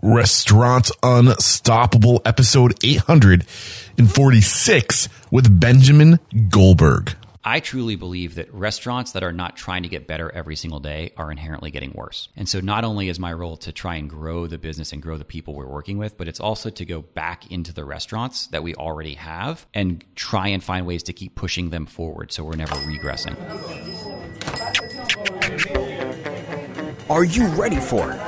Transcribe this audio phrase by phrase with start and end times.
[0.00, 7.16] Restaurant Unstoppable, episode 846 with Benjamin Goldberg.
[7.42, 11.12] I truly believe that restaurants that are not trying to get better every single day
[11.16, 12.28] are inherently getting worse.
[12.36, 15.18] And so not only is my role to try and grow the business and grow
[15.18, 18.62] the people we're working with, but it's also to go back into the restaurants that
[18.62, 22.54] we already have and try and find ways to keep pushing them forward so we're
[22.54, 23.34] never regressing.
[27.10, 28.27] Are you ready for it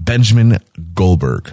[0.00, 0.58] Benjamin
[0.94, 1.52] Goldberg.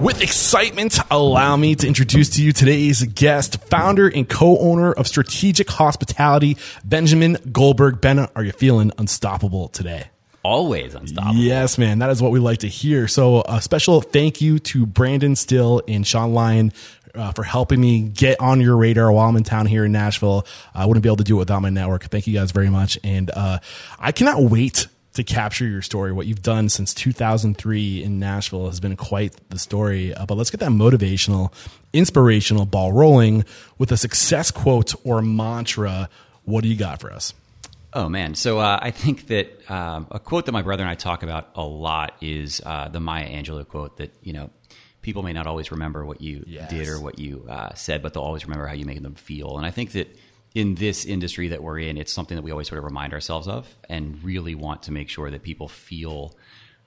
[0.00, 5.68] With excitement, allow me to introduce to you today's guest, founder and co-owner of Strategic
[5.68, 8.00] Hospitality, Benjamin Goldberg.
[8.00, 10.06] Ben, are you feeling unstoppable today?
[10.42, 11.34] Always unstoppable.
[11.34, 11.98] Yes, man.
[11.98, 13.08] That is what we like to hear.
[13.08, 16.72] So a special thank you to Brandon Still and Sean Lyon
[17.14, 20.46] uh, for helping me get on your radar while I'm in town here in Nashville.
[20.74, 22.04] I wouldn't be able to do it without my network.
[22.04, 22.98] Thank you guys very much.
[23.04, 23.58] And uh,
[23.98, 26.12] I cannot wait to capture your story.
[26.12, 30.14] What you've done since 2003 in Nashville has been quite the story.
[30.14, 31.52] Uh, but let's get that motivational,
[31.92, 33.44] inspirational ball rolling
[33.78, 36.08] with a success quote or mantra.
[36.44, 37.34] What do you got for us?
[37.92, 40.94] Oh man, so uh, I think that um, a quote that my brother and I
[40.94, 44.50] talk about a lot is uh, the Maya Angelou quote that you know
[45.02, 46.70] people may not always remember what you Yes.
[46.70, 49.56] did or what you uh, said, but they'll always remember how you made them feel.
[49.56, 50.16] And I think that
[50.54, 53.46] in this industry that we're in, it's something that we always sort of remind ourselves
[53.46, 56.36] of, and really want to make sure that people feel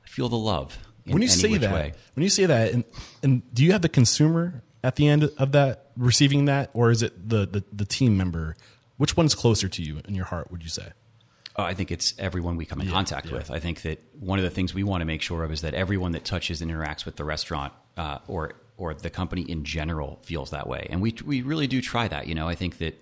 [0.03, 0.77] feel the love.
[1.05, 1.93] In when you say that, way.
[2.13, 2.83] when you say that, and,
[3.21, 7.01] and do you have the consumer at the end of that receiving that, or is
[7.01, 8.55] it the, the, the team member?
[8.97, 10.51] Which one's closer to you in your heart?
[10.51, 10.91] Would you say?
[11.55, 13.51] Oh, I think it's everyone we come in contact with.
[13.51, 15.73] I think that one of the things we want to make sure of is that
[15.73, 20.19] everyone that touches and interacts with the restaurant uh, or or the company in general
[20.23, 22.27] feels that way, and we we really do try that.
[22.27, 22.99] You know, I think that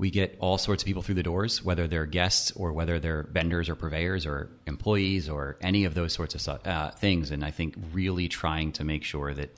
[0.00, 3.24] we get all sorts of people through the doors, whether they're guests or whether they're
[3.24, 7.30] vendors or purveyors or employees or any of those sorts of uh, things.
[7.30, 9.54] And I think really trying to make sure that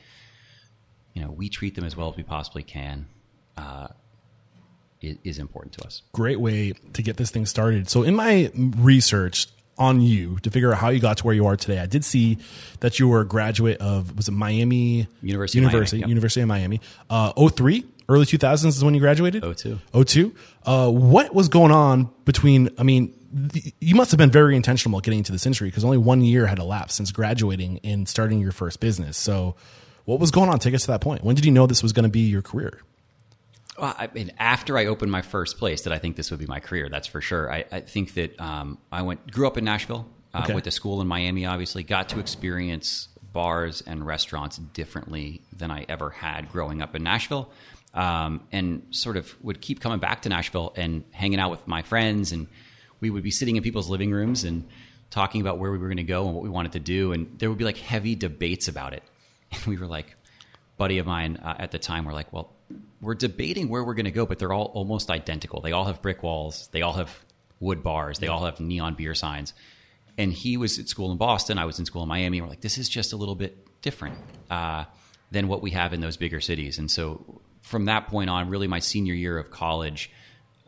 [1.15, 3.07] you know we treat them as well as we possibly can
[3.57, 3.87] uh,
[5.01, 6.03] is, important to us.
[6.13, 7.89] Great way to get this thing started.
[7.89, 9.47] So, in my research
[9.79, 12.05] on you to figure out how you got to where you are today, I did
[12.05, 12.39] see
[12.81, 16.09] that you were a graduate of was it Miami University of Miami, University yep.
[16.09, 16.81] University of Miami.
[17.09, 19.43] Uh, 03, early 2000s is when you graduated.
[19.57, 19.79] 02.
[20.05, 20.35] 02.
[20.65, 22.71] Uh, what was going on between?
[22.79, 23.15] I mean,
[23.53, 26.23] th- you must have been very intentional about getting into this industry because only one
[26.23, 29.17] year had elapsed since graduating and starting your first business.
[29.17, 29.57] So,
[30.05, 30.59] what was going on?
[30.59, 31.23] Take us to that point.
[31.25, 32.81] When did you know this was going to be your career?
[33.79, 36.47] Well, I mean, after I opened my first place, did I think this would be
[36.47, 36.89] my career?
[36.91, 37.51] That's for sure.
[37.51, 40.53] I, I think that um, I went, grew up in Nashville, uh, Okay.
[40.53, 41.47] went to school in Miami.
[41.47, 47.03] Obviously, got to experience bars and restaurants differently than I ever had growing up in
[47.03, 47.51] Nashville,
[47.95, 51.83] um, and sort of would keep coming back to Nashville and hanging out with my
[51.83, 52.47] friends, and
[53.01, 54.69] we would be sitting in people's living rooms and
[55.11, 57.39] talking about where we were going to go and what we wanted to do, and
[57.39, 59.03] there would be like heavy debates about it,
[59.53, 60.17] and we were like
[60.83, 62.53] buddy of mine uh, at the time were like, well,
[63.01, 65.61] we're debating where we're going to go, but they're all almost identical.
[65.61, 66.69] They all have brick walls.
[66.73, 67.17] They all have
[67.61, 68.19] wood bars.
[68.19, 69.53] They all have neon beer signs.
[70.19, 71.59] And he was at school in Boston.
[71.59, 72.41] I was in school in Miami.
[72.41, 74.19] We're like, this is just a little bit different
[74.51, 74.85] uh,
[75.31, 76.79] than what we have in those bigger cities.
[76.79, 80.11] And so from that point on, really my senior year of college,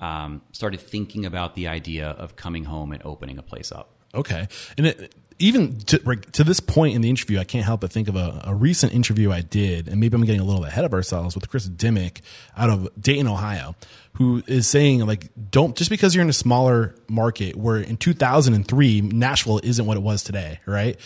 [0.00, 3.91] um, started thinking about the idea of coming home and opening a place up.
[4.14, 4.46] Okay.
[4.79, 8.08] And it, even to, to this point in the interview, I can't help but think
[8.08, 10.92] of a, a recent interview I did, and maybe I'm getting a little ahead of
[10.92, 12.20] ourselves with Chris Dimmick
[12.56, 13.75] out of Dayton, Ohio,
[14.14, 19.00] who is saying like, don't just because you're in a smaller market where in 2003
[19.00, 20.98] Nashville isn't what it was today, right?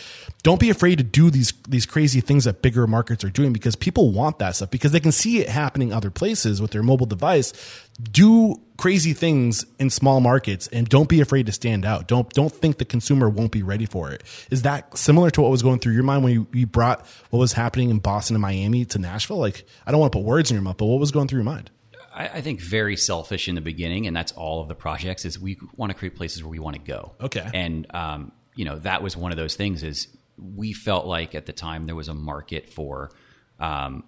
[0.43, 3.75] Don't be afraid to do these these crazy things that bigger markets are doing because
[3.75, 7.07] people want that stuff because they can see it happening other places with their mobile
[7.07, 7.51] device.
[8.01, 12.07] Do crazy things in small markets and don't be afraid to stand out.
[12.07, 14.23] Don't don't think the consumer won't be ready for it.
[14.49, 17.39] Is that similar to what was going through your mind when you, you brought what
[17.39, 19.37] was happening in Boston and Miami to Nashville?
[19.37, 21.39] Like I don't want to put words in your mouth, but what was going through
[21.39, 21.71] your mind?
[22.13, 25.25] I, I think very selfish in the beginning, and that's all of the projects.
[25.25, 27.13] Is we want to create places where we want to go.
[27.21, 27.47] Okay.
[27.53, 29.83] and um, you know that was one of those things.
[29.83, 33.11] Is we felt like at the time there was a market for
[33.59, 34.03] um,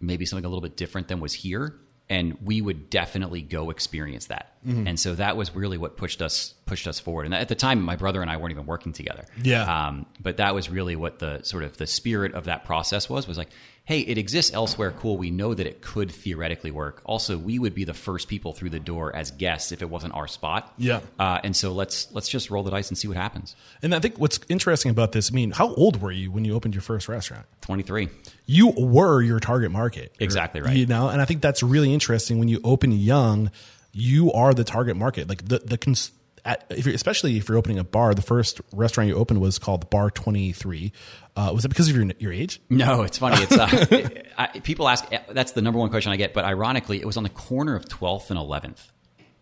[0.00, 1.78] maybe something a little bit different than was here,
[2.12, 4.52] and we would definitely go experience that.
[4.66, 4.86] Mm-hmm.
[4.86, 7.24] And so that was really what pushed us pushed us forward.
[7.24, 9.24] And at the time, my brother and I weren't even working together.
[9.42, 9.86] Yeah.
[9.86, 13.26] Um, but that was really what the sort of the spirit of that process was.
[13.26, 13.48] Was like,
[13.86, 14.92] hey, it exists elsewhere.
[14.92, 15.16] Cool.
[15.16, 17.00] We know that it could theoretically work.
[17.06, 20.12] Also, we would be the first people through the door as guests if it wasn't
[20.12, 20.70] our spot.
[20.76, 21.00] Yeah.
[21.18, 23.56] Uh, and so let's let's just roll the dice and see what happens.
[23.82, 26.54] And I think what's interesting about this, I mean, how old were you when you
[26.54, 27.46] opened your first restaurant?
[27.62, 28.10] Twenty three.
[28.46, 30.14] You were your target market.
[30.18, 30.76] Exactly right.
[30.76, 33.50] You know, and I think that's really interesting when you open young,
[33.92, 35.28] you are the target market.
[35.28, 36.12] Like the the cons-
[36.44, 39.58] at, if you're, especially if you're opening a bar, the first restaurant you opened was
[39.58, 40.92] called Bar Twenty Three.
[41.36, 42.60] Uh, was it because of your your age?
[42.68, 43.42] No, it's funny.
[43.42, 44.08] It's uh,
[44.38, 45.04] I, people ask.
[45.30, 46.34] That's the number one question I get.
[46.34, 48.80] But ironically, it was on the corner of 12th and 11th.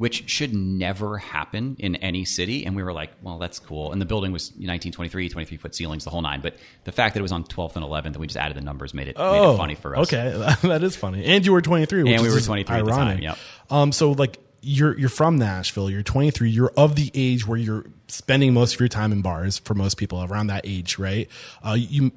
[0.01, 2.65] Which should never happen in any city.
[2.65, 3.93] And we were like, well, that's cool.
[3.93, 6.41] And the building was 1923, 23 foot ceilings, the whole nine.
[6.41, 8.63] But the fact that it was on 12th and 11th, and we just added the
[8.63, 10.11] numbers, made it, made Oh, it funny for us.
[10.11, 11.27] Okay, that is funny.
[11.27, 13.37] And you were 23, which And we were just 23 at the time, yep.
[13.69, 15.91] Um, so like you're you're from Nashville.
[15.91, 16.49] You're 23.
[16.49, 19.59] You're of the age where you're spending most of your time in bars.
[19.59, 21.29] For most people around that age, right?
[21.63, 22.11] Uh, you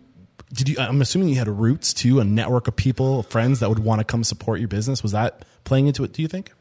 [0.54, 0.78] did you?
[0.80, 4.06] I'm assuming you had roots too, a network of people, friends that would want to
[4.06, 5.04] come support your business.
[5.04, 6.14] Was that playing into it?
[6.14, 6.54] Do you think?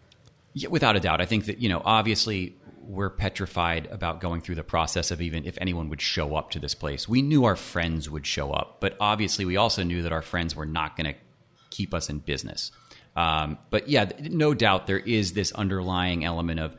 [0.54, 1.21] Yeah, without a doubt.
[1.21, 5.47] I think that, you know, obviously we're petrified about going through the process of even
[5.47, 7.09] if anyone would show up to this place.
[7.09, 10.54] We knew our friends would show up, but obviously we also knew that our friends
[10.54, 11.18] were not going to
[11.71, 12.73] keep us in business.
[13.16, 16.76] Um, but yeah, no doubt there is this underlying element of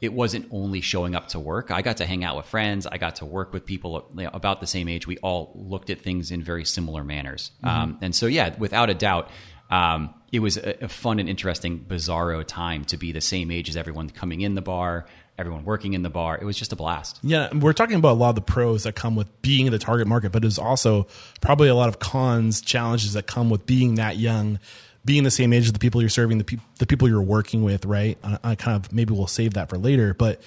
[0.00, 1.70] it wasn't only showing up to work.
[1.70, 2.86] I got to hang out with friends.
[2.86, 5.06] I got to work with people about the same age.
[5.06, 7.50] We all looked at things in very similar manners.
[7.64, 9.30] Um, and so, yeah, without a doubt,
[9.70, 13.68] um, it was a, a fun and interesting, bizarro time to be the same age
[13.68, 15.06] as everyone coming in the bar,
[15.38, 16.38] everyone working in the bar.
[16.40, 17.18] It was just a blast.
[17.22, 19.78] Yeah, we're talking about a lot of the pros that come with being in the
[19.78, 21.06] target market, but there's also
[21.40, 24.58] probably a lot of cons, challenges that come with being that young,
[25.04, 27.62] being the same age as the people you're serving, the, pe- the people you're working
[27.62, 28.18] with, right?
[28.24, 30.40] I, I kind of maybe we'll save that for later, but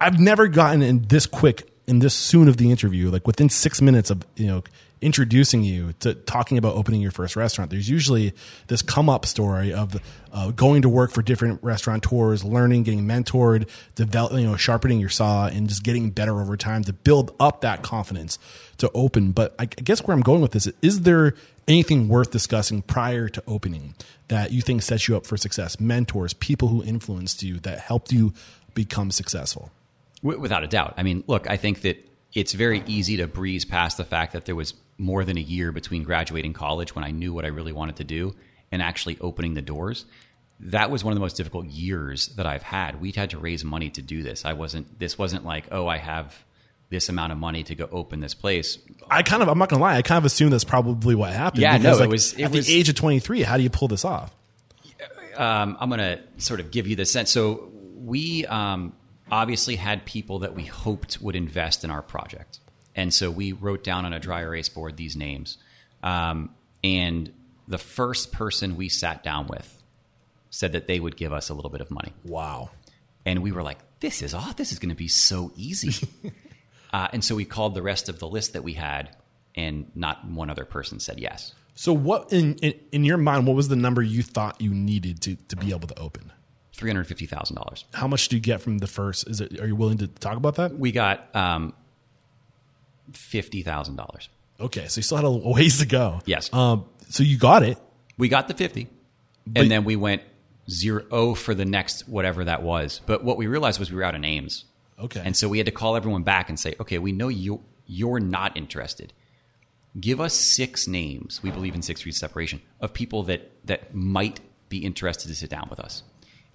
[0.00, 3.82] I've never gotten in this quick in this soon of the interview, like within six
[3.82, 4.62] minutes of you know
[5.02, 7.70] introducing you to talking about opening your first restaurant.
[7.70, 8.34] There's usually
[8.66, 10.00] this come up story of
[10.32, 15.08] uh, going to work for different restaurateurs, learning, getting mentored, develop, you know, sharpening your
[15.08, 18.38] saw, and just getting better over time to build up that confidence
[18.78, 19.32] to open.
[19.32, 21.34] But I guess where I'm going with this is there
[21.66, 23.94] anything worth discussing prior to opening
[24.28, 25.80] that you think sets you up for success?
[25.80, 28.34] Mentors, people who influenced you that helped you
[28.74, 29.70] become successful.
[30.22, 30.94] Without a doubt.
[30.98, 34.44] I mean, look, I think that it's very easy to breeze past the fact that
[34.44, 37.72] there was more than a year between graduating college when I knew what I really
[37.72, 38.34] wanted to do
[38.70, 40.04] and actually opening the doors.
[40.60, 43.00] That was one of the most difficult years that I've had.
[43.00, 44.44] We'd had to raise money to do this.
[44.44, 46.44] I wasn't, this wasn't like, oh, I have
[46.90, 48.76] this amount of money to go open this place.
[49.10, 51.62] I kind of, I'm not gonna lie, I kind of assume that's probably what happened.
[51.62, 53.42] Yeah, no, it was- it at was- the age of 23.
[53.42, 54.34] How do you pull this off?
[55.36, 57.30] um, I'm going to sort of give you the sense.
[57.30, 58.92] So we um,
[59.30, 62.58] obviously had people that we hoped would invest in our project,
[62.94, 65.58] and so we wrote down on a dry erase board these names.
[66.02, 66.50] Um,
[66.82, 67.32] and
[67.68, 69.82] the first person we sat down with
[70.50, 72.70] said that they would give us a little bit of money, Wow.
[73.24, 76.08] and we were like, "This is oh, this is going to be so easy."
[76.92, 79.14] uh, and so we called the rest of the list that we had,
[79.54, 81.54] and not one other person said yes.
[81.74, 83.46] So, what in, in in your mind?
[83.46, 86.32] What was the number you thought you needed to to be able to open?
[86.74, 87.84] Three hundred fifty thousand dollars.
[87.94, 89.28] How much do you get from the first?
[89.28, 89.60] Is it?
[89.60, 90.78] Are you willing to talk about that?
[90.78, 91.74] We got um,
[93.12, 94.28] fifty thousand dollars.
[94.58, 96.20] Okay, so you still had a ways to go.
[96.26, 96.52] Yes.
[96.52, 96.84] Um.
[97.08, 97.78] So you got it.
[98.18, 98.86] We got the 50,
[99.46, 100.22] But- and then we went
[100.68, 103.00] zero oh for the next whatever that was.
[103.06, 104.64] But what we realized was we were out of names.
[104.98, 105.22] Okay.
[105.24, 108.20] And so we had to call everyone back and say, okay, we know you you're
[108.20, 109.12] not interested.
[109.98, 111.42] Give us six names.
[111.42, 114.38] We believe in six degrees separation of people that that might
[114.68, 116.02] be interested to sit down with us.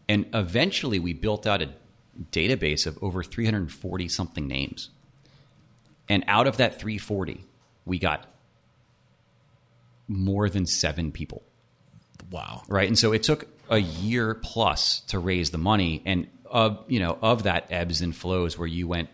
[0.07, 1.69] And eventually we built out a
[2.31, 4.89] database of over 340 something names.
[6.07, 7.45] And out of that 340,
[7.85, 8.25] we got
[10.07, 11.43] more than seven people
[12.31, 12.63] wow.
[12.67, 12.87] right?
[12.87, 17.17] And so it took a year plus to raise the money, and of you know
[17.21, 19.09] of that ebbs and flows where you went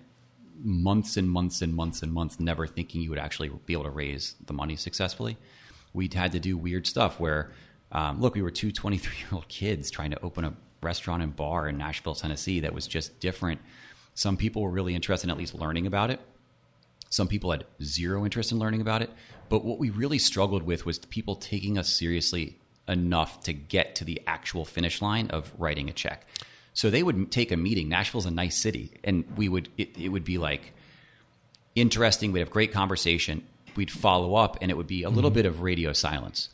[0.64, 3.90] months and months and months and months never thinking you would actually be able to
[3.90, 5.38] raise the money successfully.
[5.94, 7.52] We'd had to do weird stuff where,
[7.92, 11.36] um, look, we were two 23 year old kids trying to open a restaurant and
[11.36, 13.62] bar in Nashville, Tennessee that was just different.
[14.14, 16.20] Some people were really interested in at least learning about it.
[17.12, 19.12] Some people had zero interest in learning about it.
[19.50, 24.06] But what we really struggled with was people taking us seriously enough to get to
[24.06, 26.26] the actual finish line of writing a check.
[26.74, 27.90] So they would take a meeting.
[27.90, 30.74] Nashville's a nice city, and we would it, it would be like
[31.76, 32.32] interesting.
[32.32, 33.44] We'd have great conversation.
[33.76, 36.50] We'd follow up, and it would be a little bit of radio silence.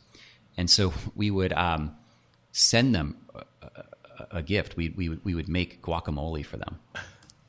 [0.56, 1.96] And so we would um,
[2.50, 4.76] send them a, a, a gift.
[4.76, 6.80] We we we would make guacamole for them,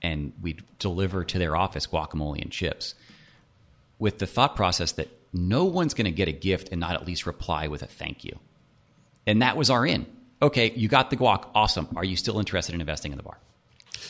[0.02, 2.96] and we'd deliver to their office guacamole and chips,
[3.98, 7.06] with the thought process that no one's going to get a gift and not at
[7.06, 8.40] least reply with a thank you.
[9.28, 10.06] And that was our in.
[10.42, 11.48] Okay, you got the guac.
[11.54, 11.88] Awesome.
[11.96, 13.38] Are you still interested in investing in the bar?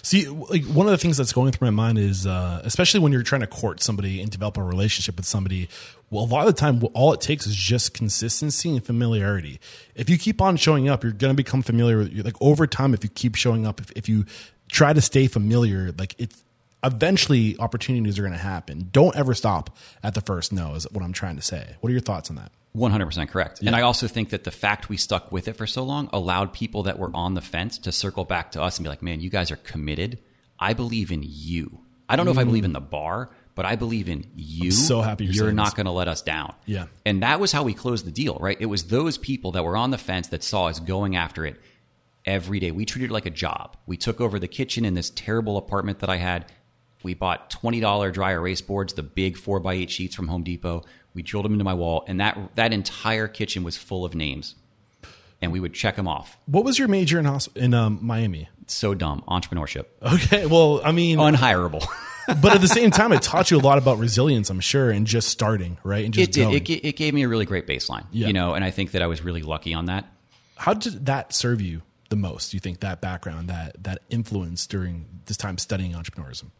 [0.01, 3.11] See, like one of the things that's going through my mind is, uh, especially when
[3.11, 5.67] you're trying to court somebody and develop a relationship with somebody.
[6.09, 9.59] Well, a lot of the time, all it takes is just consistency and familiarity.
[9.95, 12.13] If you keep on showing up, you're going to become familiar with.
[12.23, 14.25] Like over time, if you keep showing up, if, if you
[14.69, 16.43] try to stay familiar, like it's
[16.83, 18.89] eventually opportunities are going to happen.
[18.91, 20.75] Don't ever stop at the first no.
[20.75, 21.75] Is what I'm trying to say.
[21.81, 22.51] What are your thoughts on that?
[22.75, 23.61] 100% correct.
[23.61, 26.53] And I also think that the fact we stuck with it for so long allowed
[26.53, 29.21] people that were on the fence to circle back to us and be like, man,
[29.21, 30.19] you guys are committed.
[30.59, 31.79] I believe in you.
[32.07, 34.71] I don't know if I believe in the bar, but I believe in you.
[34.71, 36.53] so happy you're saying not going to let us down.
[36.65, 36.85] Yeah.
[37.05, 38.57] And that was how we closed the deal, right?
[38.59, 41.59] It was those people that were on the fence that saw us going after it
[42.25, 42.71] every day.
[42.71, 43.77] We treated it like a job.
[43.85, 46.51] We took over the kitchen in this terrible apartment that I had.
[47.03, 50.83] We bought $20 dry erase boards, the big 4 by 8 sheets from Home Depot.
[51.13, 54.55] We drilled them into my wall, and that, that entire kitchen was full of names.
[55.41, 56.37] And we would check them off.
[56.47, 58.49] What was your major in in um, Miami?
[58.67, 59.23] So dumb.
[59.27, 59.85] Entrepreneurship.
[60.03, 61.85] Okay, well, I mean, Unhireable.
[62.41, 65.07] but at the same time, it taught you a lot about resilience, I'm sure, and
[65.07, 66.03] just starting, right?
[66.03, 66.69] And just it did.
[66.69, 68.27] It, it gave me a really great baseline, Yeah.
[68.27, 70.05] you know, and I think that I was really lucky on that.
[70.57, 72.51] How did that serve you the most?
[72.51, 76.51] Do you think that background, that that influence during this time studying entrepreneurism?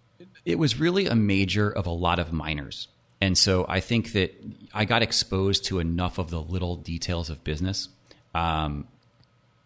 [0.46, 2.88] it was really a major of a lot of minors.
[3.22, 4.34] And so I think that
[4.74, 7.90] I got exposed to enough of the little details of business
[8.34, 8.88] um,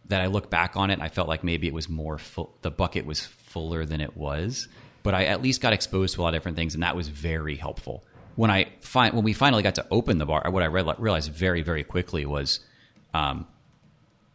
[0.08, 2.72] that I look back on it I felt like maybe it was more full, the
[2.72, 4.68] bucket was fuller than it was.
[5.04, 7.10] But I at least got exposed to a lot of different things, and that was
[7.10, 8.06] very helpful.
[8.36, 11.62] When I fi- when we finally got to open the bar, what I realized very
[11.62, 12.62] very quickly was,
[13.14, 13.46] um,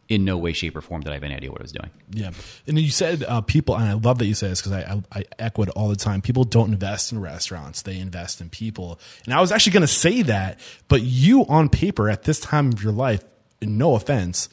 [0.09, 1.91] in no way, shape, or form did I have any idea what I was doing.
[2.11, 2.31] Yeah,
[2.67, 5.19] and you said uh, people, and I love that you say this because I, I
[5.19, 6.21] I echo it all the time.
[6.21, 8.99] People don't invest in restaurants; they invest in people.
[9.25, 12.73] And I was actually going to say that, but you, on paper, at this time
[12.73, 13.23] of your life,
[13.61, 14.49] no offense,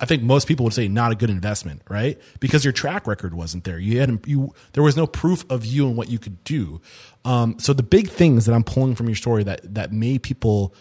[0.00, 2.20] I think most people would say not a good investment, right?
[2.40, 3.78] Because your track record wasn't there.
[3.78, 6.80] You had you there was no proof of you and what you could do.
[7.24, 10.74] Um, so the big things that I'm pulling from your story that that made people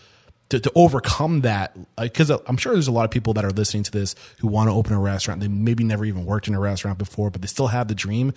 [0.50, 3.84] to, to overcome that, because I'm sure there's a lot of people that are listening
[3.84, 5.42] to this who want to open a restaurant.
[5.42, 8.34] They maybe never even worked in a restaurant before, but they still have the dream.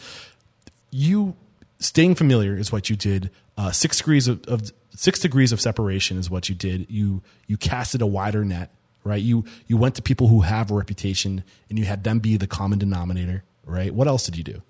[0.90, 1.36] You
[1.78, 3.30] staying familiar is what you did.
[3.56, 6.90] Uh, six degrees of, of six degrees of separation is what you did.
[6.90, 8.70] You you casted a wider net,
[9.04, 9.22] right?
[9.22, 12.46] You you went to people who have a reputation and you had them be the
[12.48, 13.94] common denominator, right?
[13.94, 14.62] What else did you do?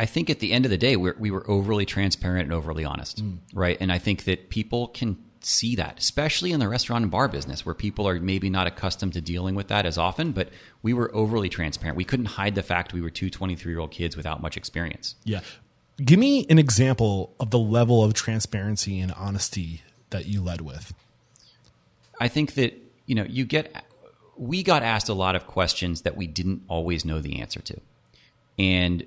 [0.00, 2.84] I think at the end of the day, we're, we were overly transparent and overly
[2.84, 3.38] honest, Mm.
[3.52, 3.76] right?
[3.80, 7.64] And I think that people can see that, especially in the restaurant and bar business,
[7.64, 10.32] where people are maybe not accustomed to dealing with that as often.
[10.32, 10.48] But
[10.82, 11.96] we were overly transparent.
[11.96, 15.14] We couldn't hide the fact we were two 23 year old kids without much experience.
[15.24, 15.40] Yeah.
[16.04, 20.94] Give me an example of the level of transparency and honesty that you led with.
[22.20, 22.74] I think that
[23.06, 23.84] you know you get
[24.36, 27.80] we got asked a lot of questions that we didn't always know the answer to,
[28.58, 29.06] and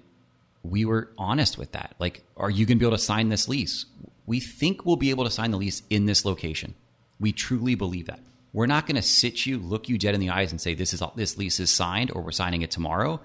[0.64, 1.96] we were honest with that.
[2.00, 3.86] Like, are you going to be able to sign this lease?
[4.26, 6.76] We think we'll be able to sign the lease in this location.
[7.20, 8.20] We truly believe that.
[8.54, 10.94] We're not going to sit you, look you dead in the eyes, and say this
[10.94, 13.22] is this lease is signed or we're signing it tomorrow.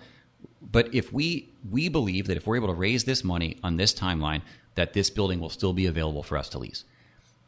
[0.62, 3.92] But if we we believe that if we're able to raise this money on this
[3.92, 4.42] timeline,
[4.76, 6.84] that this building will still be available for us to lease.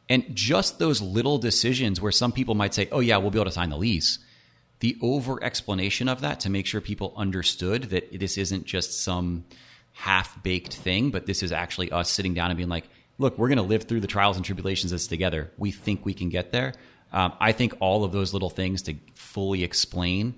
[0.09, 3.45] And just those little decisions where some people might say, oh, yeah, we'll be able
[3.45, 4.19] to sign the lease.
[4.81, 9.45] The over explanation of that to make sure people understood that this isn't just some
[9.93, 13.49] half baked thing, but this is actually us sitting down and being like, look, we're
[13.49, 15.51] going to live through the trials and tribulations this together.
[15.57, 16.75] We think we can get there.
[17.13, 20.35] Um, I think all of those little things to fully explain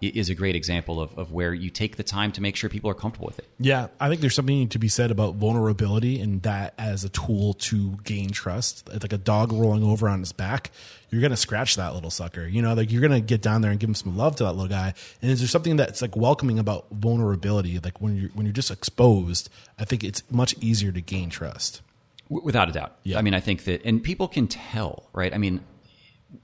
[0.00, 2.90] is a great example of, of where you take the time to make sure people
[2.90, 3.46] are comfortable with it.
[3.58, 7.54] Yeah, I think there's something to be said about vulnerability and that as a tool
[7.54, 8.88] to gain trust.
[8.92, 10.70] It's like a dog rolling over on his back,
[11.10, 12.46] you're gonna scratch that little sucker.
[12.46, 14.52] You know, like you're gonna get down there and give him some love to that
[14.52, 14.94] little guy.
[15.20, 17.78] And is there something that's like welcoming about vulnerability?
[17.78, 21.82] Like when you're when you're just exposed, I think it's much easier to gain trust.
[22.30, 22.96] W- Without a doubt.
[23.02, 23.18] Yeah.
[23.18, 25.34] I mean, I think that, and people can tell, right?
[25.34, 25.60] I mean,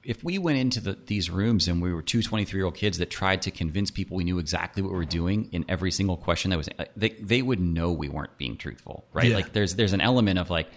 [0.02, 2.98] if we went into the, these rooms and we were two 23 year old kids
[2.98, 6.16] that tried to convince people we knew exactly what we were doing in every single
[6.16, 9.28] question that was, uh, they, they would know we weren't being truthful, right?
[9.28, 9.36] Yeah.
[9.36, 10.68] Like there's, there's an element of like,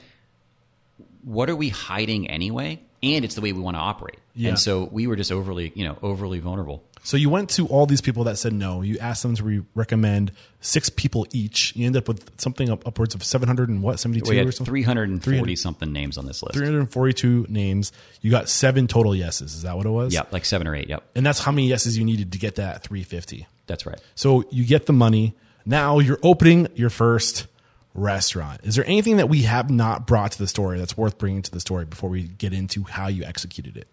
[1.24, 2.82] what are we hiding anyway?
[3.02, 4.19] And it's the way we want to operate.
[4.36, 4.50] Yeah.
[4.50, 6.84] And so we were just overly, you know, overly vulnerable.
[7.04, 8.82] So you went to all these people that said no.
[8.82, 10.32] You asked them to re- recommend
[10.62, 11.76] six people each.
[11.76, 14.40] You end up with something up upwards of seven hundred and what seventy two We
[14.40, 14.72] or something.
[14.72, 16.56] 340 300 something names on this list.
[16.56, 17.92] 342 names.
[18.22, 19.56] You got seven total yeses.
[19.56, 20.14] Is that what it was?
[20.14, 20.34] Yep.
[20.34, 20.90] Like seven or eight.
[20.90, 21.04] Yep.
[21.16, 23.48] And that's how many yeses you needed to get that 350.
[23.68, 24.00] That's right.
[24.16, 25.36] So you get the money.
[25.66, 27.48] Now you're opening your first
[27.94, 28.62] restaurant.
[28.64, 31.52] Is there anything that we have not brought to the story that's worth bringing to
[31.52, 33.88] the story before we get into how you executed it?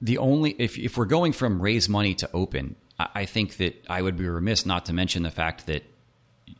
[0.00, 3.84] The only if if we're going from raise money to open, I, I think that
[3.88, 5.82] I would be remiss not to mention the fact that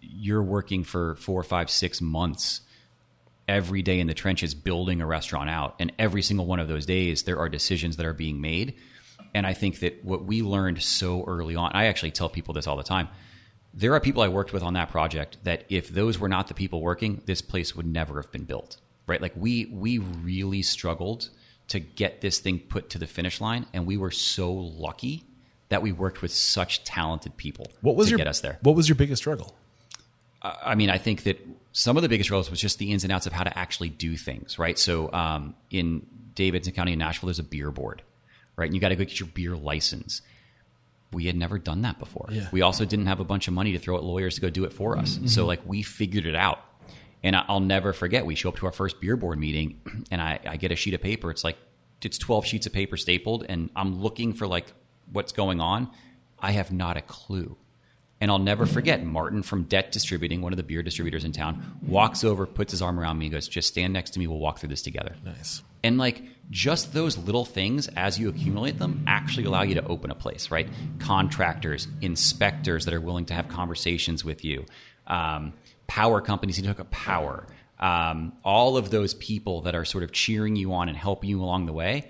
[0.01, 2.61] you're working for four, five, six months
[3.47, 6.85] every day in the trenches building a restaurant out, and every single one of those
[6.85, 8.75] days there are decisions that are being made.
[9.35, 12.67] And I think that what we learned so early on, I actually tell people this
[12.67, 13.09] all the time.
[13.75, 16.55] there are people I worked with on that project that if those were not the
[16.55, 18.79] people working, this place would never have been built.
[19.07, 19.23] Right?
[19.23, 21.31] Like we we really struggled
[21.69, 25.25] to get this thing put to the finish line, and we were so lucky
[25.69, 28.59] that we worked with such talented people What was to your get us there.
[28.63, 29.55] What was your biggest struggle?
[30.41, 33.13] I mean, I think that some of the biggest struggles was just the ins and
[33.13, 34.79] outs of how to actually do things, right?
[34.79, 38.03] So um, in Davidson County in Nashville, there's a beer board,
[38.57, 38.67] right?
[38.67, 40.23] And you got to go get your beer license.
[41.13, 42.29] We had never done that before.
[42.31, 42.49] Yeah.
[42.53, 44.65] We also didn't have a bunch of money to throw at lawyers to go do
[44.65, 45.19] it for us.
[45.27, 46.61] So like we figured it out.
[47.23, 50.39] And I'll never forget, we show up to our first beer board meeting and I,
[50.47, 51.31] I get a sheet of paper.
[51.31, 51.57] It's like,
[52.03, 54.67] it's 12 sheets of paper stapled and I'm looking for like
[55.13, 55.91] what's going on.
[56.39, 57.57] I have not a clue.
[58.21, 61.79] And I'll never forget Martin from Det Distributing, one of the beer distributors in town,
[61.87, 64.27] walks over, puts his arm around me, and goes, "Just stand next to me.
[64.27, 65.63] We'll walk through this together." Nice.
[65.85, 70.11] And like just those little things, as you accumulate them, actually allow you to open
[70.11, 70.69] a place, right?
[70.99, 74.67] Contractors, inspectors that are willing to have conversations with you,
[75.07, 75.53] um,
[75.89, 77.47] power companies who hook up power,
[77.81, 81.43] um, all of those people that are sort of cheering you on and helping you
[81.43, 82.09] along the way.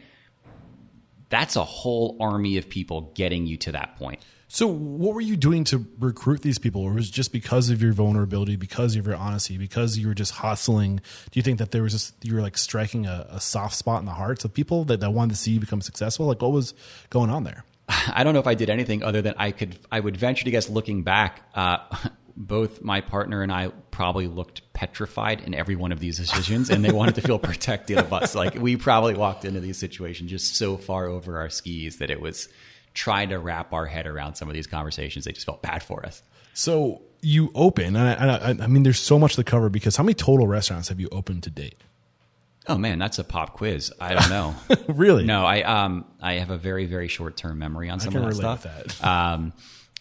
[1.31, 4.21] That's a whole army of people getting you to that point.
[4.51, 6.81] So, what were you doing to recruit these people?
[6.81, 10.14] Or was it just because of your vulnerability, because of your honesty, because you were
[10.14, 10.97] just hustling?
[10.97, 14.01] Do you think that there was just you were like striking a, a soft spot
[14.01, 16.27] in the hearts of people that, that wanted to see you become successful?
[16.27, 16.73] Like, what was
[17.11, 17.64] going on there?
[17.88, 19.79] I don't know if I did anything other than I could.
[19.93, 21.79] I would venture to guess, looking back, uh,
[22.38, 26.85] both my partner and I probably looked petrified in every one of these decisions, and
[26.85, 28.37] they wanted to feel protected of us.
[28.37, 32.20] Like we probably walked into these situations just so far over our skis that it
[32.20, 32.48] was
[32.94, 35.24] trying to wrap our head around some of these conversations.
[35.24, 36.22] They just felt bad for us.
[36.55, 40.05] So, you open, and I, I, I mean, there's so much to cover because how
[40.05, 41.77] many total restaurants have you opened to date?
[42.68, 43.92] Oh man, that's a pop quiz.
[44.01, 44.55] I don't know.
[44.88, 45.24] really?
[45.24, 48.35] No, I um I have a very very short term memory on some of that
[48.35, 48.62] stuff.
[48.62, 49.05] that.
[49.05, 49.55] Um,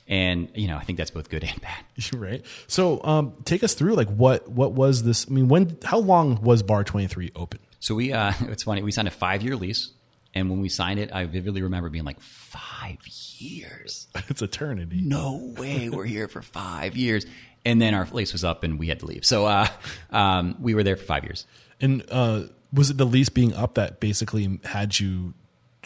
[0.07, 2.13] and you know I think that's both good and bad.
[2.13, 2.45] right.
[2.67, 5.27] So, um, take us through like what what was this?
[5.29, 5.77] I mean, when?
[5.83, 7.59] How long was Bar Twenty Three open?
[7.79, 8.81] So we, uh, it's funny.
[8.81, 9.91] We signed a five year lease,
[10.33, 12.97] and when we signed it, I vividly remember being like, five
[13.37, 14.07] years?
[14.27, 15.01] it's eternity.
[15.01, 17.25] No way, we're here for five years.
[17.65, 19.25] And then our lease was up, and we had to leave.
[19.25, 19.67] So uh,
[20.11, 21.45] um, we were there for five years.
[21.81, 25.33] And uh, was it the lease being up that basically had you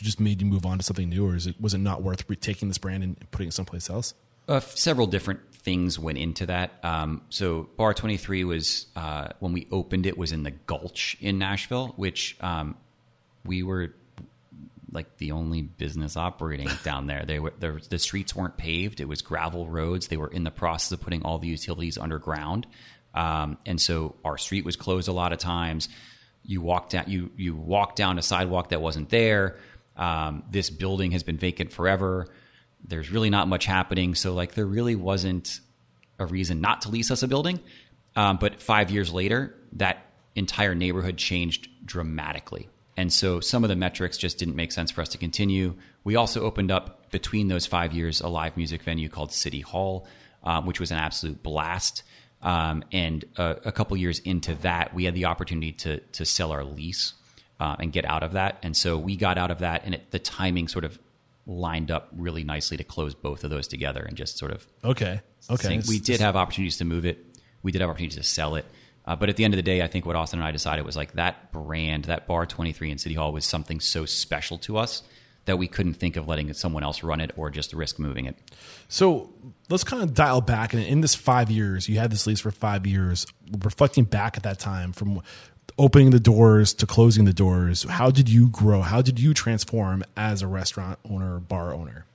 [0.04, 2.26] just made you move on to something new, or is it was it not worth
[2.40, 4.14] taking this brand and putting it someplace else?
[4.48, 6.72] Uh, several different things went into that.
[6.84, 11.38] Um, so Bar 23 was uh, when we opened it was in the Gulch in
[11.38, 12.76] Nashville, which um,
[13.46, 13.94] we were
[14.92, 17.24] like the only business operating down there.
[17.26, 20.08] They were there, the streets weren't paved; it was gravel roads.
[20.08, 22.68] They were in the process of putting all the utilities underground,
[23.14, 25.90] um, and so our street was closed a lot of times.
[26.44, 29.58] You walked down you you walk down a sidewalk that wasn't there.
[29.98, 32.28] Um, this building has been vacant forever.
[32.88, 35.60] There's really not much happening, so like there really wasn't
[36.20, 37.60] a reason not to lease us a building.
[38.16, 42.70] Um, but five years later, that entire neighborhood changed dramatically.
[42.98, 45.76] And so some of the metrics just didn't make sense for us to continue.
[46.04, 50.08] We also opened up between those five years a live music venue called City Hall,
[50.44, 52.04] um, which was an absolute blast.
[52.42, 56.52] Um, and a, a couple years into that, we had the opportunity to to sell
[56.52, 57.14] our lease
[57.62, 58.58] uh, and get out of that.
[58.64, 60.98] And so we got out of that, and it, the timing sort of
[61.46, 65.22] lined up really nicely to close both of those together and just sort of Okay.
[65.50, 65.82] Okay.
[65.88, 67.24] we did have opportunities to move it.
[67.62, 68.66] We did have opportunities to sell it.
[69.06, 70.86] Uh, but at the end of the day, I think what Austin and I decided
[70.86, 74.78] was like that brand, that Bar 23 in City Hall was something so special to
[74.78, 75.04] us
[75.46, 78.38] that we couldn't think of letting someone else run it or just risk moving it.
[78.88, 79.34] So
[79.70, 80.74] let's kind of dial back.
[80.74, 83.26] And in this five years, you had this lease for five years.
[83.64, 85.22] Reflecting back at that time, from
[85.78, 88.82] opening the doors to closing the doors, how did you grow?
[88.82, 92.06] How did you transform as a restaurant owner, bar owner?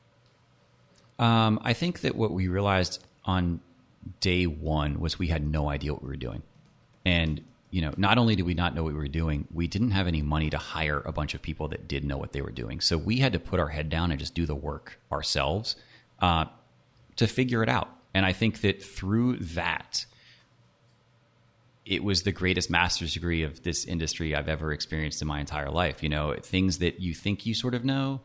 [1.19, 3.61] Um, I think that what we realized on
[4.21, 6.43] day one was we had no idea what we were doing.
[7.05, 9.93] And, you know, not only did we not know what we were doing, we didn't
[9.93, 12.51] have any money to hire a bunch of people that did know what they were
[12.51, 12.81] doing.
[12.81, 15.77] So we had to put our head down and just do the work ourselves
[16.21, 16.47] uh,
[17.17, 17.89] to figure it out.
[18.13, 20.07] And I think that through that,
[21.87, 25.71] it was the greatest master's degree of this industry I've ever experienced in my entire
[25.71, 26.03] life.
[26.03, 28.21] You know, things that you think you sort of know,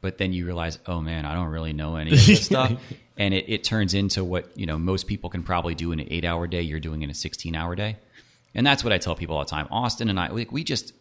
[0.00, 2.72] but then you realize, oh man, I don't really know any of this stuff.
[3.16, 6.08] And it, it turns into what, you know, most people can probably do in an
[6.10, 7.96] eight hour day, you're doing in a 16 hour day.
[8.52, 9.68] And that's what I tell people all the time.
[9.70, 10.92] Austin and I, we, we just,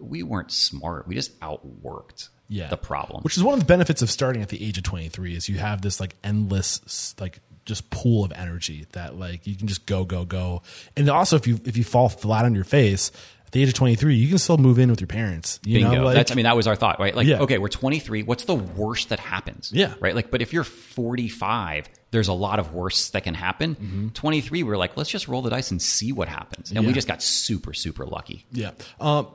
[0.00, 1.06] we weren't smart.
[1.06, 2.66] We just outworked yeah.
[2.66, 3.22] the problem.
[3.22, 5.58] Which is one of the benefits of starting at the age of 23 is you
[5.58, 10.04] have this like endless like just pool of energy that like you can just go
[10.04, 10.62] go go.
[10.96, 13.10] And also if you if you fall flat on your face,
[13.46, 15.58] at the age of 23, you can still move in with your parents.
[15.64, 15.94] You Bingo.
[15.96, 17.16] know, like, That's I mean that was our thought, right?
[17.16, 17.40] Like, Yeah.
[17.40, 18.22] okay, we're 23.
[18.22, 19.72] What's the worst that happens?
[19.74, 19.94] Yeah.
[19.98, 20.14] Right.
[20.14, 24.10] Like, but if you're 45, there's a lot of worse that can happen.
[24.14, 26.94] 23, we're like, let's just roll the dice and see what happens, and we Mm-hmm.
[26.94, 28.46] Just got super super lucky.
[28.52, 28.70] Yeah.
[29.00, 29.28] Um,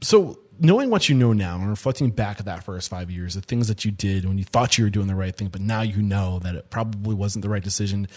[0.00, 3.40] so knowing what you know now and reflecting back at that first five years, the
[3.40, 5.82] things that you did when you thought you were doing the right thing, but now
[5.82, 8.08] you know that it probably wasn't the right decision.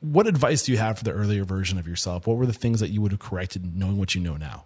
[0.00, 2.26] What advice do you have for the earlier version of yourself?
[2.26, 4.64] What were the things that you would have corrected knowing what you know now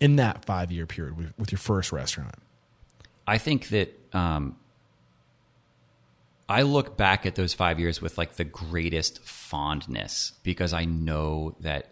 [0.00, 2.34] in that five year period with, with your first restaurant?
[3.26, 4.56] I think that um,
[6.48, 11.56] I look back at those five years with like the greatest fondness because I know
[11.60, 11.91] that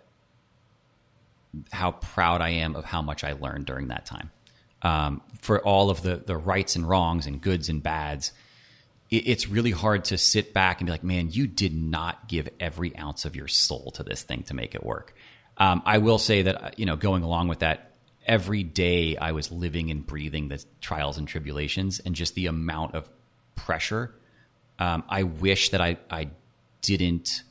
[1.73, 4.31] how proud I am of how much I learned during that time.
[4.83, 8.33] Um, for all of the the rights and wrongs and goods and bads,
[9.11, 12.49] it, it's really hard to sit back and be like, man, you did not give
[12.59, 15.15] every ounce of your soul to this thing to make it work.
[15.59, 17.93] Um, I will say that uh, you know, going along with that,
[18.27, 22.95] every day I was living and breathing the trials and tribulations and just the amount
[22.95, 23.09] of
[23.55, 24.15] pressure.
[24.79, 26.31] Um, I wish that I I
[26.81, 27.43] didn't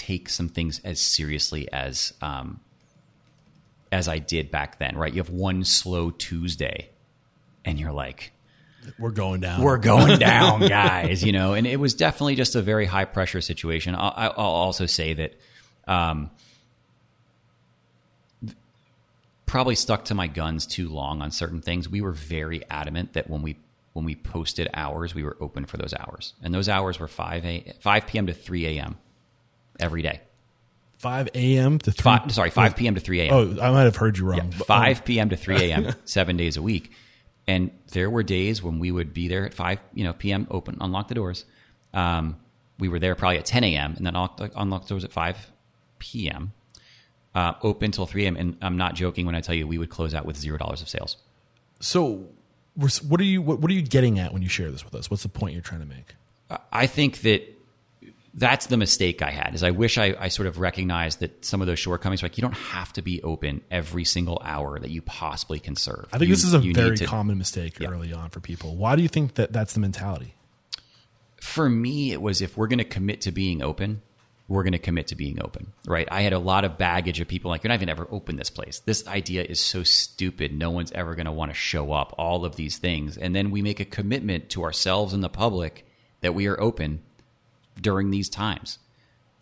[0.00, 2.60] take some things as seriously as um,
[3.92, 4.96] as I did back then.
[4.96, 5.12] Right?
[5.12, 6.88] You have one slow Tuesday,
[7.64, 8.32] and you're like,
[8.98, 9.62] We're going down.
[9.62, 11.22] we're going down, guys.
[11.22, 13.94] You know, and it was definitely just a very high pressure situation.
[13.94, 15.34] I'll, I'll also say that
[15.86, 16.30] um,
[19.46, 21.88] probably stuck to my guns too long on certain things.
[21.88, 23.58] We were very adamant that when we
[23.92, 27.44] when we posted hours, we were open for those hours, and those hours were five
[27.44, 28.28] a five p.m.
[28.28, 28.96] to three a.m.
[29.80, 30.20] every day.
[30.98, 31.78] 5 a.m.
[31.78, 32.94] to 3 Five, sorry, five p.m.
[32.94, 33.32] to three a.m.
[33.32, 34.52] Oh, I might have heard you wrong.
[34.52, 35.30] Yeah, 5 p.m.
[35.30, 35.94] to 3 a.m.
[36.04, 36.92] seven days a week.
[37.46, 40.76] And there were days when we would be there at 5 you know, p.m., open,
[40.78, 41.46] unlock the doors.
[41.94, 42.36] Um,
[42.78, 43.94] we were there probably at 10 a.m.
[43.96, 45.50] and then unlock, the doors at 5
[45.98, 46.52] p.m.,
[47.34, 48.36] uh, open till 3 a.m.
[48.36, 50.88] And I'm not joking when I tell you we would close out with $0 of
[50.88, 51.16] sales.
[51.80, 52.28] So,
[53.08, 55.10] what are you what, what are you getting at when you share this with us?
[55.10, 56.14] What's the point you're trying to make?
[56.70, 57.42] I think that
[58.34, 61.60] that's the mistake I had is I wish I, I sort of recognized that some
[61.60, 65.02] of those shortcomings, like you don't have to be open every single hour that you
[65.02, 66.06] possibly can serve.
[66.12, 68.76] I think You- this is a very to- common mistake early on for people.
[68.76, 70.34] Why do you think that that's the mentality?
[71.40, 74.02] for me, it was if we're going to commit to being open,
[74.46, 76.06] we're going to commit to being open, right?
[76.10, 78.50] I had a lot of baggage of people like, you're not even ever open this
[78.50, 78.80] place.
[78.80, 80.52] This idea is so stupid.
[80.52, 83.16] No one's ever going to want to show up, all of these things.
[83.16, 85.86] And then we make a commitment to ourselves and the public
[86.20, 87.00] that we are open
[87.80, 88.78] during these times.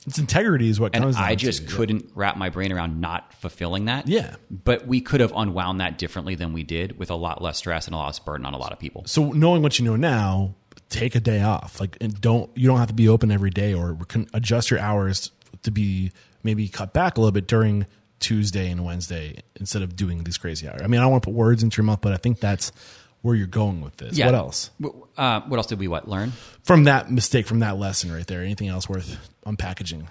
[0.07, 1.05] It's integrity is what And.
[1.17, 1.75] I just to.
[1.75, 4.09] couldn't wrap my brain around not fulfilling that.
[4.09, 4.37] Yeah.
[4.51, 7.87] But we could have unwound that differently than we did with a lot less stress
[7.87, 9.03] and a lot less burden on a lot of people.
[9.07, 10.55] So knowing what you know now,
[10.89, 11.81] take a day off.
[11.81, 14.81] Like, and don't you don't have to be open every day, or can adjust your
[14.81, 15.31] hours
[15.63, 17.87] to be maybe cut back a little bit during
[18.21, 20.81] Tuesday and Wednesday instead of doing these crazy hours.
[20.83, 22.73] I mean, I don't want to put words into your mouth, but I think that's
[23.23, 24.19] where you're going with this.
[24.19, 24.71] What else
[25.17, 26.33] Uh, what else did we what learn?
[26.63, 28.43] from that mistake, from that lesson right there?
[28.43, 30.07] Anything else worth unpackaging?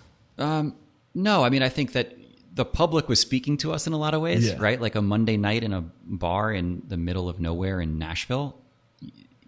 [1.14, 2.16] No, I mean, I think that
[2.54, 4.56] the public was speaking to us in a lot of ways, Yeah.
[4.60, 4.80] right?
[4.80, 8.56] Like a Monday night in a bar in the middle of nowhere in Nashville.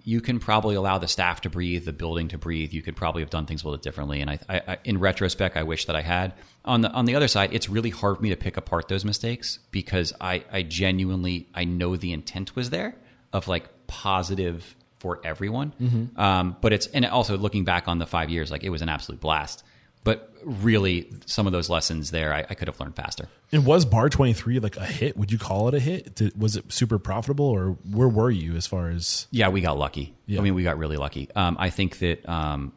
[0.04, 2.74] You can probably allow the staff to breathe, the building to breathe.
[2.74, 4.22] You could probably have done things a little differently.
[4.22, 6.34] And I, I, I in retrospect, I wish that I had.
[6.66, 9.06] On the on the other side, it's really hard for me to pick apart those
[9.06, 12.96] mistakes because I, I genuinely I know the intent was there
[13.34, 15.74] of like positive for everyone.
[16.18, 18.90] Um, but it's and also looking back on the five years, like it was an
[18.90, 19.64] absolute blast.
[20.06, 23.28] But really, some of those lessons there, I, I could have learned faster.
[23.52, 25.18] And was Bar Twenty Three like a hit?
[25.18, 26.16] Would you call it a hit?
[26.16, 29.28] Did, was it super profitable, or where were you as far as?
[29.32, 30.14] Yeah, we got lucky.
[30.26, 30.40] Yeah.
[30.40, 31.30] I mean, we got really lucky.
[31.36, 32.72] Um, I think that um,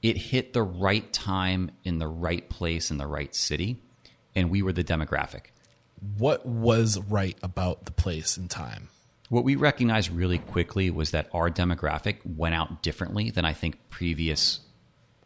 [0.00, 3.82] it hit the right time in the right place in the right city,
[4.36, 5.46] and we were the demographic.
[6.18, 8.90] What was right about the place and time?
[9.28, 13.90] What we recognized really quickly was that our demographic went out differently than I think
[13.90, 14.60] previous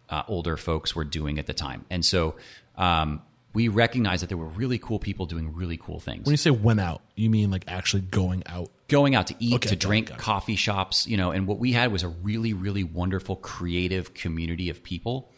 [0.08, 1.84] uh, older folks were doing at the time.
[1.90, 2.36] And so
[2.76, 6.24] um, we recognized that there were really cool people doing really cool things.
[6.24, 8.70] When you say went out, you mean like actually going out?
[8.90, 10.18] going out to eat, Okay, to drink, it.
[10.18, 14.68] coffee shops, you know, and what we had was a really, really wonderful, creative community
[14.68, 15.30] of people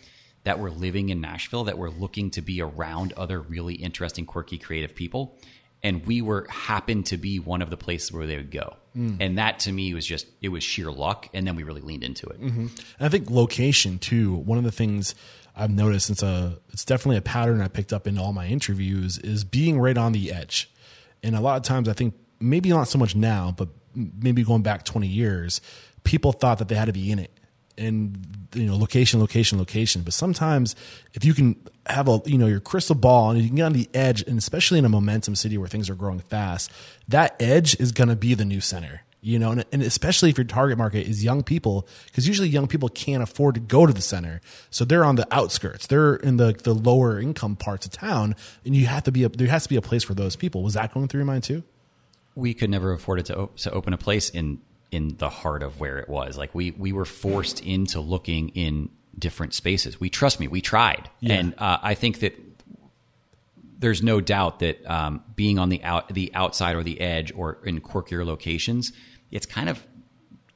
[0.44, 4.58] that were living in Nashville that were looking to be around other really interesting, quirky,
[4.58, 5.38] creative people.
[5.82, 8.76] And we were happened to be one of the places where they would go.
[8.96, 9.16] Mm.
[9.20, 11.28] And that to me was just, it was sheer luck.
[11.34, 12.38] And then we really leaned into it.
[12.38, 14.34] And I think location too.
[14.34, 15.14] One of the things
[15.56, 19.18] I've noticed, it's a, it's definitely a pattern I picked up in all my interviews,
[19.18, 20.70] is being right on the edge.
[21.22, 24.62] And a lot of times, I think maybe not so much now, but maybe going
[24.62, 25.60] back twenty years,
[26.04, 27.30] people thought that they had to be in it
[27.78, 30.02] and you know location, location, location.
[30.02, 30.74] But sometimes
[31.14, 33.72] if you can have a you know your crystal ball and you can get on
[33.72, 36.70] the edge, and especially in a momentum city where things are growing fast,
[37.08, 39.02] that edge is going to be the new center.
[39.24, 42.66] You know, and, and especially if your target market is young people, because usually young
[42.66, 44.40] people can't afford to go to the center,
[44.70, 45.86] so they're on the outskirts.
[45.86, 49.28] They're in the the lower income parts of town, and you have to be a,
[49.28, 50.62] there has to be a place for those people.
[50.62, 51.62] Was that going through your mind too?
[52.34, 55.80] we could never afford it to, to open a place in in the heart of
[55.80, 56.36] where it was.
[56.36, 60.00] Like we we were forced into looking in different spaces.
[60.00, 61.34] We trust me, we tried, Yeah.
[61.34, 62.34] and uh, I think that
[63.78, 67.58] there's no doubt that um, being on the out the outside or the edge or
[67.64, 68.92] in quirkier locations,
[69.30, 69.84] it's kind of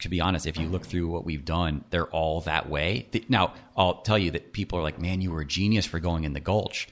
[0.01, 3.07] to be honest, if you look through what we've done, they're all that way.
[3.13, 5.99] Th- Now, I'll tell you that people are like, "Man, you were a genius for
[6.01, 6.87] going in the Gulch."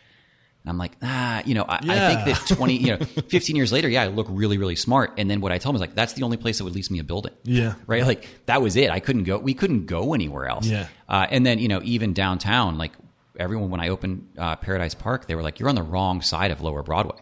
[0.65, 2.97] And I'm like, ah, you know, I, I think that 20, you know,
[3.29, 5.13] 15 years later, yeah, I look really, really smart.
[5.19, 6.91] And then what I tell them is like, that's the only place that would lease
[6.91, 7.35] me a building.
[7.43, 7.75] Yeah.
[7.87, 8.07] Right.
[8.07, 8.89] Like that was it.
[8.89, 10.67] I couldn't go, we couldn't go anywhere else.
[10.67, 10.87] Yeah.
[11.07, 12.93] Uh, and then, you know, even downtown, like
[13.39, 16.51] everyone, when I opened uh, Paradise Park, they were like, you're on the wrong side
[16.51, 17.19] of Lower Broadway.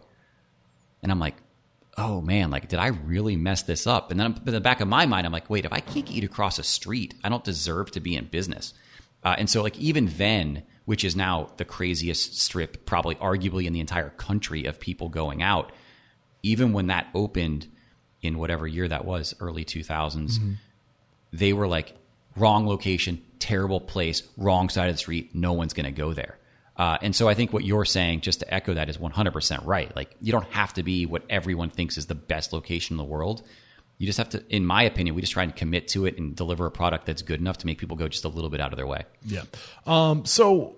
[1.03, 1.35] And I'm like,
[1.99, 4.13] oh man, like, did I really mess this up?
[4.13, 6.07] And then I'm- in the back of my mind, I'm like, wait, if I can't
[6.07, 8.73] get you to cross a street, I don't deserve to be in business.
[9.25, 13.73] Uh, and so, like, even then, which is now the craziest strip, probably arguably in
[13.73, 15.73] the entire country of people going out,
[16.42, 17.66] even when that opened
[18.21, 20.38] in whatever year that was, early 2000s,
[21.33, 21.95] they were like,
[22.37, 26.38] wrong location, terrible place, wrong side of the street, no one's going to go there.
[26.77, 29.95] Uh, and so I think what you're saying, just to echo that, is 100% right.
[29.95, 33.05] Like, you don't have to be what everyone thinks is the best location in the
[33.05, 33.42] world.
[34.03, 36.35] You just have to, in my opinion, we just try and commit to it and
[36.35, 38.73] deliver a product that's good enough to make people go just a little bit out
[38.73, 39.05] of their way.
[39.25, 39.43] Yeah.
[39.87, 40.75] Um, so,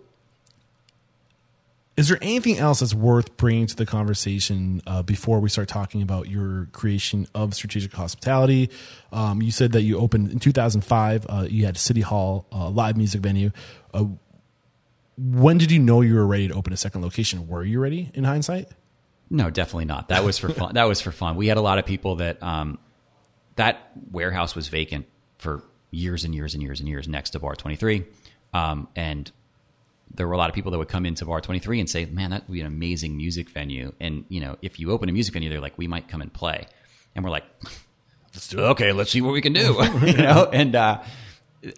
[1.97, 6.03] is there anything else that's worth bringing to the conversation uh, before we start talking
[6.03, 8.69] about your creation of strategic hospitality?
[9.11, 11.27] Um, you said that you opened in 2005.
[11.27, 13.53] Uh, you had City Hall, uh, live music venue.
[13.95, 14.05] Uh,
[15.17, 17.49] when did you know you were ready to open a second location?
[17.49, 18.69] Were you ready in hindsight?
[19.31, 20.09] No, definitely not.
[20.09, 20.73] That was for fun.
[20.75, 21.37] that was for fun.
[21.37, 22.79] We had a lot of people that um,
[23.57, 25.07] that warehouse was vacant
[25.39, 28.05] for years and years and years and years next to Bar 23,
[28.53, 29.31] um, and
[30.15, 32.31] there were a lot of people that would come into Bar 23 and say, "Man,
[32.31, 35.35] that would be an amazing music venue." And you know, if you open a music
[35.35, 36.67] venue, they're like, "We might come and play,"
[37.15, 37.45] and we're like,
[38.33, 39.77] "Let's do it." Okay, let's see what we can do.
[40.07, 41.03] you know, and uh,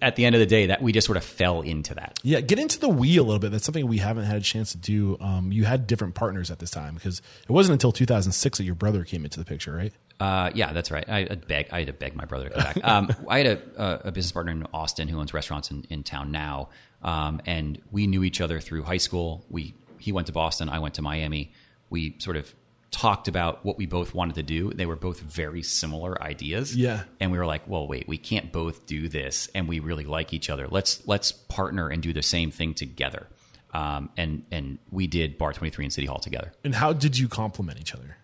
[0.02, 2.18] at the end of the day, that we just sort of fell into that.
[2.22, 3.52] Yeah, get into the we a little bit.
[3.52, 5.16] That's something we haven't had a chance to do.
[5.20, 8.74] Um, you had different partners at this time because it wasn't until 2006 that your
[8.74, 9.92] brother came into the picture, right?
[10.18, 11.09] Uh, yeah, that's right.
[11.09, 11.68] I, I beg.
[11.70, 12.85] I had to beg my brother to come back.
[12.85, 16.31] Um, I had a, a, business partner in Austin who owns restaurants in, in town
[16.31, 16.70] now,
[17.02, 19.44] um, and we knew each other through high school.
[19.50, 21.52] We he went to Boston, I went to Miami.
[21.90, 22.52] We sort of
[22.90, 24.72] talked about what we both wanted to do.
[24.72, 26.74] They were both very similar ideas.
[26.74, 27.02] Yeah.
[27.20, 30.33] and we were like, well, wait, we can't both do this, and we really like
[30.33, 30.66] each other.
[30.68, 33.26] Let's let's partner and do the same thing together.
[33.74, 36.52] Um, and and we did Bar Twenty Three and City Hall together.
[36.64, 38.16] And how did you complement each other?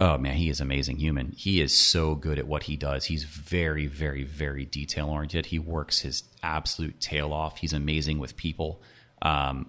[0.00, 1.32] Oh man, he is amazing human.
[1.36, 3.04] He is so good at what he does.
[3.04, 5.44] He's very, very, very detail oriented.
[5.46, 7.58] He works his absolute tail off.
[7.58, 8.80] He's amazing with people.
[9.20, 9.68] Um,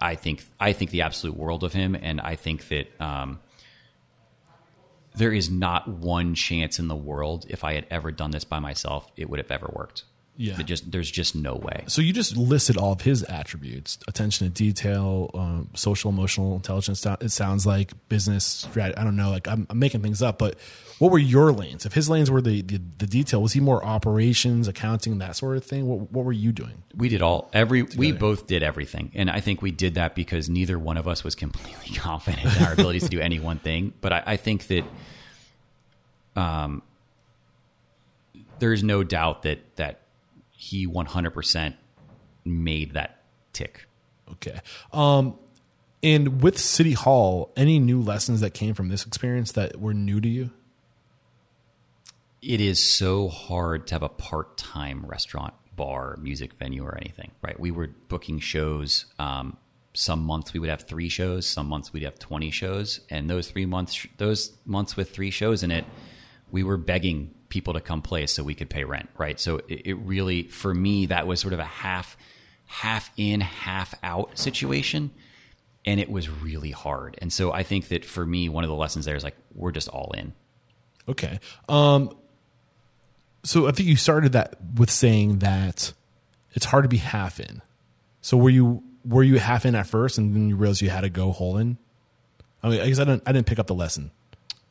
[0.00, 3.40] I- think I think the absolute world of him, and I think that um,
[5.14, 8.58] there is not one chance in the world if I had ever done this by
[8.58, 10.04] myself, it would have ever worked.
[10.36, 10.60] Yeah.
[10.60, 11.84] It just there's just no way.
[11.86, 17.04] So you just listed all of his attributes: attention to detail, um, social emotional intelligence.
[17.20, 18.98] It sounds like business strat.
[18.98, 19.30] I don't know.
[19.30, 20.56] Like I'm, I'm making things up, but
[20.98, 21.84] what were your lanes?
[21.84, 25.56] If his lanes were the, the the detail, was he more operations, accounting, that sort
[25.56, 25.86] of thing?
[25.86, 26.82] What what were you doing?
[26.94, 29.12] We did all every we both did everything.
[29.14, 32.62] And I think we did that because neither one of us was completely confident in
[32.64, 33.94] our abilities to do any one thing.
[34.00, 34.84] But I, I think that
[36.34, 36.82] um
[38.58, 40.00] there's no doubt that that
[40.56, 41.74] he 100%
[42.44, 43.86] made that tick.
[44.32, 44.58] Okay.
[44.92, 45.38] Um,
[46.02, 50.20] and with City Hall, any new lessons that came from this experience that were new
[50.20, 50.50] to you?
[52.46, 57.58] it is so hard to have a part-time restaurant bar music venue or anything right
[57.60, 59.56] we were booking shows um,
[59.92, 63.50] some months we would have three shows some months we'd have 20 shows and those
[63.50, 65.84] three months those months with three shows in it
[66.50, 69.82] we were begging people to come play so we could pay rent right so it,
[69.86, 72.16] it really for me that was sort of a half
[72.66, 75.10] half in half out situation
[75.84, 78.76] and it was really hard and so i think that for me one of the
[78.76, 80.32] lessons there is like we're just all in
[81.08, 81.40] Okay.
[81.68, 82.16] Um,
[83.44, 85.92] so I think you started that with saying that
[86.52, 87.62] it's hard to be half in.
[88.20, 91.02] So were you were you half in at first, and then you realized you had
[91.02, 91.78] to go whole in?
[92.62, 94.10] I mean, I guess I didn't I didn't pick up the lesson.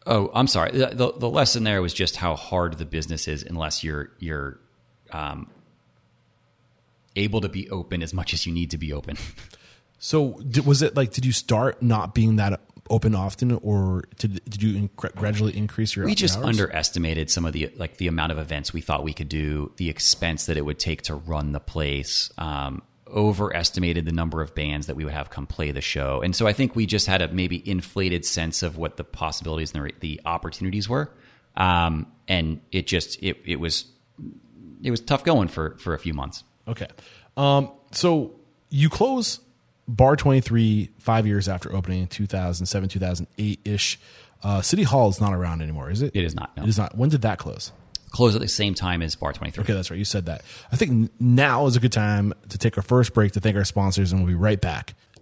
[0.06, 0.72] Oh, I'm sorry.
[0.72, 4.60] The, the, the lesson there was just how hard the business is unless you're you're
[5.12, 5.50] um,
[7.16, 9.18] able to be open as much as you need to be open.
[9.98, 11.14] So was it like?
[11.14, 15.96] Did you start not being that open often, or did did you in, gradually increase
[15.96, 16.06] your?
[16.06, 16.48] We just hours?
[16.48, 19.90] underestimated some of the like the amount of events we thought we could do, the
[19.90, 22.30] expense that it would take to run the place.
[22.38, 26.36] Um, overestimated the number of bands that we would have come play the show, and
[26.36, 29.86] so I think we just had a maybe inflated sense of what the possibilities and
[29.86, 31.12] the, the opportunities were,
[31.56, 33.86] um, and it just it it was
[34.84, 36.44] it was tough going for for a few months.
[36.68, 36.88] Okay,
[37.38, 38.40] um, so
[38.70, 39.40] you close
[39.88, 44.00] Bar 23 five years after opening in 2007, 2008 ish.
[44.44, 46.16] Uh, City Hall is not around anymore, is it?
[46.16, 46.56] It is not.
[46.58, 46.64] No.
[46.64, 46.98] It is not.
[46.98, 47.72] When did that close?
[48.16, 49.62] Close at the same time as Bar 23.
[49.64, 49.98] Okay, that's right.
[49.98, 50.42] You said that.
[50.72, 53.66] I think now is a good time to take our first break to thank our
[53.66, 54.94] sponsors, and we'll be right back.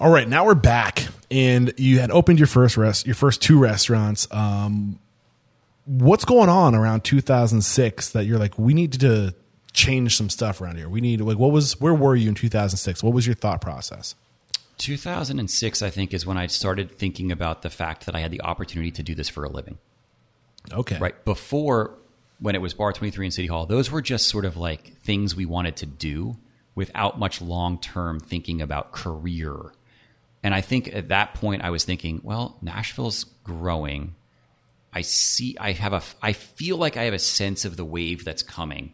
[0.00, 3.58] All right, now we're back, and you had opened your first rest, your first two
[3.58, 4.26] restaurants.
[4.30, 4.98] Um,
[5.84, 9.34] what's going on around 2006 that you're like, we need to
[9.72, 10.88] change some stuff around here?
[10.88, 13.02] We need like, what was, where were you in 2006?
[13.02, 14.14] What was your thought process?
[14.78, 18.42] 2006, I think, is when I started thinking about the fact that I had the
[18.42, 19.78] opportunity to do this for a living.
[20.72, 21.94] Okay, Right before,
[22.40, 25.36] when it was Bar 23 and City Hall, those were just sort of like things
[25.36, 26.36] we wanted to do
[26.74, 29.72] without much long term thinking about career
[30.42, 34.14] and I think at that point I was thinking, well, Nashville's growing.
[34.92, 38.24] I see I have a I feel like I have a sense of the wave
[38.24, 38.92] that's coming.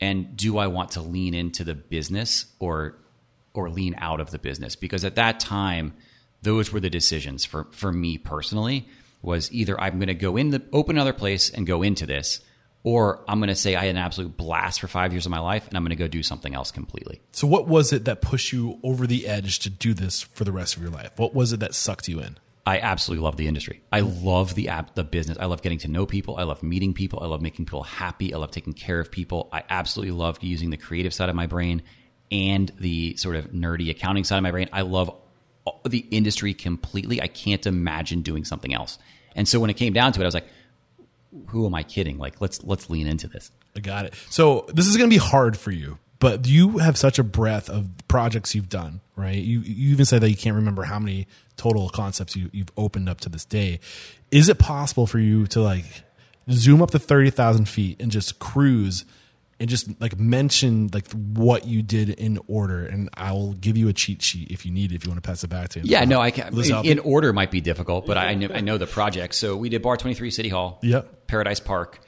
[0.00, 2.98] And do I want to lean into the business or
[3.54, 4.76] or lean out of the business?
[4.76, 5.94] Because at that time
[6.42, 8.88] those were the decisions for for me personally
[9.22, 12.40] was either I'm going to go in the open another place and go into this
[12.88, 15.40] or I'm going to say I had an absolute blast for five years of my
[15.40, 17.20] life and I'm going to go do something else completely.
[17.32, 20.52] So, what was it that pushed you over the edge to do this for the
[20.52, 21.10] rest of your life?
[21.16, 22.38] What was it that sucked you in?
[22.64, 23.82] I absolutely love the industry.
[23.92, 25.36] I love the app, the business.
[25.38, 26.38] I love getting to know people.
[26.38, 27.20] I love meeting people.
[27.22, 28.32] I love making people happy.
[28.32, 29.50] I love taking care of people.
[29.52, 31.82] I absolutely love using the creative side of my brain
[32.32, 34.70] and the sort of nerdy accounting side of my brain.
[34.72, 35.14] I love
[35.86, 37.20] the industry completely.
[37.20, 38.98] I can't imagine doing something else.
[39.36, 40.48] And so when it came down to it, I was like,
[41.48, 42.18] who am I kidding?
[42.18, 43.50] Like let's let's lean into this.
[43.76, 44.14] I got it.
[44.30, 47.68] So this is going to be hard for you, but you have such a breadth
[47.68, 49.36] of projects you've done, right?
[49.36, 51.26] You you even said that you can't remember how many
[51.56, 53.80] total concepts you, you've opened up to this day.
[54.30, 56.02] Is it possible for you to like
[56.50, 59.04] zoom up to thirty thousand feet and just cruise?
[59.60, 63.88] And just like mention like what you did in order and i will give you
[63.88, 65.80] a cheat sheet if you need it if you want to pass it back to
[65.80, 68.60] him yeah no i can in, in, order might be difficult but I know, I
[68.60, 72.00] know the project so we did bar 23 city hall yep paradise park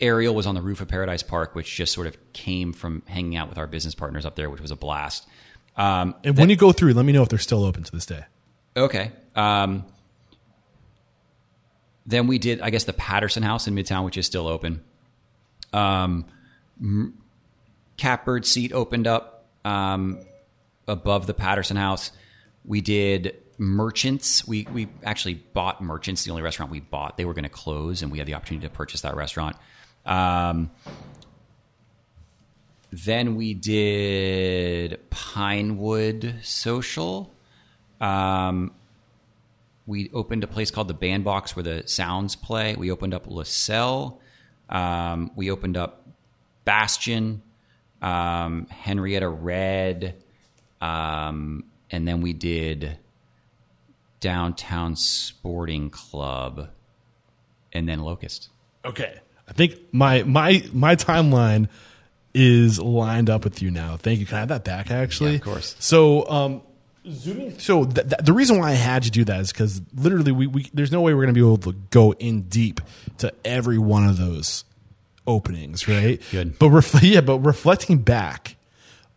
[0.00, 3.36] Ariel was on the roof of Paradise Park, which just sort of came from hanging
[3.36, 5.26] out with our business partners up there, which was a blast.
[5.76, 8.06] Um, and when you go through, let me know if they're still open to this
[8.06, 8.24] day.
[8.76, 9.12] Okay.
[9.34, 9.84] Um,
[12.06, 14.82] then we did, I guess, the Patterson House in Midtown, which is still open.
[15.72, 16.26] Um,
[17.96, 20.20] Catbird seat opened up um,
[20.86, 22.12] above the Patterson House.
[22.64, 24.46] We did Merchants.
[24.46, 27.16] We we actually bought Merchants, the only restaurant we bought.
[27.16, 29.56] They were going to close, and we had the opportunity to purchase that restaurant.
[30.06, 30.70] Um,
[32.90, 37.34] then we did Pinewood Social.
[38.00, 38.72] Um,
[39.86, 42.76] we opened a place called the Bandbox where the sounds play.
[42.76, 44.20] We opened up Le Sel.
[44.68, 45.97] Um, we opened up
[46.68, 47.40] Bastion.
[48.02, 50.14] um, Henrietta Red,
[50.82, 52.98] um, and then we did
[54.20, 56.68] Downtown Sporting Club,
[57.72, 58.50] and then Locust.
[58.84, 59.18] Okay.
[59.48, 61.68] I think my my my timeline
[62.34, 63.96] is lined up with you now.
[63.96, 64.26] Thank you.
[64.26, 65.30] Can I have that back actually?
[65.30, 65.74] Yeah, of course.
[65.78, 66.62] So um
[67.10, 70.30] zooming so th- th- the reason why I had to do that is cuz literally
[70.32, 72.80] we, we there's no way we're going to be able to go in deep
[73.18, 74.64] to every one of those
[75.28, 76.20] openings, right?
[76.32, 76.58] Good.
[76.58, 78.56] But ref- yeah, but reflecting back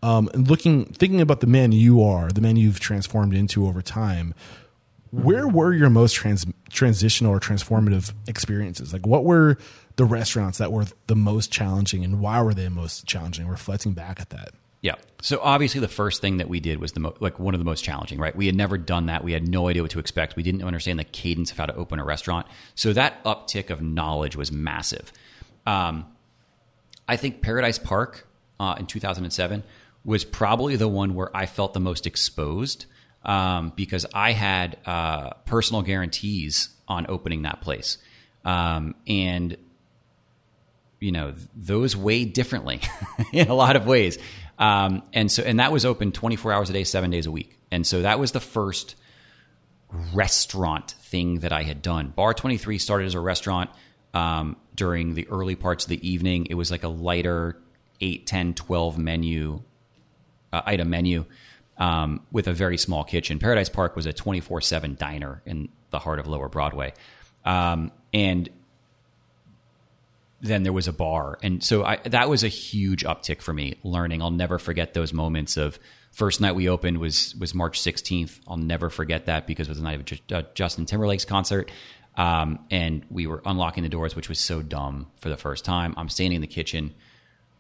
[0.04, 3.82] um and looking thinking about the man you are, the man you've transformed into over
[3.82, 4.34] time,
[5.12, 8.94] where were your most trans- transitional or transformative experiences?
[8.94, 9.58] Like, what were
[9.98, 13.48] the restaurants that were the most challenging, and why were they most challenging?
[13.48, 14.52] Reflecting back at that,
[14.82, 14.96] Yeah.
[15.22, 17.66] So obviously, the first thing that we did was the mo- like one of the
[17.66, 18.18] most challenging.
[18.20, 18.36] Right.
[18.36, 19.24] We had never done that.
[19.24, 20.36] We had no idea what to expect.
[20.36, 22.48] We didn't understand the cadence of how to open a restaurant.
[22.74, 25.12] So that uptick of knowledge was massive.
[25.66, 26.06] Um,
[27.08, 28.28] I think Paradise Park
[28.60, 29.64] uh, in 2007
[30.04, 32.86] was probably the one where I felt the most exposed
[33.24, 37.98] um, because I had uh, personal guarantees on opening that place,
[38.44, 39.58] um, and
[41.00, 42.82] you know th- those weighed differently
[43.34, 44.18] in a lot of ways.
[44.58, 47.58] Um, and so, and that was open 24 hours a day, seven days a week.
[47.72, 48.96] And so that was the first
[50.14, 52.10] restaurant thing that I had done.
[52.16, 53.72] Bar 23 started as a restaurant
[54.14, 56.48] um, during the early parts of the evening.
[56.50, 57.56] It was like a lighter
[58.00, 59.62] 8, 10, 12 menu,
[60.52, 61.26] uh, item menu
[61.78, 63.38] um, with a very small kitchen.
[63.38, 66.94] Paradise Park was a 24 7 diner in the heart of Lower Broadway.
[67.46, 68.50] Um, and
[70.42, 71.38] then there was a bar.
[71.44, 74.24] And so I, that was a huge uptick for me learning.
[74.24, 75.78] I'll never forget those moments of
[76.12, 78.40] first night we opened was, was March 16th.
[78.48, 81.70] I'll never forget that because it was the night of uh, Justin Timberlake's concert.
[82.18, 85.94] Um, and we were unlocking the doors, which was so dumb for the first time.
[85.98, 86.94] I'm standing in the kitchen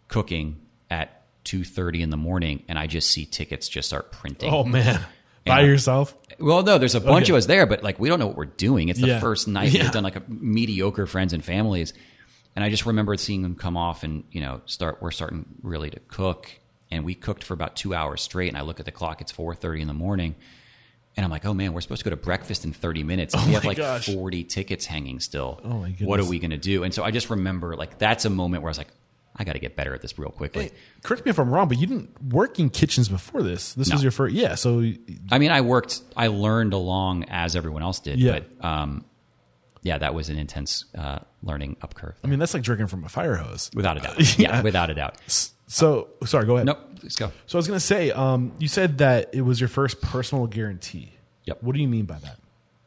[0.08, 4.54] cooking at 2.30 in the morning and I just see tickets just start printing.
[4.54, 5.00] oh man,
[5.46, 5.68] by Yeah.
[5.68, 6.16] yourself.
[6.40, 7.34] Well, no, there's a bunch Okay.
[7.34, 8.90] of us there, but like we don't know what we're doing.
[8.90, 9.20] It's the Yeah.
[9.20, 9.84] first night Yeah.
[9.84, 11.94] we've done like a mediocre friends and families,
[12.56, 14.98] and I just remember seeing them come off and you know start.
[15.02, 16.52] We're starting really to cook,
[16.92, 18.50] and we cooked for about two hours straight.
[18.50, 20.36] And I look at the clock; it's four thirty in the morning,
[21.18, 23.34] and I'm like, oh man, we're supposed to go to breakfast in thirty minutes.
[23.34, 24.14] And we have like gosh.
[24.14, 25.60] forty tickets hanging still.
[25.64, 26.84] Oh, my What are we going to do?
[26.84, 28.88] And so I just remember like that's a moment where I was like,
[29.36, 30.72] I got to get better at this real quickly.
[31.04, 33.74] Correct me if I'm wrong, but you didn't work in kitchens before this.
[33.74, 34.56] This was your first, yeah.
[34.56, 34.84] So
[35.32, 38.40] I mean, I worked, I learned along as everyone else did, Yeah.
[38.60, 39.06] but um,
[39.84, 43.04] yeah, that was an intense uh, learning up curve, I mean, that's like drinking from
[43.04, 43.72] a fire hose.
[43.74, 44.38] without a doubt.
[44.40, 44.62] Yeah.
[44.62, 45.18] without a doubt.
[45.72, 46.66] So sorry, go ahead.
[46.66, 47.32] Nope, let's go.
[47.48, 50.46] So I was going to say, um, you said that it was your first personal
[50.48, 51.14] guarantee.
[51.46, 51.64] Yep.
[51.64, 52.38] What do you mean by that?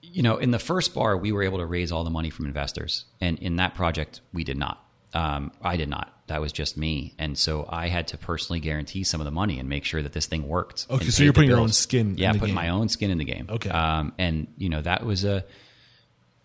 [0.02, 2.44] You know, in the first bar, we were able to raise all the money from
[2.46, 4.84] investors, and in that project, we did not.
[5.14, 6.12] Um, I did not.
[6.26, 9.58] That was just me, and so I had to personally guarantee some of the money
[9.58, 10.86] and make sure that this thing worked.
[10.90, 12.64] Okay, so you're putting your own skin in Yeah, the putting game.
[12.64, 13.46] my own skin in the game.
[13.48, 13.70] Okay.
[13.70, 15.44] um, and you know that was a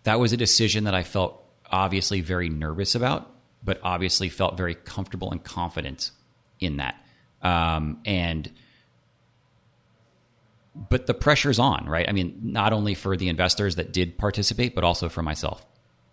[0.04, 3.30] that was a decision that I felt obviously very nervous about,
[3.62, 6.10] but obviously felt very comfortable and confident
[6.60, 6.96] in that.
[7.42, 8.50] Um, and
[10.88, 12.08] but the pressure's on, right?
[12.08, 15.64] I mean, not only for the investors that did participate, but also for myself.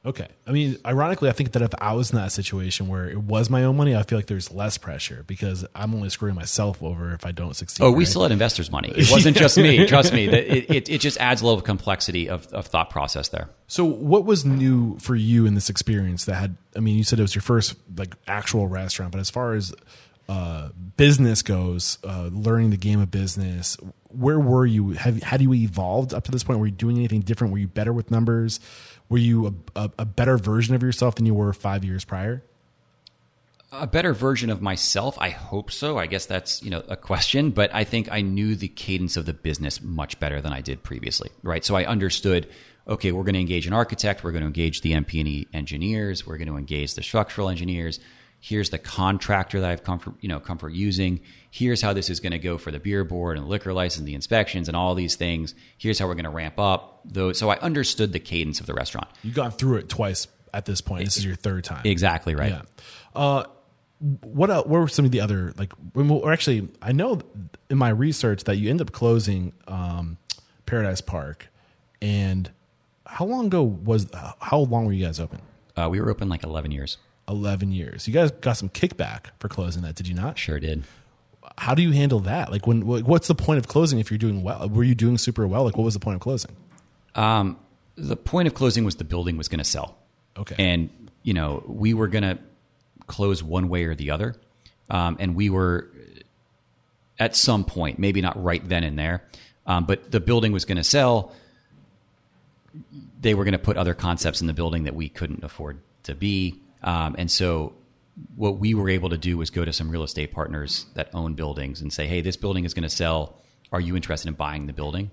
[0.06, 0.28] Okay.
[0.46, 3.50] I mean, ironically, I think that if I was in that situation where it was
[3.50, 7.14] my own money, I feel like there's less pressure because I'm only screwing myself over
[7.14, 7.84] if I don't succeed.
[7.84, 8.08] Oh, we right?
[8.08, 8.94] still had investors' money.
[8.96, 9.86] It wasn't just me.
[9.88, 10.28] Trust me.
[10.28, 13.50] It, it, it just adds a little complexity of, of thought process there.
[13.68, 16.56] So, what was new for you in this experience that had?
[16.78, 19.74] I mean, you said it was your first like actual restaurant, but as far as
[20.30, 23.78] uh, business goes, uh, learning the game of business,
[24.10, 24.92] where were you?
[24.92, 26.60] Have had you evolved up to this point?
[26.60, 27.54] Were you doing anything different?
[27.54, 28.60] Were you better with numbers?
[29.10, 29.54] Were you a,
[29.84, 32.44] a, a better version of yourself than you were five years prior?
[33.72, 37.52] a better version of myself i hope so i guess that's you know a question
[37.52, 40.82] but i think i knew the cadence of the business much better than i did
[40.84, 42.48] previously right so i understood
[42.88, 46.38] okay we're going to engage an architect we're going to engage the mp&e engineers we're
[46.38, 48.00] going to engage the structural engineers
[48.40, 51.20] here's the contractor that i've come comfort you know come comfort using
[51.50, 54.14] here's how this is going to go for the beer board and liquor license the
[54.14, 57.58] inspections and all these things here's how we're going to ramp up those so i
[57.60, 61.04] understood the cadence of the restaurant You've gone through it twice at this point.
[61.04, 61.82] This is your third time.
[61.86, 62.62] exactly right Yeah.
[63.14, 63.44] Uh,
[64.22, 65.74] what el- what were some of the other like?
[65.96, 67.20] Or actually, I know
[67.70, 70.18] in my research that you end up closing um,
[70.66, 71.48] Paradise Park,
[72.02, 72.50] and
[73.06, 74.08] how long ago was?
[74.40, 75.42] How long were you guys open?
[75.76, 78.08] uh, we were open like 11 years Eleven years.
[78.08, 80.38] You guys got some kickback for closing that, did you not?
[80.38, 80.84] sure did
[81.58, 82.52] How do you handle that?
[82.52, 84.70] Like, when what's the point of closing if you're doing well?
[84.70, 85.64] Were you doing super well?
[85.64, 86.52] Like, what was the point of closing?
[87.16, 87.58] Um,
[87.96, 89.98] the point of closing was the building was going to sell.
[90.38, 90.56] Okay.
[90.60, 90.90] And,
[91.24, 92.38] you know, we were going to
[93.08, 94.36] close one way or the other.
[94.90, 95.90] um, and we were
[97.20, 99.24] at some point, maybe not right then and there,
[99.66, 101.34] um, but the building was going to sell.
[103.20, 106.14] They were going to put other concepts in the building that we couldn't afford to
[106.16, 107.74] be, um, and so
[108.36, 111.34] what we were able to do was go to some real estate partners that own
[111.34, 113.38] buildings and say, "Hey, this building is going to sell.
[113.72, 115.12] Are you interested in buying the building?"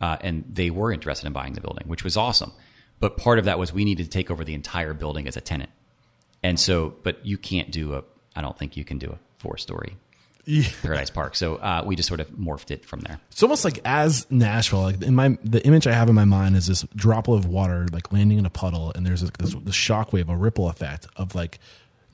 [0.00, 2.52] Uh, and they were interested in buying the building, which was awesome.
[3.00, 5.40] But part of that was we needed to take over the entire building as a
[5.40, 5.70] tenant.
[6.42, 8.04] And so, but you can't do a,
[8.34, 9.96] I don't think you can do a four story
[10.48, 10.66] Yeah.
[10.80, 11.36] Paradise Park.
[11.36, 13.20] So uh, we just sort of morphed it from there.
[13.30, 16.56] It's almost like as Nashville, like in my the image I have in my mind
[16.56, 20.30] is this droplet of water like landing in a puddle, and there's this, this shockwave,
[20.30, 21.58] a ripple effect of like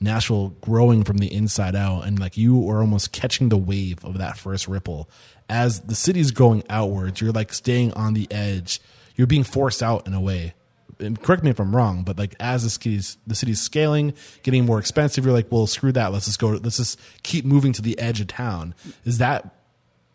[0.01, 4.17] Nashville growing from the inside out, and like you are almost catching the wave of
[4.17, 5.09] that first ripple
[5.47, 7.21] as the city's going outwards.
[7.21, 8.81] You're like staying on the edge.
[9.15, 10.55] You're being forced out in a way.
[10.99, 14.65] And correct me if I'm wrong, but like as the city's the city's scaling, getting
[14.65, 16.11] more expensive, you're like, well, screw that.
[16.13, 16.49] Let's just go.
[16.49, 18.73] Let's just keep moving to the edge of town.
[19.03, 19.53] Is that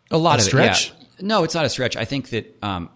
[0.09, 0.87] A lot A of stretch?
[0.89, 0.93] it.
[0.99, 1.27] Yeah.
[1.27, 1.95] No, it's not a stretch.
[1.95, 2.89] I think that um,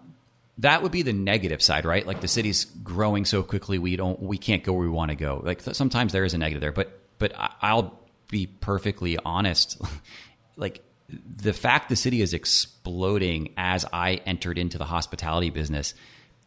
[0.58, 2.04] that would be the negative side, right?
[2.06, 5.16] Like the city's growing so quickly, we don't, we can't go where we want to
[5.16, 5.40] go.
[5.44, 7.32] Like th- sometimes there is a negative there, but but
[7.62, 9.80] I'll be perfectly honest.
[10.56, 15.94] like the fact the city is exploding as I entered into the hospitality business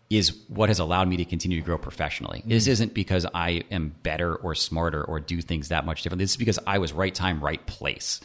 [0.10, 2.40] is what has allowed me to continue to grow professionally.
[2.40, 2.50] Mm-hmm.
[2.50, 6.20] This isn't because I am better or smarter or do things that much different.
[6.20, 8.20] This is because I was right time, right place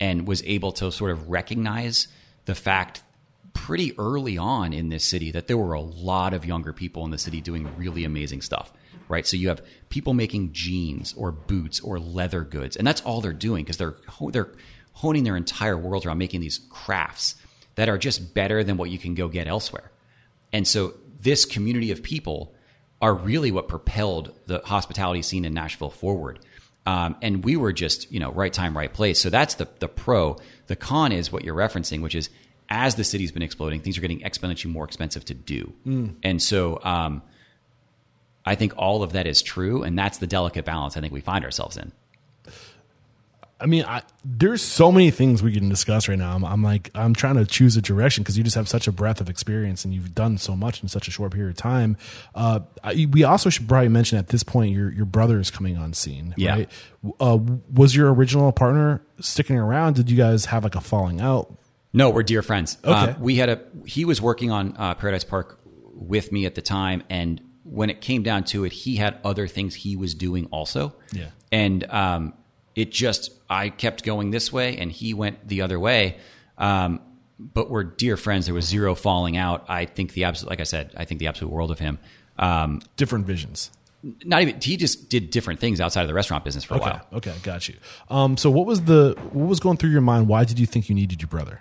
[0.00, 2.08] and was able to sort of recognize
[2.44, 3.02] the fact
[3.52, 7.10] pretty early on in this city that there were a lot of younger people in
[7.10, 8.72] the city doing really amazing stuff
[9.08, 13.20] right so you have people making jeans or boots or leather goods and that's all
[13.20, 13.94] they're doing because they're
[14.30, 14.50] they're
[14.92, 17.36] honing their entire world around making these crafts
[17.76, 19.90] that are just better than what you can go get elsewhere
[20.52, 20.94] and so
[21.24, 22.54] this community of people
[23.02, 26.38] are really what propelled the hospitality scene in Nashville forward.
[26.86, 29.20] Um, and we were just, you know, right time, right place.
[29.20, 30.36] So that's the, the pro.
[30.68, 32.30] The con is what you're referencing, which is
[32.68, 35.72] as the city's been exploding, things are getting exponentially more expensive to do.
[36.22, 37.22] And so um,
[38.44, 39.82] I think all of that is true.
[39.82, 41.92] And that's the delicate balance I think we find ourselves in.
[43.64, 46.34] I mean, I, there's so many things we can discuss right now.
[46.34, 48.92] I'm, I'm like, I'm trying to choose a direction because you just have such a
[48.92, 51.96] breadth of experience and you've done so much in such a short period of time.
[52.34, 55.78] Uh, I, we also should probably mention at this point your your brother is coming
[55.78, 56.34] on scene.
[56.36, 56.56] Yeah.
[56.56, 56.70] Right?
[57.18, 57.38] Uh,
[57.72, 59.94] was your original partner sticking around?
[59.94, 61.56] Did you guys have like a falling out?
[61.94, 62.76] No, we're dear friends.
[62.84, 63.12] Okay.
[63.12, 65.58] Uh, we had a he was working on uh, Paradise Park
[65.94, 69.48] with me at the time, and when it came down to it, he had other
[69.48, 70.94] things he was doing also.
[71.12, 71.28] Yeah.
[71.50, 72.34] and um,
[72.74, 76.16] it just I kept going this way, and he went the other way.
[76.58, 77.00] Um,
[77.38, 78.46] but we're dear friends.
[78.46, 79.64] There was zero falling out.
[79.68, 81.98] I think the absolute, like I said, I think the absolute world of him.
[82.38, 83.70] Um, Different visions.
[84.24, 86.90] not even he just did different things outside of the restaurant business for a Okay.
[86.90, 87.06] while.
[87.14, 87.34] Okay.
[87.42, 87.74] Got you.
[88.08, 90.28] Um, so what was the what was going through your mind?
[90.28, 91.60] Why did you think you needed your brother?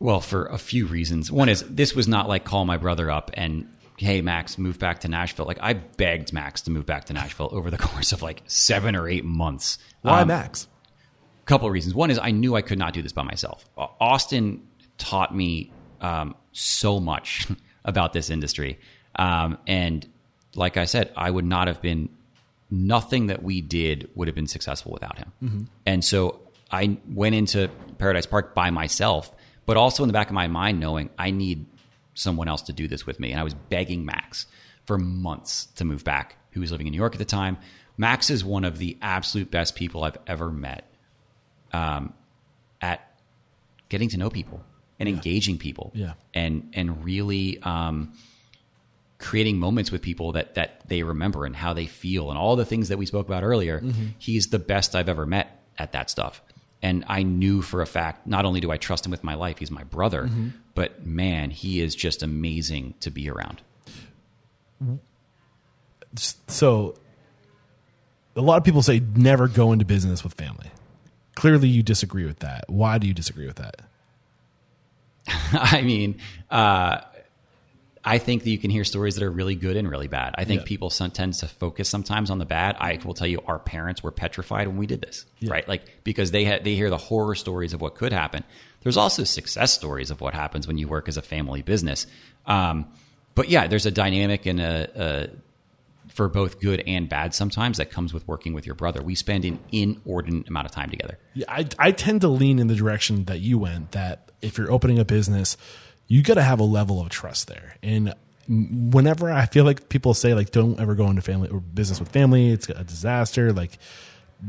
[0.00, 1.30] Well, for a few reasons.
[1.30, 3.68] One is this was not like call my brother up and
[4.02, 5.46] hey Max, move back to Nashville.
[5.46, 8.96] Like I begged Max to move back to Nashville over the course of like seven
[8.96, 9.78] or eight months.
[10.02, 10.68] Why Um, Max?
[11.44, 11.94] couple of reasons.
[11.94, 13.64] One is I knew I could not do this by myself.
[13.76, 14.62] Austin
[14.98, 17.46] taught me um, so much
[17.84, 18.78] about this industry,
[19.16, 20.06] um, and
[20.54, 22.08] like I said, I would not have been.
[22.74, 25.68] Nothing that we did would have been successful without him.
[25.84, 26.40] And so
[26.70, 29.30] I went into Paradise Park by myself,
[29.66, 31.66] but also in the back of my mind, knowing I need
[32.14, 33.30] someone else to do this with me.
[33.32, 34.46] And I was begging Max
[34.84, 37.56] for months to move back, who was living in New York at the time.
[37.96, 40.90] Max is one of the absolute best people I've ever met
[41.72, 42.12] um,
[42.80, 43.14] at
[43.88, 44.62] getting to know people
[44.98, 46.14] and engaging people Yeah.
[46.34, 48.12] and and really um,
[49.18, 52.64] creating moments with people that that they remember and how they feel and all the
[52.64, 53.82] things that we spoke about earlier
[54.18, 56.42] he's the best i've ever met at that stuff
[56.82, 59.58] and i knew for a fact not only do i trust him with my life
[59.58, 60.28] he's my brother
[60.74, 63.60] but man he is just amazing to be around
[66.16, 66.94] so
[68.36, 70.70] a lot of people say never go into business with family.
[71.34, 72.64] Clearly, you disagree with that.
[72.68, 73.82] Why do you disagree with that?
[75.52, 76.18] I mean,
[76.50, 77.00] uh,
[78.04, 80.34] I think that you can hear stories that are really good and really bad.
[80.36, 80.66] I think Yeah.
[80.66, 82.76] people some, tend to focus sometimes on the bad.
[82.78, 85.66] I will tell you, our parents were petrified when we did this, right?
[85.66, 88.44] Like because they had they hear the horror stories of what could happen.
[88.82, 92.06] There's also success stories of what happens when you work as a family business.
[92.46, 92.86] Um,
[93.34, 97.90] but yeah, there's a dynamic and a, a for both good and bad sometimes that
[97.90, 99.02] comes with working with your brother.
[99.02, 101.18] We spend an inordinate amount of time together.
[101.34, 103.92] Yeah, I, I tend to lean in the direction that you went.
[103.92, 105.56] That if you're opening a business,
[106.08, 107.76] you got to have a level of trust there.
[107.82, 108.14] And
[108.48, 112.10] whenever I feel like people say like, don't ever go into family or business with
[112.10, 113.52] family, it's a disaster.
[113.52, 113.78] Like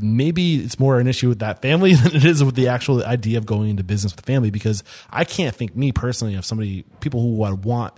[0.00, 3.38] maybe it's more an issue with that family than it is with the actual idea
[3.38, 7.20] of going into business with family because I can't think me personally of somebody people
[7.20, 7.94] who would want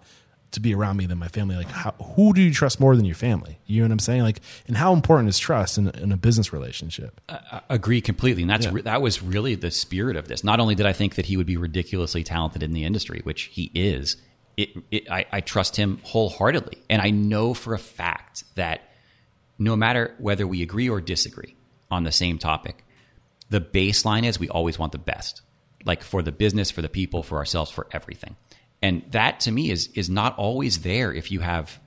[0.52, 1.56] to be around me than my family.
[1.56, 3.58] Like, how, who do you trust more than your family?
[3.66, 4.22] You know what I'm saying?
[4.22, 7.20] Like, and how important is trust in, in a business relationship?
[7.28, 10.44] I agree completely, and that's re- that was really the spirit of this.
[10.44, 13.42] Not only did I think that he would be ridiculously talented in the industry, which
[13.42, 14.16] he is,
[14.56, 18.80] it, it, I, I trust him wholeheartedly, and I know for a fact that
[19.58, 21.56] no matter whether we agree or disagree
[21.90, 22.84] on the same topic,
[23.50, 25.42] the baseline is we always want the best,
[25.84, 28.36] like for the business, for the people, for ourselves, for everything.
[28.82, 31.78] And that to me is is not always there if you have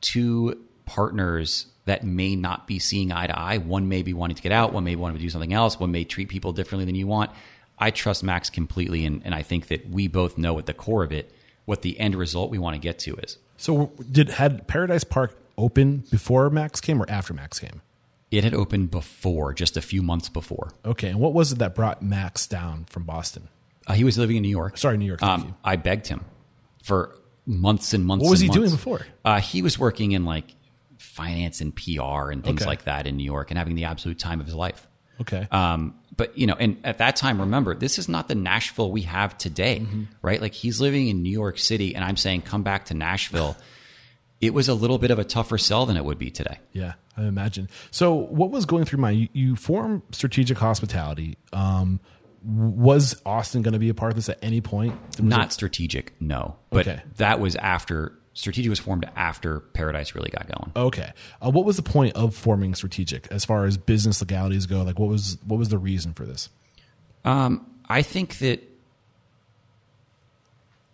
[0.00, 3.58] two partners that may not be seeing eye to eye.
[3.58, 5.90] One may be wanting to get out, one may want to do something else, one
[5.90, 7.30] may treat people differently than you want.
[7.78, 11.04] I trust Max completely, and, and I think that we both know at the core
[11.04, 11.32] of it
[11.64, 13.38] what the end result we want to get to is.
[13.56, 17.82] So, did had Paradise Park open before Max came or after Max came?
[18.30, 20.70] It had opened before, just a few months before.
[20.84, 23.48] Okay, and what was it that brought Max down from Boston?
[23.86, 24.76] Uh, he was living in New York.
[24.76, 25.22] Sorry, New York.
[25.22, 26.24] Um, I begged him
[26.82, 27.16] for
[27.46, 28.22] months and months.
[28.24, 29.06] What was he doing before?
[29.24, 30.54] Uh, he was working in like
[30.98, 32.68] finance and PR and things Okay.
[32.68, 34.86] like that in New York and having the absolute time of his life.
[35.22, 35.48] Okay.
[35.50, 39.02] Um, but you know, and at that time, remember, this is not the Nashville we
[39.02, 40.02] have today, Mm-hmm.
[40.20, 40.40] right?
[40.40, 43.56] Like he's living in New York City, and I'm saying, come back to Nashville.
[44.40, 46.58] it was a little bit of a tougher sell than it would be today.
[46.72, 47.68] Yeah, I imagine.
[47.90, 49.10] So, what was going through my?
[49.10, 51.36] You, you formed Strategic Hospitality.
[51.52, 52.00] Um,
[52.44, 54.94] was Austin going to be a part of this at any point?
[55.20, 57.02] Not it- strategic, no, but Okay.
[57.16, 60.86] that was after strategic was formed after Paradise really got going.
[60.86, 61.10] okay.
[61.44, 64.82] Uh, what was the point of forming Strategic as far as business legalities go?
[64.82, 66.48] Like, what was what was the reason for this?
[67.24, 68.62] Um, I think that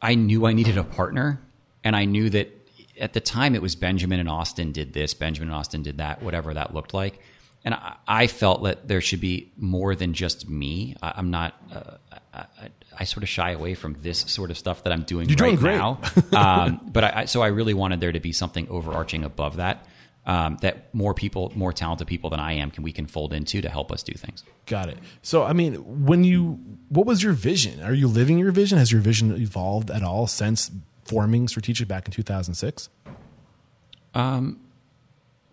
[0.01, 1.41] I knew I needed a partner,
[1.83, 2.64] and I knew that
[2.99, 6.23] at the time it was Benjamin and Austin did this, Benjamin and Austin did that,
[6.23, 7.21] whatever that looked like.
[7.65, 10.97] And I, I felt that there should be more than just me.
[11.03, 11.55] I, I'm not.
[11.73, 12.69] Uh, I,
[12.99, 15.51] I, sort of shy away from this sort of stuff that I'm doing You're right
[15.51, 15.77] doing great.
[15.77, 16.01] now.
[16.33, 19.87] um, but I, I, so I really wanted there to be something overarching above that.
[20.27, 23.61] Um, that more people, more talented people than I am, can we can fold into
[23.61, 24.43] to help us do things.
[24.65, 24.97] Got it.
[25.21, 27.83] So, I mean, when you, what was your vision?
[27.83, 28.79] Are you living your vision?
[28.79, 30.71] Has your vision evolved at all since
[31.05, 32.89] forming Strategic back in 2006?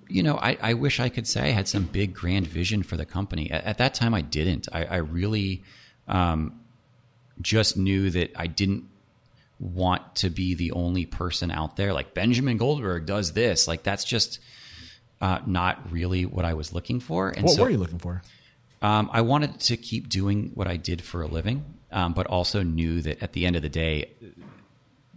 [0.08, 2.98] you know, I, I wish I could say I had some big grand vision for
[2.98, 3.50] the company.
[3.50, 4.68] At, at that time, I didn't.
[4.72, 5.64] I, I really
[6.08, 6.60] um,
[7.42, 8.86] just knew that I didn't
[9.60, 11.94] want to be the only person out there.
[11.94, 13.68] Like Benjamin Goldberg does this.
[13.68, 14.40] Like that's just
[15.22, 17.30] uh, not really what I was looking for.
[17.30, 18.22] And What so were you looking for?
[18.82, 22.64] um, I wanted to keep doing what I did for a living, um, but also
[22.64, 24.12] knew that at the end of the day,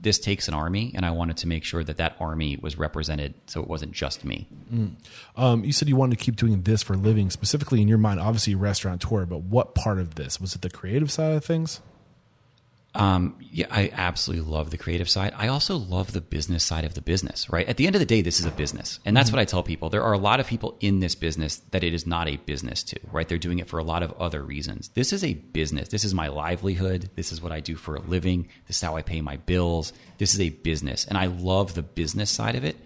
[0.04, 3.34] this takes an army, and I wanted to make sure that that army was represented,
[3.46, 4.46] so it wasn't just me.
[5.36, 7.98] Um, you said you wanted to keep doing this for a living, specifically in your
[7.98, 10.40] mind, obviously a restaurateur, but what part of this?
[10.40, 11.80] Was it the creative side of things?
[12.94, 15.32] Um, yeah, I absolutely love the creative side.
[15.36, 17.68] I also love the business side of the business, right?
[17.68, 19.00] At the end of the day, this is a business.
[19.04, 19.90] And that's what I tell people.
[19.90, 22.84] There are a lot of people in this business that it is not a business
[22.84, 23.28] to, right?
[23.28, 24.90] They're doing it for a lot of other reasons.
[24.90, 25.88] This is a business.
[25.88, 27.10] This is my livelihood.
[27.16, 28.48] This is what I do for a living.
[28.68, 29.92] This is how I pay my bills.
[30.18, 31.04] This is a business.
[31.04, 32.76] And I love the business side of it.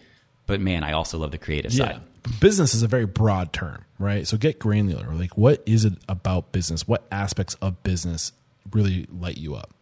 [0.47, 2.01] But man, I also love the creative side.
[2.41, 4.27] Business is a very broad term, right?
[4.27, 5.13] So get granular.
[5.15, 6.89] Like, what is it about business?
[6.89, 8.33] What aspects of business
[8.71, 9.75] really light you up?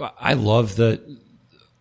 [0.00, 1.00] I love the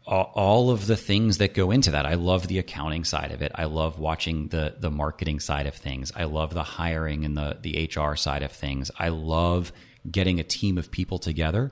[0.07, 2.05] all- of the things that go into that.
[2.05, 3.51] I love the accounting side of it.
[3.55, 6.11] I love watching the the marketing side of things.
[6.15, 8.91] I love the hiring and the the HR side of things.
[8.97, 9.71] I love
[10.09, 11.71] getting a team of people together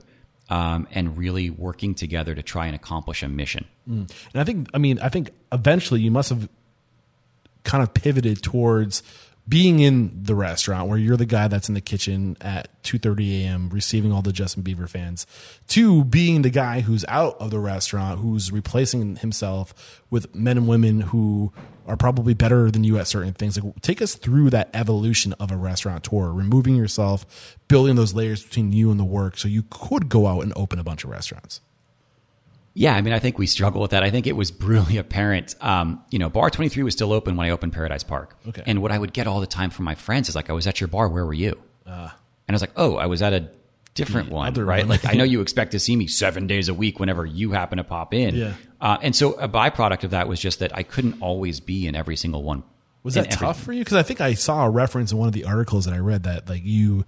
[0.50, 3.64] um, and really working together to try and accomplish a mission.
[3.86, 6.48] And I think, I mean, I think eventually you must have
[7.62, 9.02] kind of pivoted towards
[9.46, 13.68] being in the restaurant where you're the guy that's in the kitchen at 2:30 a.m.
[13.68, 15.26] receiving all the Justin Bieber fans
[15.68, 20.68] to being the guy who's out of the restaurant who's replacing himself with men and
[20.68, 21.52] women who
[21.86, 25.50] are probably better than you at certain things like take us through that evolution of
[25.50, 30.08] a restaurateur removing yourself building those layers between you and the work so you could
[30.08, 31.60] go out and open a bunch of restaurants
[32.74, 34.02] Yeah, I mean, I think we struggle with that.
[34.02, 35.54] I think it was brutally apparent.
[35.60, 38.36] Um, you know, Bar 23 was still open when I opened Paradise Park.
[38.48, 38.62] Okay.
[38.66, 40.66] And what I would get all the time from my friends is like, I was
[40.66, 41.08] at your bar.
[41.08, 41.58] Where were you?
[42.46, 43.48] and I was like, oh, I was at a
[43.94, 44.80] different one, right?
[44.80, 44.88] one.
[44.88, 47.78] Like, I know you expect to see me seven days a week whenever you happen
[47.78, 48.34] to pop in.
[48.34, 48.54] Yeah.
[48.80, 51.94] Uh, and so a byproduct of that was just that I couldn't always be in
[51.94, 52.64] every single one.
[53.02, 53.80] Was that tough for you?
[53.80, 56.22] Because I think I saw a reference in one of the articles that I read
[56.24, 57.04] that like you,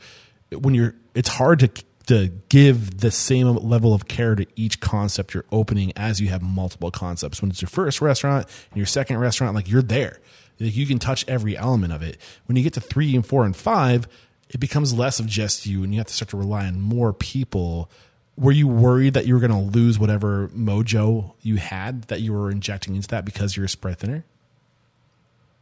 [0.51, 1.71] when you're, it's hard to
[2.07, 6.43] to give the same level of care to each concept you're opening as you have
[6.43, 7.43] multiple concepts.
[7.43, 10.19] When it's your first restaurant and your second restaurant, like you're there.
[10.61, 12.19] Like you can touch every element of it.
[12.47, 14.09] When you get to three and four and five,
[14.51, 17.13] it becomes less of just you, and you have to start to rely on more
[17.13, 17.91] people.
[18.37, 22.33] Were you worried that you were going to lose whatever mojo you had that you
[22.33, 24.25] were injecting into that because you're a spread thinner?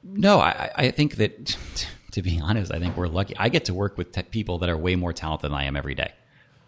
[0.02, 1.56] No, I, I think that
[2.12, 3.34] to be honest, I think we're lucky.
[3.36, 5.94] I get to work with people that are way more talented than I am every
[5.94, 6.12] day,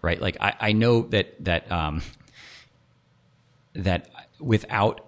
[0.02, 0.20] right?
[0.20, 2.02] Like I, I know that that um,
[3.74, 4.08] that
[4.40, 5.06] without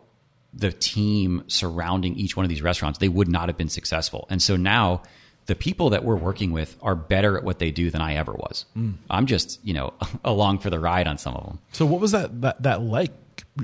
[0.53, 4.27] the team surrounding each one of these restaurants, they would not have been successful.
[4.31, 5.03] And so now
[5.47, 8.33] the people that we're working with are better at what they do than I ever
[8.33, 8.67] was.
[9.09, 11.59] I'm just, you know, along for the ride on some of them.
[11.73, 13.13] So what was that that, that like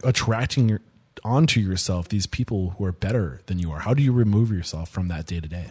[0.03, 0.81] attracting your
[1.23, 3.81] onto yourself these people who are better than you are?
[3.81, 5.71] How do you remove yourself from that day to day?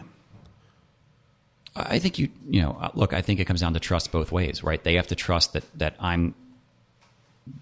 [1.76, 4.30] I think you, you know, uh, look, I think it comes down to trust both
[4.30, 4.82] ways, right?
[4.82, 6.34] They have to trust that that I'm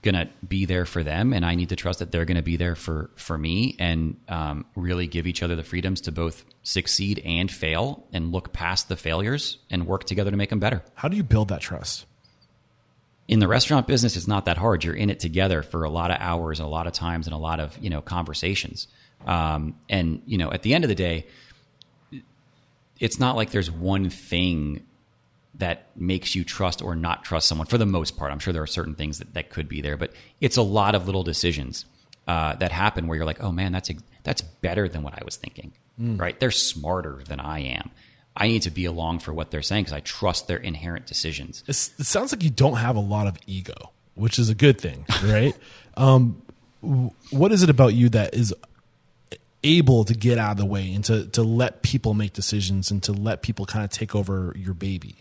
[0.03, 2.43] going to be there for them and I need to trust that they're going to
[2.43, 6.45] be there for for me and um, really give each other the freedoms to both
[6.63, 10.83] succeed and fail and look past the failures and work together to make them better.
[10.95, 12.07] How do you build that trust?
[13.29, 14.85] in the restaurant business, it's not that hard.
[14.85, 17.35] You're in it together for a lot of hours, and a lot of times, and
[17.35, 18.89] a lot of you know conversations.
[19.27, 21.27] Um, and you know, at the end of the day,
[23.03, 24.86] it's not like there's one thing
[25.57, 27.66] that makes you trust or not trust someone.
[27.66, 29.96] For the most part, I'm sure there are certain things that, that could be there,
[29.96, 31.84] but it's a lot of little decisions
[32.28, 35.24] uh, that happen where you're like, oh man, that's ex- that's better than what I
[35.24, 35.72] was thinking.
[36.16, 36.38] Right?
[36.38, 37.90] They're smarter than I am.
[38.36, 41.64] I need to be along for what they're saying because I trust their inherent decisions.
[41.66, 44.80] It's, it sounds like you don't have a lot of ego, which is a good
[44.80, 45.57] thing, right?
[45.96, 46.40] um,
[47.30, 48.55] what is it about you that is
[49.65, 53.03] able to get out of the way and to, to let people make decisions and
[53.05, 55.17] to let people kind of take over your baby?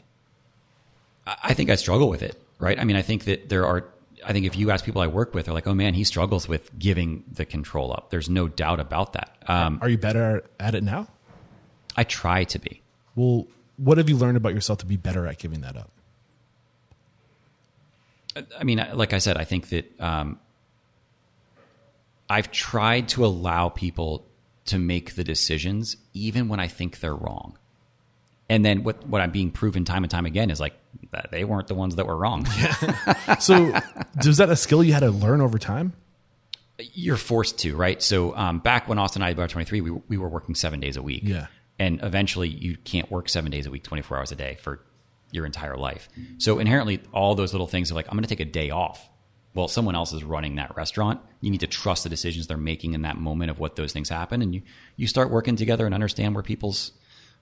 [1.26, 2.80] I think I struggle with it, right?
[2.80, 3.86] I mean, I think that there are,
[4.26, 6.48] I think if you ask people I work with, they're like, oh man, he struggles
[6.48, 8.10] with giving the control up.
[8.10, 9.36] There's no doubt about that.
[9.48, 11.08] Um, Are you better at it now?
[11.96, 12.82] I try to be.
[13.16, 15.89] Well, what have you learned about yourself to be better at giving that up?
[18.58, 20.39] I mean, like I said, I think that um,
[22.30, 24.26] I've tried to allow people
[24.72, 27.57] to make the decisions even when I think they're wrong.
[28.49, 30.74] And then what, what I'm being proven time and time again is like
[31.11, 32.47] that they weren't the ones that were wrong.
[33.39, 33.74] So,
[34.26, 35.93] was that a skill you had to learn over time?
[36.78, 38.01] You're forced to, right?
[38.01, 40.97] So um, back when Austin and I were 23, we, we were working seven days
[40.97, 41.24] a week.
[41.24, 41.47] Yeah.
[41.80, 44.82] And eventually you can't work seven days a week, 24 hours a day for
[45.32, 46.09] your entire life.
[46.38, 49.09] So inherently, all those little things are like, I'm going to take a day off.
[49.54, 51.20] Well, someone else is running that restaurant.
[51.41, 54.08] You need to trust the decisions they're making in that moment of what those things
[54.08, 54.41] happen.
[54.41, 54.62] And you,
[54.95, 56.93] you start working together and understand where people's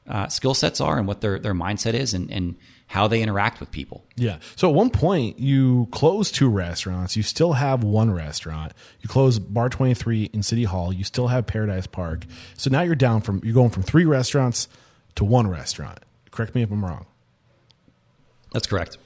[0.07, 2.55] uh, skill sets are and what their, their mindset is and, and
[2.87, 4.03] how they interact with people.
[4.15, 4.39] Yeah.
[4.55, 7.15] So at one point, you close two restaurants.
[7.15, 8.73] You still have one restaurant.
[9.01, 10.91] You close Bar 23 in City Hall.
[10.91, 12.25] You still have Paradise Park.
[12.55, 14.67] So now you're down from, you're going from three restaurants
[15.15, 15.99] to one restaurant.
[16.31, 17.05] Correct me if I'm wrong.
[18.51, 18.97] That's correct.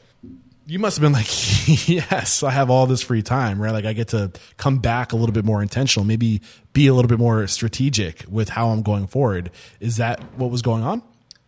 [0.66, 1.28] You must have been like,
[1.90, 3.72] yes, I have all this free time, right?
[3.72, 6.42] Like I get to come back a little bit more intentional, maybe
[6.72, 9.52] be a little bit more strategic with how I'm going forward.
[9.80, 11.04] Is that what was going on?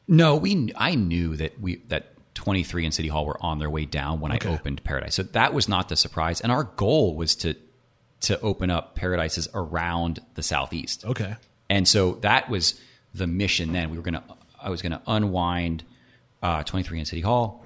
[0.07, 0.71] No, we.
[0.75, 4.33] I knew that we that 23 and City Hall were on their way down when
[4.33, 4.49] Okay.
[4.49, 5.15] I opened Paradise.
[5.15, 6.41] So that was not the surprise.
[6.41, 7.55] And our goal was to
[8.21, 11.05] to open up Paradises around the southeast.
[11.05, 11.35] Okay.
[11.69, 12.79] And so that was
[13.13, 13.71] the mission.
[13.71, 14.23] Then we were gonna.
[14.61, 15.83] I was gonna unwind
[16.43, 17.64] uh, 23 and City Hall,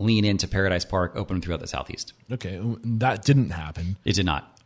[0.00, 2.14] lean into Paradise Park, open throughout the southeast.
[2.32, 2.60] Okay.
[2.82, 3.96] That didn't happen.
[4.04, 4.58] It did not.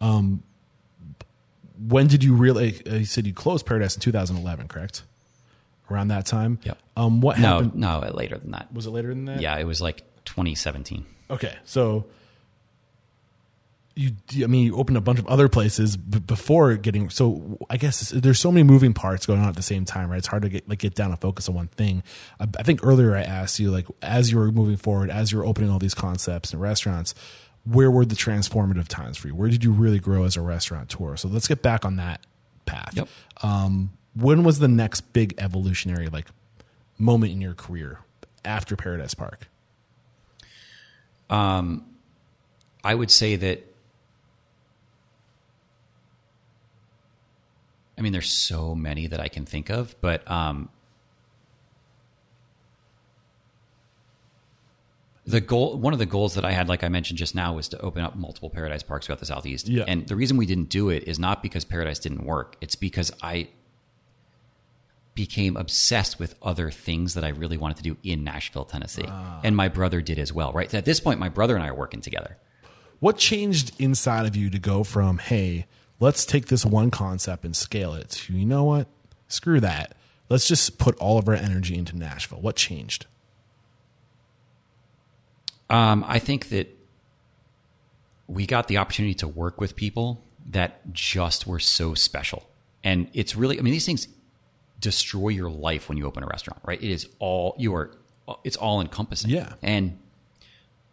[1.78, 5.02] When did you really, uh, you said you closed Paradise in 2011, correct?
[5.90, 6.58] Around that time?
[6.62, 6.78] Yep.
[6.96, 7.74] Um, what No, happened?
[7.74, 8.72] no, later than that.
[8.72, 9.40] Was it later than that?
[9.40, 11.04] Yeah, it was like 2017.
[11.30, 12.06] Okay, so
[13.96, 17.10] you, I mean, you opened a bunch of other places b- before getting.
[17.10, 20.18] So I guess there's so many moving parts going on at the same time, right?
[20.18, 22.02] It's hard to get like get down and focus on one thing.
[22.40, 25.38] I, I think earlier I asked you, like, as you were moving forward, as you
[25.38, 27.14] were opening all these concepts and restaurants,
[27.64, 29.34] where were the transformative times for you?
[29.34, 31.16] Where did you really grow as a restaurateur?
[31.16, 32.20] So let's get back on that
[32.66, 32.94] path.
[32.94, 33.08] Yep.
[33.42, 36.26] Um, when was the next big evolutionary like
[36.98, 38.00] moment in your career
[38.44, 39.48] after Paradise Park?
[41.30, 41.84] um,
[42.82, 43.70] I would say that.
[47.96, 50.68] I mean, there's so many that I can think of, but um,
[55.26, 57.68] the goal, one of the goals that I had, like I mentioned just now, was
[57.68, 59.68] to open up multiple Paradise Parks throughout the Southeast.
[59.68, 59.84] Yeah.
[59.86, 63.12] And the reason we didn't do it is not because Paradise didn't work; it's because
[63.22, 63.48] I
[65.14, 69.08] became obsessed with other things that I really wanted to do in Nashville, Tennessee,
[69.44, 70.52] and my brother did as well.
[70.52, 72.36] Right at this point, my brother and I are working together.
[73.00, 75.66] What changed inside of you to go from, hey,
[76.04, 78.86] let's take this one concept and scale it to, you know what?
[79.28, 79.94] screw that.
[80.28, 82.40] Let's just put all of our energy into Nashville.
[82.40, 83.06] What changed?
[85.68, 86.68] Um, I think that
[88.26, 92.48] we got the opportunity to work with people that just were so special.
[92.82, 94.08] And it's really, I mean, these things
[94.80, 96.82] destroy your life when you open a restaurant, right?
[96.82, 97.90] It is all, you are,
[98.44, 99.30] it's all encompassing.
[99.30, 99.54] Yeah.
[99.62, 99.98] And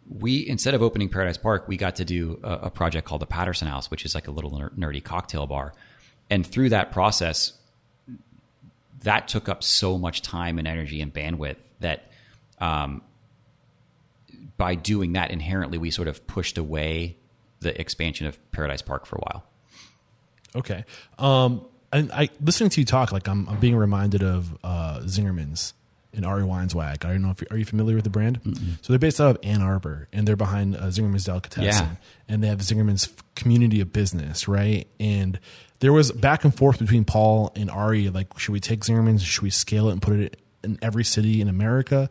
[0.08, 3.26] we, instead of opening Paradise Park, we got to do a, a project called the
[3.26, 5.72] Patterson House, which is like a little nerdy cocktail bar.
[6.30, 7.52] And through that process,
[9.02, 12.10] that took up so much time and energy and bandwidth that
[12.60, 13.02] um,
[14.56, 17.16] by doing that inherently we sort of pushed away
[17.60, 19.44] the expansion of Paradise Park for a while.
[20.54, 20.84] Okay.
[21.18, 25.74] Um, and I listening to you talk, like I'm, I'm being reminded of uh, Zingerman's
[26.14, 27.04] and Ari Weinzweig.
[27.04, 28.42] I don't know if you, are you familiar with the brand.
[28.42, 28.72] Mm-hmm.
[28.82, 31.94] So they're based out of Ann Arbor, and they're behind uh, Zingerman's Delicatessen, yeah.
[32.28, 34.86] and they have Zingerman's community of business, right?
[35.00, 35.38] And
[35.80, 39.22] there was back and forth between Paul and Ari, like, should we take Zingerman's?
[39.22, 42.10] Should we scale it and put it in every city in America?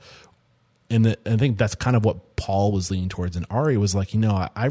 [0.90, 3.96] And the, I think that's kind of what Paul was leaning towards, and Ari was
[3.96, 4.70] like, you know, I, I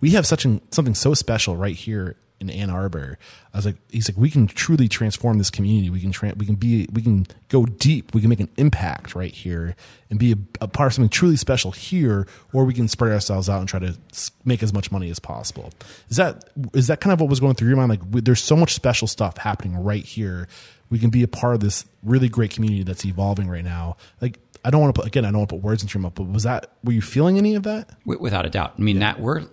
[0.00, 3.18] we have such an, something so special right here in Ann Arbor.
[3.54, 5.88] I was like, he's like, we can truly transform this community.
[5.90, 8.14] We can tra- we can be we can go deep.
[8.14, 9.76] We can make an impact right here
[10.10, 13.48] and be a, a, part of something truly special here, or we can spread ourselves
[13.48, 13.96] out and try to
[14.44, 15.72] make as much money as possible.
[16.10, 17.90] Is that is that kind of what was going through your mind?
[17.90, 20.48] Like, we, there's so much special stuff happening right here.
[20.90, 23.96] We can be a part of this really great community that's evolving right now.
[24.20, 25.24] Like, I don't want to put again.
[25.24, 27.38] I don't want to put words into your mouth, but was that were you feeling
[27.38, 27.90] any of that?
[28.04, 28.74] Without a doubt.
[28.78, 29.12] I mean, yeah.
[29.12, 29.46] that we're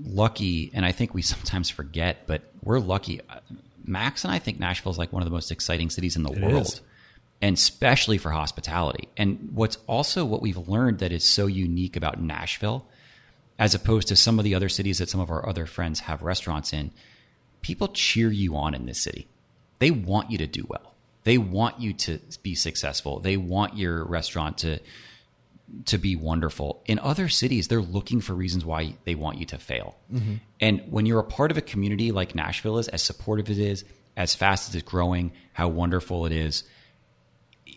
[0.00, 3.20] lucky, and I think we sometimes forget, but we're lucky.
[3.84, 6.32] Max and I think Nashville is like one of the most exciting cities in the
[6.32, 6.66] it world.
[6.66, 6.80] Is.
[7.40, 9.08] And especially for hospitality.
[9.16, 12.86] And what's also what we've learned that is so unique about Nashville,
[13.58, 16.22] as opposed to some of the other cities that some of our other friends have
[16.22, 16.92] restaurants in,
[17.60, 19.26] people cheer you on in this city.
[19.80, 20.94] They want you to do well.
[21.24, 23.18] They want you to be successful.
[23.18, 24.78] They want your restaurant to
[25.86, 26.82] to be wonderful.
[26.86, 29.96] In other cities, they're looking for reasons why they want you to fail.
[30.12, 30.34] Mm-hmm.
[30.60, 33.66] And when you're a part of a community like Nashville is, as supportive as it
[33.66, 33.84] is,
[34.16, 36.64] as fast as it's growing, how wonderful it is,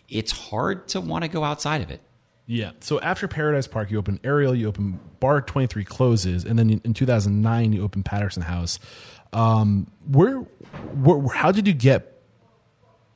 [0.08, 2.00] it's hard to want to go outside of it.
[2.46, 2.72] Yeah.
[2.80, 6.94] So after Paradise Park, you open Ariel, you open Bar 23 closes, and then in
[6.94, 8.78] 2009, you open Patterson House.
[9.32, 12.22] Um, where, where, how did you get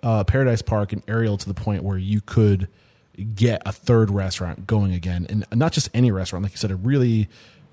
[0.02, 2.68] uh, Paradise Park and Ariel to the point where you could–
[3.24, 6.76] get a third restaurant going again, and not just any restaurant, like you said, a
[6.76, 7.28] really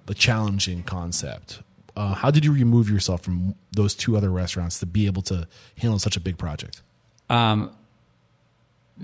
[0.07, 1.61] a challenging concept.
[1.95, 5.47] Uh, how did you remove yourself from those two other restaurants to be able to
[5.77, 6.81] handle such a big project?
[7.29, 7.75] Um,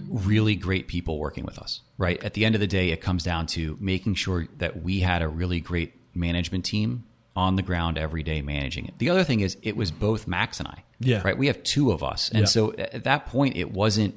[0.07, 1.81] really great people working with us.
[1.97, 4.99] Right at the end of the day, it comes down to making sure that we
[4.99, 7.03] had a really great management team
[7.35, 8.93] on the ground every day managing it.
[8.99, 10.83] The other thing is, it was both Max and I.
[10.99, 11.21] Yeah.
[11.23, 11.37] Right.
[11.37, 12.45] We have two of us, and yeah.
[12.45, 14.15] so at that point, it wasn't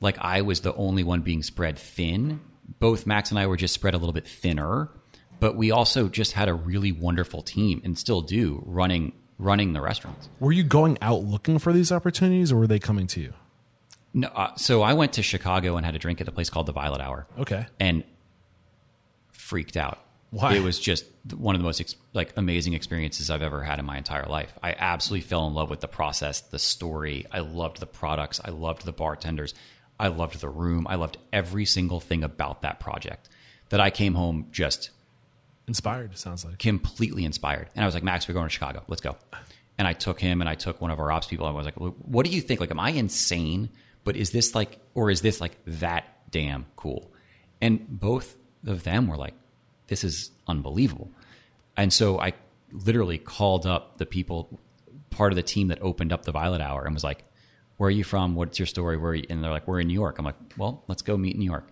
[0.00, 2.40] like I was the only one being spread thin.
[2.78, 4.90] Both Max and I were just spread a little bit thinner,
[5.40, 9.80] but we also just had a really wonderful team and still do running running the
[9.80, 10.28] restaurants.
[10.40, 13.34] Were you going out looking for these opportunities or were they coming to you?
[14.14, 16.64] No, uh, so I went to Chicago and had a drink at a place called
[16.64, 17.26] the Violet Hour.
[17.38, 17.66] Okay.
[17.78, 18.02] And
[19.32, 19.98] freaked out.
[20.30, 20.54] Why?
[20.54, 23.84] It was just one of the most ex- like amazing experiences I've ever had in
[23.84, 24.52] my entire life.
[24.62, 27.26] I absolutely fell in love with the process, the story.
[27.30, 28.40] I loved the products.
[28.44, 29.54] I loved the bartenders.
[29.98, 30.86] I loved the room.
[30.88, 33.28] I loved every single thing about that project.
[33.70, 34.90] That I came home just
[35.66, 36.16] inspired.
[36.16, 37.68] Sounds like completely inspired.
[37.74, 38.84] And I was like, Max, we're going to Chicago.
[38.88, 39.16] Let's go.
[39.78, 41.46] And I took him and I took one of our ops people.
[41.46, 42.60] I was like, what do you think?
[42.60, 43.70] Like, am I insane?
[44.04, 47.10] But is this like, or is this like that damn cool?
[47.60, 48.36] And both
[48.66, 49.34] of them were like,
[49.88, 51.10] this is unbelievable.
[51.76, 52.34] And so I
[52.72, 54.60] literally called up the people,
[55.10, 57.24] part of the team that opened up the Violet Hour, and was like,
[57.76, 58.34] where are you from?
[58.34, 58.96] What's your story?
[58.96, 60.18] Where and they're like, we're in New York.
[60.18, 61.68] I'm like, well, let's go meet in New York.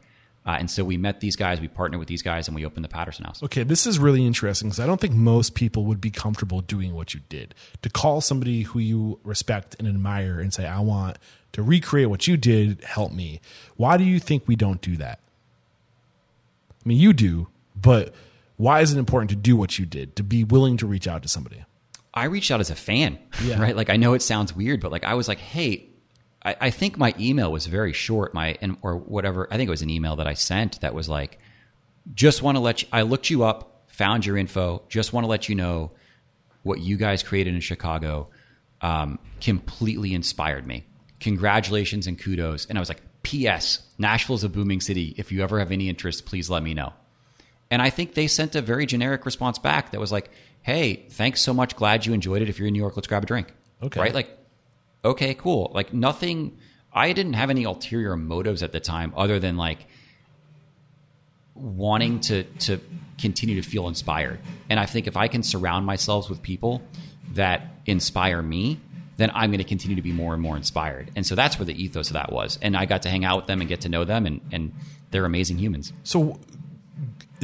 [0.46, 2.84] Uh, and so we met these guys, we partnered with these guys, and we opened
[2.84, 3.42] the Patterson House.
[3.42, 6.94] Okay, this is really interesting because I don't think most people would be comfortable doing
[6.94, 7.54] what you did.
[7.80, 11.16] To call somebody who you respect and admire and say, I want
[11.52, 13.40] to recreate what you did, help me.
[13.76, 15.20] Why do you think we don't do that?
[16.70, 18.14] I mean, you do, but
[18.58, 21.22] why is it important to do what you did, to be willing to reach out
[21.22, 21.64] to somebody?
[22.12, 23.58] I reached out as a fan, yeah.
[23.62, 23.74] right?
[23.74, 25.86] Like, I know it sounds weird, but like, I was like, hey,
[26.44, 29.48] I, I think my email was very short, my and or whatever.
[29.50, 31.38] I think it was an email that I sent that was like,
[32.14, 32.88] just want to let you.
[32.92, 34.82] I looked you up, found your info.
[34.88, 35.92] Just want to let you know
[36.62, 38.28] what you guys created in Chicago
[38.80, 40.84] um, completely inspired me.
[41.20, 42.66] Congratulations and kudos.
[42.66, 43.80] And I was like, P.S.
[43.98, 45.14] Nashville's a booming city.
[45.16, 46.92] If you ever have any interest, please let me know.
[47.70, 50.30] And I think they sent a very generic response back that was like,
[50.62, 51.76] hey, thanks so much.
[51.76, 52.48] Glad you enjoyed it.
[52.48, 53.52] If you're in New York, let's grab a drink.
[53.82, 54.00] Okay.
[54.00, 54.14] Right?
[54.14, 54.36] Like,
[55.04, 55.70] okay, cool.
[55.74, 56.58] Like nothing.
[56.92, 59.86] I didn't have any ulterior motives at the time other than like
[61.54, 62.80] wanting to to
[63.18, 64.40] continue to feel inspired.
[64.68, 66.82] And I think if I can surround myself with people
[67.32, 68.80] that inspire me,
[69.16, 71.12] then I'm going to continue to be more and more inspired.
[71.14, 72.58] And so that's where the ethos of that was.
[72.60, 74.72] And I got to hang out with them and get to know them and and
[75.14, 75.92] they're amazing humans.
[76.02, 76.40] So,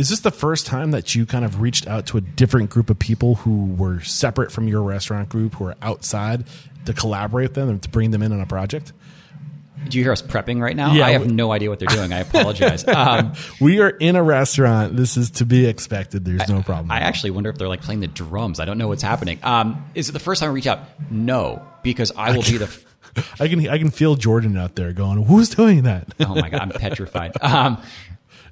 [0.01, 2.89] is this the first time that you kind of reached out to a different group
[2.89, 6.45] of people who were separate from your restaurant group, who are outside,
[6.87, 8.95] to collaborate with them and to bring them in on a project?
[9.89, 10.93] Do you hear us prepping right now?
[10.95, 11.07] Yeah.
[11.07, 12.13] I have no idea what they're doing.
[12.15, 12.87] I apologize.
[12.89, 14.97] Um, We are in a restaurant.
[14.97, 16.25] This is to be expected.
[16.25, 16.91] There's no problem.
[16.91, 18.59] I actually wonder if they're like playing the drums.
[18.59, 19.39] I don't know what's happening.
[19.43, 20.81] Um, is it the first time I reach out?
[21.11, 22.85] No, because I will be the.
[23.41, 26.61] I can I can feel Jordan out there going, "Who's doing that?" Oh my god,
[26.61, 27.33] I'm petrified.
[27.43, 27.83] Um,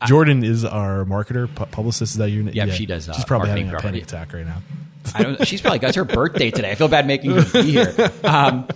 [0.07, 2.13] Jordan is our marketer, pu- publicist.
[2.13, 2.55] Is that your name?
[2.55, 4.63] Yep, she does, She's uh, probably marketing having a panic attack right now.
[5.15, 5.47] I don't.
[5.47, 6.71] She's probably got her birthday today.
[6.71, 7.95] I feel bad making her be here.
[8.25, 8.69] Um,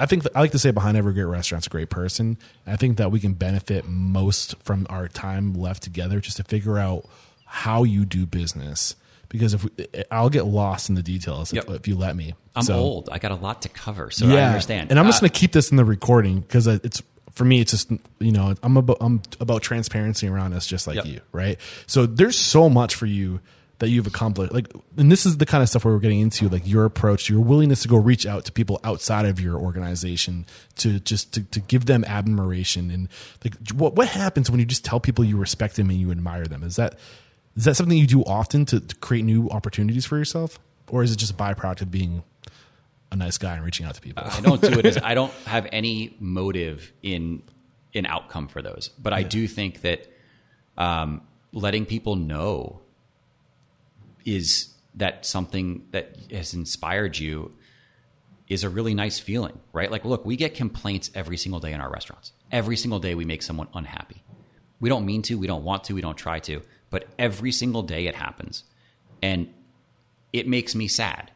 [0.00, 2.38] I think I like to say behind every great restaurant's a great person.
[2.66, 6.78] I think that we can benefit most from our time left together just to figure
[6.78, 7.04] out
[7.44, 8.94] how you do business.
[9.28, 9.70] Because if we,
[10.10, 11.70] I'll get lost in the details if, Yep.
[11.80, 12.34] if you let me.
[12.54, 13.08] I'm So- old.
[13.10, 14.90] I got a lot to cover, so I understand.
[14.90, 17.02] And I'm just Uh, going to keep this in the recording because it's
[17.38, 17.60] for me.
[17.60, 21.06] It's just you know I'm about I'm about transparency around us, just like Yep.
[21.06, 21.58] you, right?
[21.86, 23.40] So there's so much for you
[23.78, 24.52] that you've accomplished.
[24.52, 24.66] Like,
[24.96, 27.38] and this is the kind of stuff where we're getting into, like your approach, your
[27.38, 30.46] willingness to go reach out to people outside of your organization
[30.78, 33.08] to just to, to give them admiration and
[33.44, 36.44] like what what happens when you just tell people you respect them and you admire
[36.44, 36.64] them?
[36.64, 36.98] Is that
[37.56, 40.58] is that something you do often to, to create new opportunities for yourself,
[40.88, 42.24] or is it just a byproduct of being
[43.10, 44.24] a nice guy and reaching out to people?
[44.26, 47.42] I don't do it as I don't have any motive in
[47.92, 50.06] in outcome for those, but I do think that
[50.76, 52.80] um, letting people know
[54.24, 57.52] is that something that has inspired you
[58.48, 59.90] is a really nice feeling, right?
[59.90, 62.32] Like, look, we get complaints every single day in our restaurants.
[62.50, 64.22] Every single day we make someone unhappy.
[64.80, 67.82] We don't mean to, we don't want to, we don't try to, but every single
[67.82, 68.64] day it happens.
[69.22, 69.52] And
[70.32, 71.30] it makes me sad.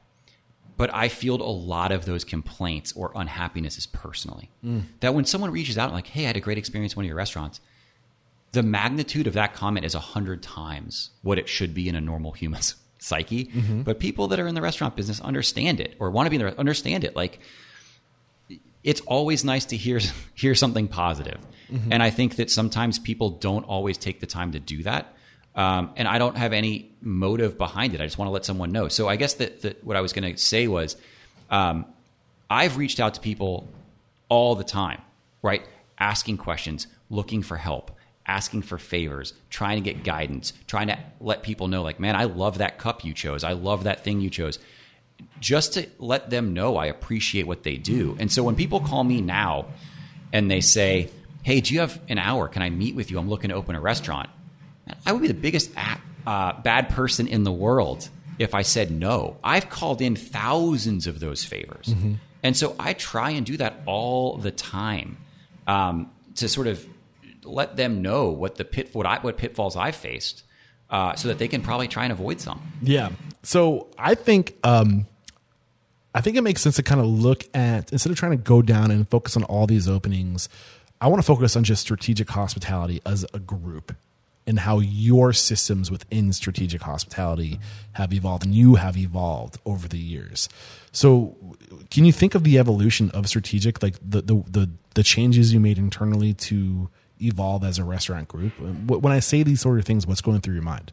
[0.82, 4.50] But I field a lot of those complaints or unhappinesses personally.
[4.66, 4.82] Mm.
[4.98, 7.06] That when someone reaches out like, hey, I had a great experience in one of
[7.06, 7.60] your restaurants,
[8.50, 12.00] the magnitude of that comment is a hundred times what it should be in a
[12.00, 13.44] normal human's psyche.
[13.44, 13.82] Mm-hmm.
[13.82, 16.42] But people that are in the restaurant business understand it or want to be in
[16.42, 17.14] the understand it.
[17.14, 17.38] Like
[18.82, 20.00] it's always nice to hear
[20.34, 21.38] hear something positive.
[21.70, 21.92] Mm-hmm.
[21.92, 25.14] and I think that sometimes people don't always take the time to do that.
[25.54, 28.00] Um, and I don't have any motive behind it.
[28.00, 28.88] I just want to let someone know.
[28.88, 30.96] So I guess that, that what I was going to say was,
[31.50, 31.84] um,
[32.48, 33.68] I've reached out to people
[34.28, 35.00] all the time,
[35.42, 35.62] right?
[35.98, 37.90] Asking questions, looking for help,
[38.26, 42.24] asking for favors, trying to get guidance, trying to let people know, like, man, I
[42.24, 43.44] love that cup you chose.
[43.44, 44.58] I love that thing you chose.
[45.38, 48.16] Just to let them know I appreciate what they do.
[48.18, 49.66] And so when people call me now
[50.32, 51.10] and they say,
[51.42, 52.48] hey, do you have an hour?
[52.48, 53.18] Can I meet with you?
[53.18, 54.30] I'm looking to open a restaurant.
[55.06, 55.70] I would be the biggest
[56.26, 58.08] uh, bad person in the world
[58.38, 59.36] if I said no.
[59.42, 61.88] I've called in thousands of those favors.
[61.88, 62.14] Mm-hmm.
[62.42, 65.18] And so I try and do that all the time
[65.66, 66.84] um, to sort of
[67.44, 70.42] let them know what the pit what, I, what pitfalls I've faced,
[70.90, 72.60] uh, so that they can probably try and avoid some.
[72.82, 73.10] Yeah.
[73.42, 75.06] So I think um,
[76.14, 78.60] I think it makes sense to kind of look at instead of trying to go
[78.62, 80.48] down and focus on all these openings,
[81.00, 83.94] I want to focus on just strategic hospitality as a group
[84.46, 87.60] and how your systems within strategic hospitality
[87.92, 90.48] have evolved and you have evolved over the years.
[90.90, 91.36] So
[91.90, 95.60] can you think of the evolution of strategic like the the the, the changes you
[95.60, 96.90] made internally to
[97.20, 98.52] evolve as a restaurant group?
[98.58, 100.92] When I say these sort of things, what's going through your mind?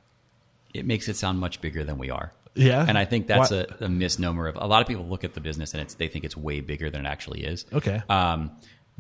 [0.74, 2.32] It makes it sound much bigger than we are.
[2.56, 2.86] Yeah.
[2.88, 4.48] and I think that's a, a misnomer.
[4.48, 6.62] Of a lot of people look at the business and it's they think it's way
[6.62, 7.66] bigger than it actually is.
[7.72, 8.02] Okay.
[8.10, 8.52] Um,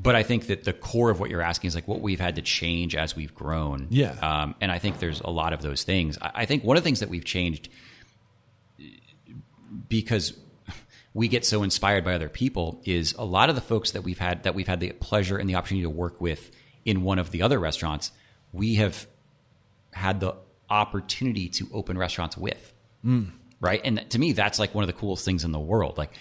[0.01, 2.37] but I think that the core of what you're asking is like what we've had
[2.37, 3.87] to change as we've grown.
[3.89, 4.11] Yeah.
[4.21, 6.17] Um, and I think there's a lot of those things.
[6.21, 7.67] I, I think one of the things that we've changed
[9.89, 10.37] because
[11.13, 14.17] we get so inspired by other people is a lot of the folks that we've
[14.17, 16.49] had that we've had the pleasure and the opportunity to work with
[16.85, 18.13] in one of the other restaurants,
[18.53, 19.05] we have
[19.91, 20.33] had the
[20.69, 22.73] opportunity to open restaurants with.
[23.59, 23.81] Right.
[23.83, 25.97] And to me, that's like one of the coolest things in the world.
[25.97, 26.13] Like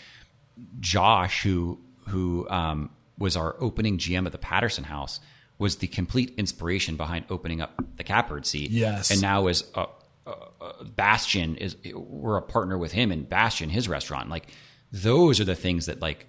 [0.81, 1.79] Josh, who
[2.09, 5.21] who um, was our opening GM at the Patterson House,
[5.59, 8.71] was the complete inspiration behind opening up the Catbird seat.
[8.71, 9.11] Yes.
[9.11, 9.87] and now is uh,
[10.27, 14.29] uh, uh, Bastion is we're a partner with him in Bastion, his restaurant.
[14.29, 14.49] Like
[14.93, 16.27] those are the things that like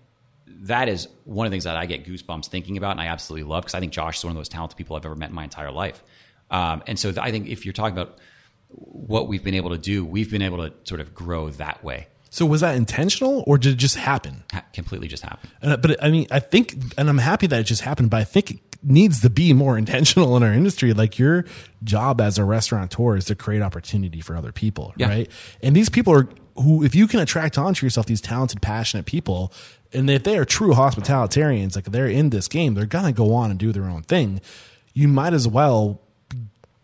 [0.62, 3.48] that is one of the things that I get goosebumps thinking about, and I absolutely
[3.48, 5.36] love because I think Josh is one of those talented people I've ever met in
[5.36, 6.04] my entire life.
[6.50, 8.18] Um, and so th- I think if you're talking about
[8.70, 12.08] what we've been able to do, we've been able to sort of grow that way.
[12.30, 14.44] So was that intentional or did it just happen?
[14.52, 15.52] Ha- completely just happened.
[15.62, 18.24] And, but I mean, I think, and I'm happy that it just happened, but I
[18.24, 20.94] think it needs to be more intentional in our industry.
[20.94, 21.46] Like your
[21.84, 25.10] job as a restaurateur is to create opportunity for other people, Yeah.
[25.10, 25.32] right?
[25.64, 29.52] And these people are who, if you can attract onto yourself these talented, passionate people,
[29.94, 33.50] and if they are true hospitalitarians, like they're in this game, they're gonna go on
[33.50, 34.42] and do their own thing.
[34.94, 36.02] You might as well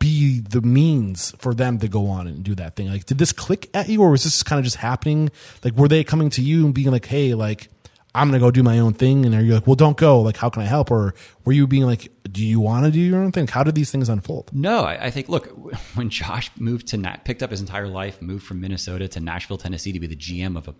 [0.05, 2.89] be the means for them to go on and do that thing.
[2.89, 5.31] Like, did this click at you, or was this kind of just happening?
[5.63, 7.69] Like, were they coming to you and being like, "Hey, like,
[8.13, 10.21] I'm gonna go do my own thing," and are you like, "Well, don't go.
[10.21, 11.13] Like, how can I help?" Or
[11.43, 13.91] were you being like, "Do you want to do your own thing?" How did these
[13.91, 14.51] things unfold?
[14.53, 15.47] No, I, I think look
[15.95, 19.57] when Josh moved to Na- picked up his entire life, moved from Minnesota to Nashville,
[19.57, 20.75] Tennessee, to be the GM of a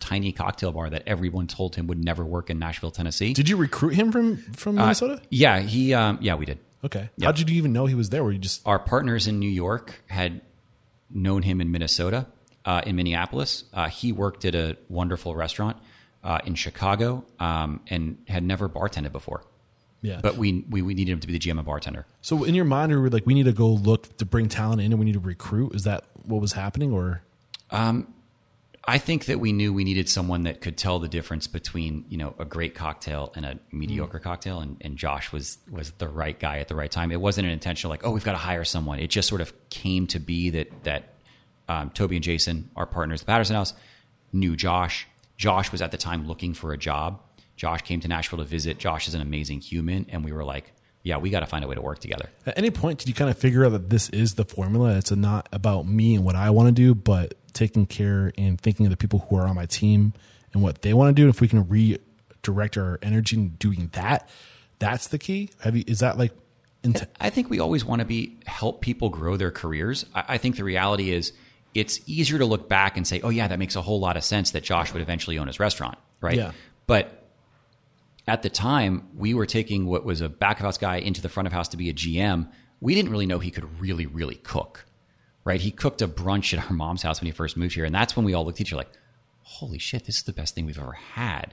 [0.00, 3.34] tiny cocktail bar that everyone told him would never work in Nashville, Tennessee.
[3.34, 5.20] Did you recruit him from from Minnesota?
[5.30, 6.58] yeah, he um, yeah we did.
[6.84, 7.10] Okay.
[7.16, 7.26] yeah.
[7.26, 8.22] How did you even know he was there?
[8.22, 10.40] Were you just Our partners in New York had
[11.10, 12.26] known him in Minnesota,
[12.64, 13.64] uh, in Minneapolis.
[13.72, 15.76] Uh, he worked at a wonderful restaurant
[16.22, 19.44] uh, in Chicago um, and had never bartended before.
[20.02, 20.20] yeah?
[20.22, 22.06] But we, we we needed him to be the GM and bartender.
[22.20, 24.80] so in your mind, we were like, we need to go look to bring talent
[24.80, 25.74] in, and we need to recruit.
[25.74, 27.22] Is that what was happening, or
[28.86, 32.18] I think that we knew we needed someone that could tell the difference between you
[32.18, 36.38] know a great cocktail and a mediocre cocktail, and, and Josh was was the right
[36.38, 37.10] guy at the right time.
[37.10, 38.98] It wasn't an intentional like oh we've got to hire someone.
[38.98, 41.14] It just sort of came to be that that
[41.68, 43.72] um, Toby and Jason, our partners, at the Patterson House,
[44.32, 45.06] knew Josh.
[45.36, 47.20] Josh was at the time looking for a job.
[47.56, 48.78] Josh came to Nashville to visit.
[48.78, 51.68] Josh is an amazing human, and we were like, yeah, we got to find a
[51.68, 52.28] way to work together.
[52.46, 54.96] At any point, did you kind of figure out that this is the formula?
[54.96, 58.86] It's not about me and what I want to do, but taking care and thinking
[58.86, 60.12] of the people who are on my team
[60.52, 61.28] and what they want to do.
[61.28, 64.28] If we can redirect our energy in doing that,
[64.78, 65.50] that's the key.
[65.60, 65.84] Have you?
[65.86, 66.32] Is that like?
[67.18, 70.04] I think we always want to be help people grow their careers.
[70.14, 71.32] I, I think the reality is
[71.74, 74.24] it's easier to look back and say, "Oh yeah, that makes a whole lot of
[74.24, 76.36] sense that Josh would eventually own his restaurant," right?
[76.36, 76.52] Yeah.
[76.86, 77.24] But
[78.26, 81.28] at the time, we were taking what was a back of house guy into the
[81.28, 82.50] front of house to be a GM.
[82.80, 84.84] We didn't really know he could really, really cook,
[85.44, 85.60] right?
[85.60, 88.16] He cooked a brunch at our mom's house when he first moved here, and that's
[88.16, 88.92] when we all looked at each other like,
[89.42, 91.52] "Holy shit, this is the best thing we've ever had."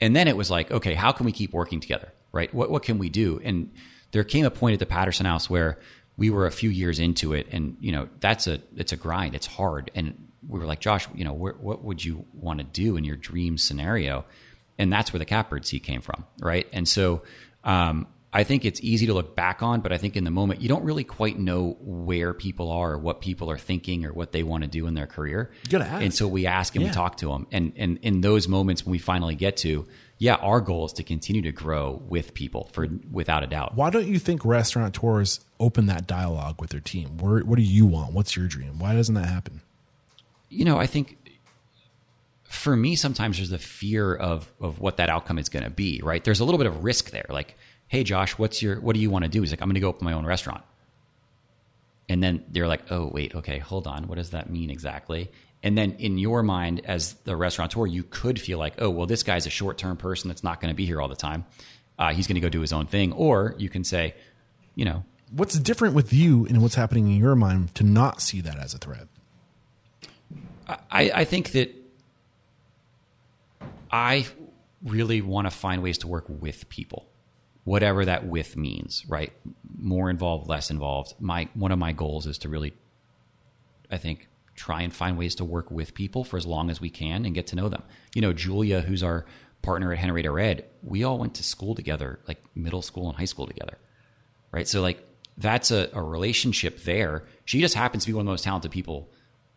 [0.00, 2.52] And then it was like, okay, how can we keep working together, right?
[2.52, 3.40] What what can we do?
[3.44, 3.70] And
[4.12, 5.78] there came a point at the Patterson House where
[6.16, 9.34] we were a few years into it, and you know that's a it's a grind,
[9.34, 12.64] it's hard, and we were like, Josh, you know, where, what would you want to
[12.64, 14.24] do in your dream scenario?
[14.78, 16.66] And that's where the catbird seat came from, right?
[16.72, 17.22] And so
[17.62, 20.62] um, I think it's easy to look back on, but I think in the moment
[20.62, 24.32] you don't really quite know where people are, or what people are thinking, or what
[24.32, 25.50] they want to do in their career.
[25.64, 26.02] You gotta ask.
[26.02, 26.90] And so we ask and Yeah.
[26.90, 29.86] we talk to them, and and in those moments when we finally get to,
[30.18, 33.74] yeah, our goal is to continue to grow with people for without a doubt.
[33.74, 37.18] why don't you think restaurateurs open that dialogue with their team?
[37.18, 38.14] Where, what do you want?
[38.14, 38.78] What's your dream?
[38.78, 39.60] Why doesn't that happen?
[40.48, 41.16] you know, I think
[42.44, 46.00] for me, sometimes there's the fear of of what that outcome is going to be.
[46.02, 46.22] Right?
[46.22, 47.26] There's a little bit of risk there.
[47.28, 47.56] Like,
[47.92, 49.40] hey, Josh, what's your what do you want to do?
[49.42, 50.64] He's like, I'm going to go open my own restaurant.
[52.08, 54.08] And then they're like, oh, wait, okay, hold on.
[54.08, 55.30] What does that mean exactly?
[55.62, 59.22] And then in your mind, as the restaurateur, you could feel like, oh, well, this
[59.22, 61.44] guy's a short term person that's not going to be here all the time.
[61.98, 63.12] Uh, he's going to go do his own thing.
[63.12, 64.14] Or you can say,
[64.74, 65.04] you know,
[65.34, 68.74] What's different with you and what's happening in your mind to not see that as
[68.74, 69.08] a threat?
[70.68, 71.74] I, I think that
[73.90, 74.26] I
[74.84, 77.06] really want to find ways to work with people,
[77.64, 79.32] whatever that with means, right?
[79.78, 81.14] More involved, less involved.
[81.20, 82.74] My one of my goals is to really,
[83.90, 86.90] I think, try and find ways to work with people for as long as we
[86.90, 87.82] can and get to know them.
[88.14, 89.24] You know, Julia, who's our
[89.62, 93.26] partner at Henrietta Red, we all went to school together, like middle school and high
[93.26, 93.78] school together,
[94.50, 94.66] right?
[94.66, 95.02] So like
[95.38, 97.24] that's a, a relationship there.
[97.44, 99.08] She just happens to be one of the most talented people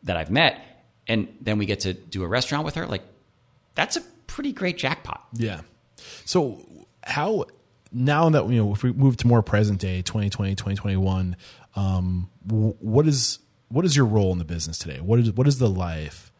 [0.03, 0.61] that I've met,
[1.07, 2.85] and then we get to do a restaurant with her.
[2.85, 3.03] Like
[3.73, 5.25] that's a pretty great jackpot.
[5.33, 5.61] Yeah.
[6.23, 7.45] So how
[7.95, 11.35] now that you know if we move to more present day 2020 2021
[11.75, 13.39] um, what is
[13.69, 16.31] what is your role in the business today what is what is the life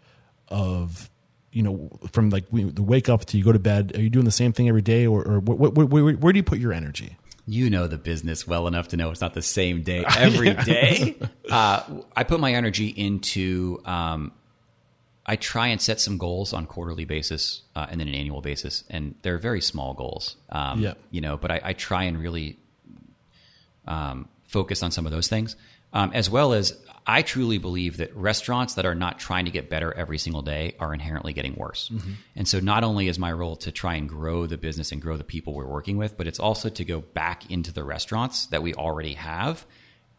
[0.50, 1.10] of
[1.52, 4.10] you know from like we, the wake up to you go to bed are you
[4.10, 6.60] doing the same thing every day or, or what, what, where, where do you put
[6.60, 7.18] your energy
[7.48, 11.16] You know the business well enough to know it's not the same day every day.
[11.50, 11.84] Uh,
[12.16, 13.82] I put my energy into.
[13.86, 14.32] Um,
[15.26, 18.84] I try and set some goals on quarterly basis uh, and then an annual basis,
[18.90, 20.36] and they're very small goals.
[20.50, 20.94] Um, Yeah.
[21.12, 22.60] You know, but I, I try and really
[23.88, 25.56] um, focus on some of those things,
[25.94, 26.78] um, as well as
[27.08, 30.76] I truly believe that restaurants that are not trying to get better every single day
[30.80, 31.92] are inherently getting worse.
[32.36, 35.18] And so, not only is my role to try and grow the business and grow
[35.18, 38.64] the people we're working with, but it's also to go back into the restaurants that
[38.64, 39.66] we already have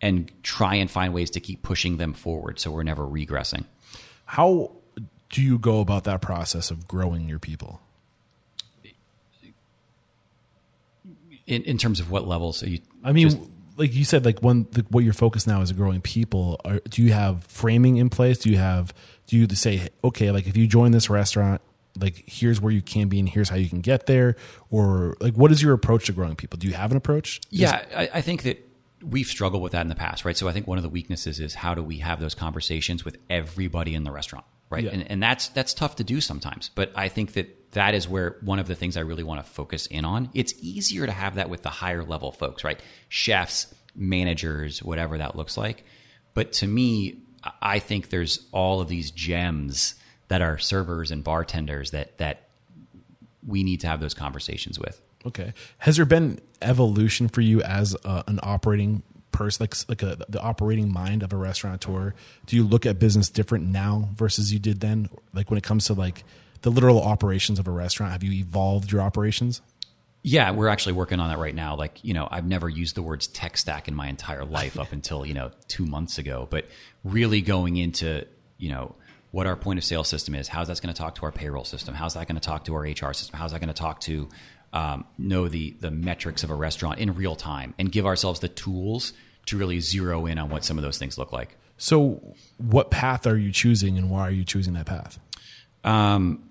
[0.00, 3.64] and try and find ways to keep pushing them forward so we're never regressing.
[4.26, 4.75] how
[5.36, 7.82] do you go about that process of growing your people?
[11.46, 12.62] In, in terms of what levels?
[12.62, 13.42] Are you, I mean, just-
[13.76, 16.58] like you said, like one, the, what your focus now is growing people.
[16.64, 18.38] Are, do you have framing in place?
[18.38, 18.94] Do you have,
[19.26, 21.60] do you say, okay, like if you join this restaurant,
[22.00, 24.36] like here's where you can be and here's how you can get there?
[24.70, 26.58] Or like, what is your approach to growing people?
[26.58, 27.42] Do you have an approach?
[27.50, 28.66] Yeah, I, I think that
[29.02, 30.36] we've struggled with that in the past, right?
[30.38, 33.18] So I think one of the weaknesses is how do we have those conversations with
[33.28, 34.84] everybody in the restaurant, right?
[34.84, 34.90] Yeah.
[34.90, 36.70] And, and that's that's tough to do sometimes.
[36.74, 39.50] But I think that that is where one of the things I really want to
[39.50, 40.30] focus in on.
[40.34, 42.80] It's easier to have that with the higher level folks, right?
[43.08, 45.84] Chefs, managers, whatever that looks like.
[46.34, 47.18] But to me,
[47.62, 49.94] I- think there's all of these gems
[50.28, 52.48] that are servers and bartenders that that
[53.46, 55.00] we need to have those conversations with.
[55.24, 55.52] Okay.
[55.78, 59.02] Has there been evolution for you as uh, an operating
[59.36, 62.14] person, like like a, the operating mind of a restaurateur?
[62.46, 65.08] Do you look at business different now versus you did then?
[65.34, 66.24] Like when it comes to like
[66.62, 69.60] the literal operations of a restaurant, have you evolved your operations?
[70.22, 71.76] Yeah, we're actually working on that right now.
[71.76, 74.90] Like, you know, I've never used the words tech stack in my entire life up
[74.90, 76.66] until, you know, two months ago, but
[77.04, 78.26] really going into,
[78.58, 78.96] you know,
[79.30, 81.64] what our point of sale system is, how's that's going to talk to our payroll
[81.64, 84.00] system, how's that going to talk to our HR system, how's that going to talk
[84.00, 84.28] to
[84.72, 88.48] um, know the the metrics of a restaurant in real time, and give ourselves the
[88.48, 89.12] tools
[89.46, 91.56] to really zero in on what some of those things look like.
[91.78, 95.18] So, what path are you choosing, and why are you choosing that path?
[95.84, 96.48] Um,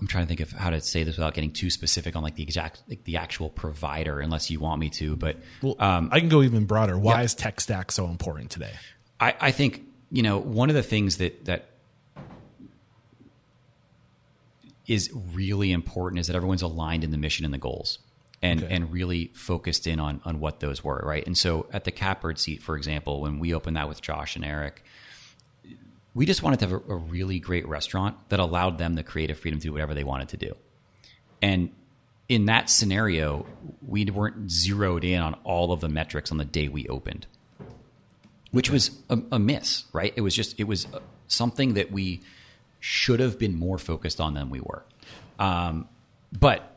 [0.00, 2.34] I'm trying to think of how to say this without getting too specific on like
[2.34, 5.16] the exact like the actual provider, unless you want me to.
[5.16, 6.98] But Well, um, I can go even broader.
[6.98, 7.22] Why yeah.
[7.22, 8.72] is tech stack so important today?
[9.18, 11.70] I, I think you know one of the things that that
[14.86, 17.98] is really important is that everyone's aligned in the mission and the goals
[18.46, 18.74] and Okay.
[18.74, 22.38] and really focused in on on what those were right and so at the catbird
[22.38, 24.82] seat for example when we opened that with josh and eric
[26.14, 29.38] we just wanted to have a, a really great restaurant that allowed them the creative
[29.38, 30.54] freedom to do whatever they wanted to do
[31.42, 31.70] and
[32.28, 33.46] in that scenario
[33.86, 37.26] we weren't zeroed in on all of the metrics on the day we opened
[38.52, 40.14] which was a, a miss, right?
[40.16, 42.22] It was just it was uh, something that we
[42.80, 44.82] should have been more focused on than we were.
[45.38, 45.88] Um,
[46.32, 46.75] but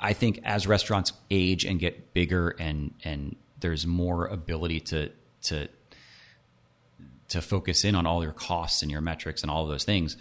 [0.00, 5.10] I think as restaurants age and get bigger, and and there's more ability to
[5.44, 5.68] to
[7.28, 10.16] to focus in on all your costs and your metrics and all of those things.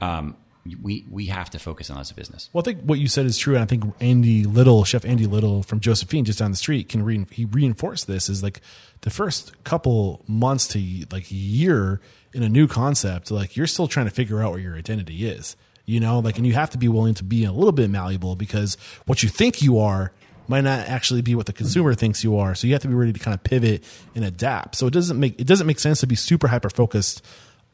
[0.00, 0.36] Um,
[0.82, 2.50] we we have to focus on as a business.
[2.52, 5.26] Well, I think what you said is true, and I think Andy Little, Chef Andy
[5.26, 8.28] Little from Josephine, just down the street, can re- he reinforce this.
[8.28, 8.60] Is like
[9.02, 12.00] the first couple months to like year
[12.32, 15.56] in a new concept, like you're still trying to figure out what your identity is.
[15.86, 18.34] You know, like, and you have to be willing to be a little bit malleable
[18.34, 18.76] because
[19.06, 20.12] what you think you are
[20.48, 22.54] might not actually be what the consumer thinks you are.
[22.54, 23.84] So you have to be ready to kind of pivot
[24.14, 24.74] and adapt.
[24.76, 27.24] So it doesn't make it doesn't make sense to be super hyper focused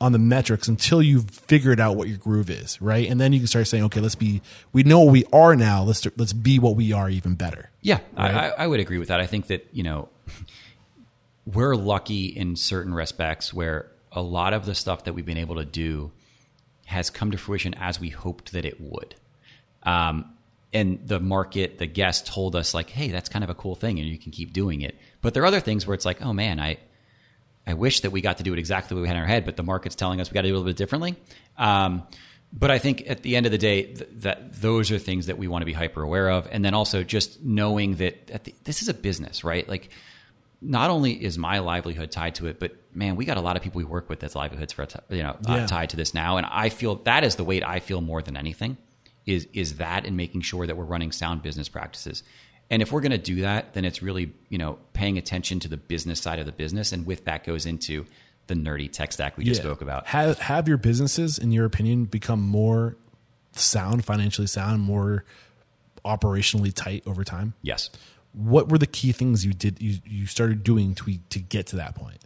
[0.00, 3.08] on the metrics until you've figured out what your groove is, right?
[3.08, 5.82] And then you can start saying, okay, let's be we know what we are now.
[5.84, 7.70] Let's let's be what we are even better.
[7.80, 8.34] Yeah, Right?
[8.34, 9.20] I, I would agree with that.
[9.20, 10.08] I think that you know
[11.46, 15.56] we're lucky in certain respects where a lot of the stuff that we've been able
[15.56, 16.10] to do
[16.92, 19.14] has come to fruition as we hoped that it would.
[19.82, 20.36] Um,
[20.72, 23.98] and the market, the guest told us like, "Hey, that's kind of a cool thing,
[23.98, 26.32] and you can keep doing it." But there are other things where it's like, "Oh
[26.32, 26.78] man, I."
[27.64, 29.44] I wish that we got to do it exactly way we had in our head,
[29.44, 31.14] but the market's telling us we got to do it a little bit differently.
[31.56, 32.02] Um,
[32.52, 35.38] but I think at the end of the day, th- that those are things that
[35.38, 38.54] we want to be hyper aware of, and then also just knowing that at the,
[38.64, 39.66] this is a business, right?
[39.68, 39.90] Like,
[40.62, 43.62] not only is my livelihood tied to it, but man, we got a lot of
[43.62, 46.46] people we work with that's livelihoods for you know uh, tied to this now, and
[46.50, 48.76] I feel that is the weight I feel more than anything
[49.26, 52.22] is is that and making sure that we're running sound business practices.
[52.70, 55.68] And if we're going to do that, then it's really you know paying attention to
[55.68, 58.06] the business side of the business, and with that goes into
[58.46, 60.06] the nerdy tech stack we just spoke about.
[60.06, 62.96] Have have your businesses, in your opinion, become more
[63.52, 65.24] sound, financially sound, more
[66.04, 67.54] operationally tight over time?
[67.62, 67.90] Yes.
[68.32, 71.76] What were the key things you did you, you started doing to to get to
[71.76, 72.18] that point?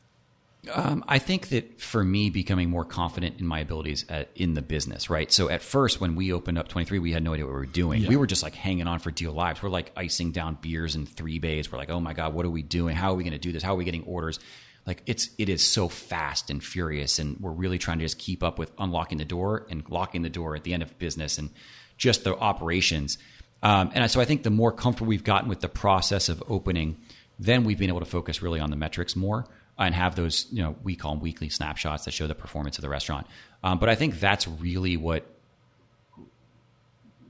[0.73, 4.63] Um, I think that for me, becoming more confident in my abilities at, in the
[4.63, 5.31] business, right?
[5.31, 7.67] So at first, when we opened up 23, we had no idea what we were
[7.67, 8.03] doing.
[8.03, 8.09] Yeah.
[8.09, 9.63] We were just like hanging on for deal lives.
[9.63, 11.71] We're like icing down beers in three bays.
[11.71, 12.97] We're like, oh my God, what are we doing?
[12.97, 13.63] How are we going to do this?
[13.63, 14.41] How are we getting orders?
[14.87, 17.19] Like it's, it is so fast and furious.
[17.19, 20.31] And we're really trying to just keep up with unlocking the door and locking the
[20.31, 21.51] door at the end of business and
[21.97, 23.19] just the operations.
[23.63, 26.99] Um, and so I think the more comfortable we've gotten with the process of opening,
[27.39, 29.47] then we've been able to focus really on the metrics more
[29.79, 32.83] and have those, you know, we call them weekly snapshots that show the performance of
[32.83, 33.27] the restaurant.
[33.63, 35.27] Um, but I think that's really what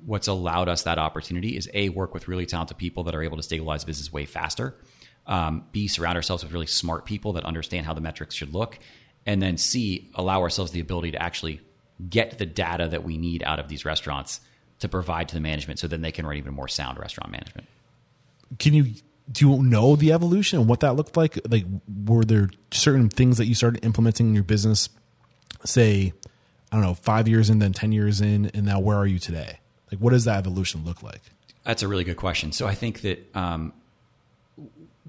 [0.05, 3.37] what's allowed us that opportunity is a work with really talented people that are able
[3.37, 4.77] to stabilize business way faster.
[5.27, 8.79] Um, B surround ourselves with really smart people that understand how the metrics should look,
[9.27, 11.61] and then C allow ourselves the ability to actually
[12.09, 14.41] get the data that we need out of these restaurants
[14.81, 17.67] to provide to the management so then they can run even more sound restaurant management.
[18.59, 18.95] Can you
[19.31, 21.39] do you know the evolution and what that looked like?
[21.49, 21.65] Like,
[22.05, 24.89] were there certain things that you started implementing in your business?
[25.65, 26.13] Say,
[26.71, 29.19] I don't know, five years in, then ten years in, and now where are you
[29.19, 29.59] today?
[29.91, 31.23] Like, what does that evolution look like?
[31.65, 32.53] That's a really good question.
[32.53, 33.73] So I think that um,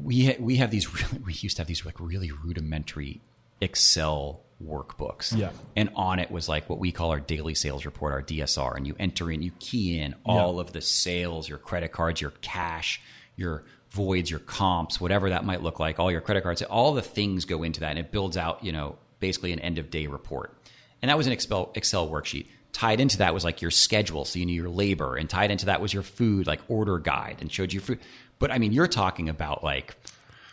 [0.01, 3.21] we ha- we have these really we used to have these like really rudimentary
[3.61, 5.37] Excel workbooks.
[5.37, 5.51] Yeah.
[5.75, 8.87] And on it was like what we call our daily sales report, our DSR, and
[8.87, 10.61] you enter in, you key in all Yeah.
[10.61, 12.99] of the sales, your credit cards, your cash,
[13.35, 17.01] your voids, your comps, whatever that might look like, all your credit cards, all the
[17.01, 20.07] things go into that, and it builds out, you know, basically an end of day
[20.07, 20.53] report.
[21.01, 22.47] And that was an Excel Excel worksheet.
[22.73, 25.67] Tied into that was like your schedule, so you knew your labor, and tied into
[25.67, 27.99] that was your food, like order guide, and showed you food.
[28.39, 29.95] But I mean, you're talking about like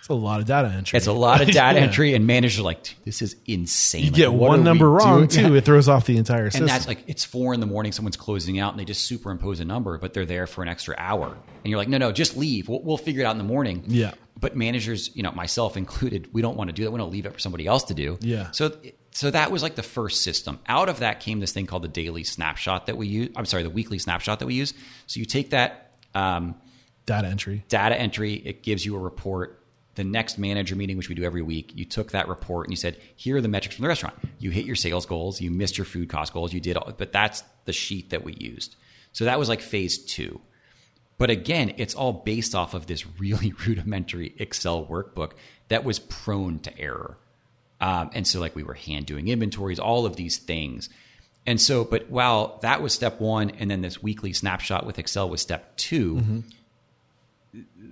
[0.05, 0.97] It's a lot of data entry.
[0.99, 1.87] it's a lot of data Yeah.
[1.87, 5.49] entry, and managers are like, "This is insane." You Like, get one number wrong doing?"
[5.49, 6.65] too, it throws off the entire system.
[6.65, 7.91] and that's like it's four in the morning.
[7.93, 10.95] Someone's closing out, and they just superimpose a number, but they're there for an extra
[10.99, 12.69] hour, and you're like, "No, no, just leave.
[12.69, 14.13] We'll, we'll figure it out in the morning." Yeah.
[14.39, 16.91] But managers, you know, myself included, we don't want to do that.
[16.91, 18.19] We don't leave it for somebody else to do.
[18.21, 18.51] Yeah.
[18.51, 18.77] So,
[19.13, 20.59] so that was like the first system.
[20.67, 23.31] Out of that came this thing called the daily snapshot that we use.
[23.37, 24.75] I'm sorry, the weekly snapshot that we use.
[25.07, 25.95] So you take that.
[26.15, 26.57] Um,
[27.07, 27.65] data entry.
[27.69, 28.35] data entry.
[28.35, 29.64] It gives you a report.
[29.95, 32.77] The next manager meeting, which we do every week, you took that report and you
[32.77, 34.17] said, "Here are the metrics from the restaurant.
[34.39, 35.41] You hit your sales goals.
[35.41, 36.53] You missed your food cost goals.
[36.53, 38.77] You did, all, but that's the sheet that we used.
[39.13, 40.41] So that was like phase two.
[41.17, 45.33] But again, it's all based off of this really rudimentary Excel workbook
[45.69, 47.17] that was prone to error.
[47.81, 50.89] Um, and so, like, we were hand doing inventories, all of these things.
[51.47, 55.29] And so, but while that was step one, and then this weekly snapshot with Excel
[55.29, 56.43] was step 2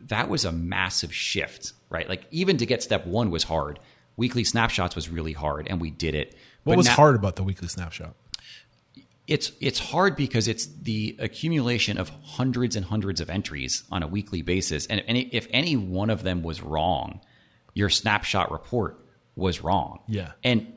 [0.07, 2.09] that was a massive shift, right?
[2.09, 3.79] Like, even to get step one was hard.
[4.17, 6.35] Weekly snapshots was really hard, and we did it.
[6.65, 8.15] What But was now- hard about the weekly snapshot?
[9.29, 14.07] it's it's hard because it's the accumulation of hundreds and hundreds of entries on a
[14.07, 17.21] weekly basis and if any, if any one of them was wrong
[17.73, 18.99] your snapshot report
[19.37, 20.33] was wrong Yeah.
[20.43, 20.73] and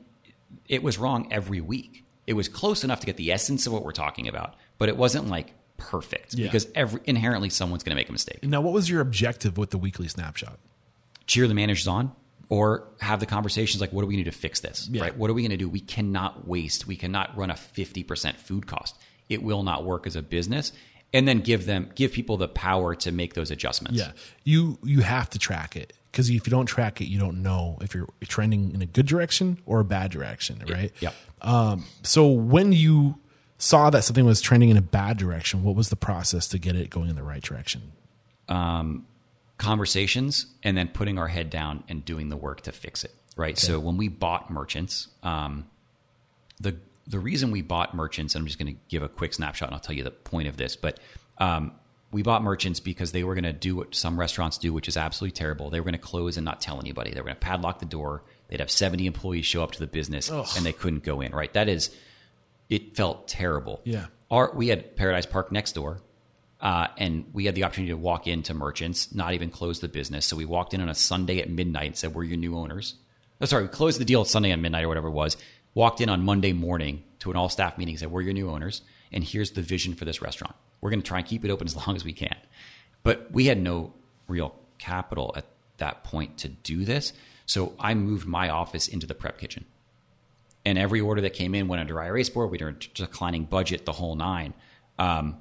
[0.68, 3.82] it was wrong every week it was close enough to get the essence of what
[3.84, 6.46] we're talking about but it wasn't like perfect Yeah.
[6.46, 9.70] because every inherently someone's going to make a mistake Now, what was your objective with
[9.70, 10.58] the weekly snapshot?
[11.26, 12.12] cheer the managers on
[12.48, 15.02] or have the conversations like what do we need to fix this Yeah.
[15.02, 18.36] right what are we going to do we cannot waste we cannot run a 50%
[18.36, 18.96] food cost
[19.28, 20.72] it will not work as a business
[21.12, 24.12] and then give them give people the power to make those adjustments Yeah,
[24.44, 27.76] you you have to track it because if you don't track it, you don't know
[27.82, 30.90] if you're trending in a good direction or a bad direction, right?
[31.00, 31.14] Yep.
[31.42, 33.18] Um, so when you
[33.58, 36.76] saw that something was trending in a bad direction, what was the process to get
[36.76, 37.92] it going in the right direction?
[39.58, 43.58] conversations and then putting our head down and doing the work to fix it right?
[43.58, 45.66] So when we bought merchants um,
[46.60, 46.76] the
[47.06, 49.74] the reason we bought merchants and i'm just going to give a quick snapshot and
[49.74, 50.98] i'll tell you the point of this but
[51.38, 51.72] um,
[52.12, 54.96] we bought merchants because they were going to do what some restaurants do which is
[54.96, 55.70] absolutely terrible.
[55.70, 57.10] They were going to close and not tell anybody.
[57.10, 58.22] They were going to padlock the door.
[58.48, 61.52] They'd have 70 employees show up to the business and they couldn't go in right?
[61.52, 61.90] That is
[62.68, 64.06] it felt terrible Yeah.
[64.30, 66.00] our we had paradise park next door
[66.60, 70.24] uh, and we had the opportunity to walk into merchants, not even close the business.
[70.24, 72.94] So we walked in on a Sunday at midnight and said, We're your new owners.
[73.42, 75.36] Oh, sorry, we closed the deal Sunday at midnight or whatever it was.
[75.74, 78.48] Walked in on Monday morning to an all staff meeting and said, We're your new
[78.50, 78.80] owners.
[79.12, 80.56] And here's the vision for this restaurant.
[80.80, 82.36] We're going to try and keep it open as long as we can.
[83.02, 83.92] But we had no
[84.26, 85.44] real capital at
[85.76, 87.12] that point to do this.
[87.44, 89.66] So I moved my office into the prep kitchen
[90.66, 92.50] and every order that came in went under IRA board.
[92.50, 94.52] We were declining budget, the whole nine.
[94.98, 95.36] Um,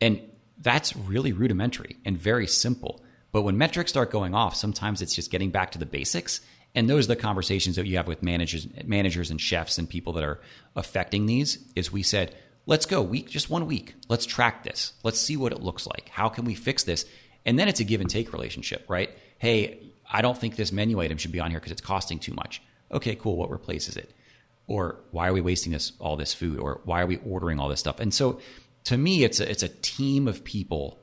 [0.00, 0.20] and
[0.58, 3.02] that's really rudimentary and very simple.
[3.32, 6.40] But when metrics start going off, sometimes it's just getting back to the basics.
[6.72, 10.12] And those are the conversations that you have with managers, managers and chefs and people
[10.12, 10.40] that are
[10.76, 11.58] affecting these.
[11.74, 13.96] Is we said, let's go week, just one week.
[14.08, 14.92] Let's track this.
[15.02, 16.08] Let's see what it looks like.
[16.10, 17.06] How can we fix this?
[17.44, 19.10] And then it's a give and take relationship, right?
[19.38, 22.34] Hey, I don't think this menu item should be on here because it's costing too
[22.34, 22.62] much.
[22.92, 23.36] Okay, cool.
[23.36, 24.12] What replaces it?
[24.70, 27.68] Or why are we wasting this all this food or why are we ordering all
[27.68, 28.40] this stuff and so
[28.84, 30.98] to me it's a, it's a team of people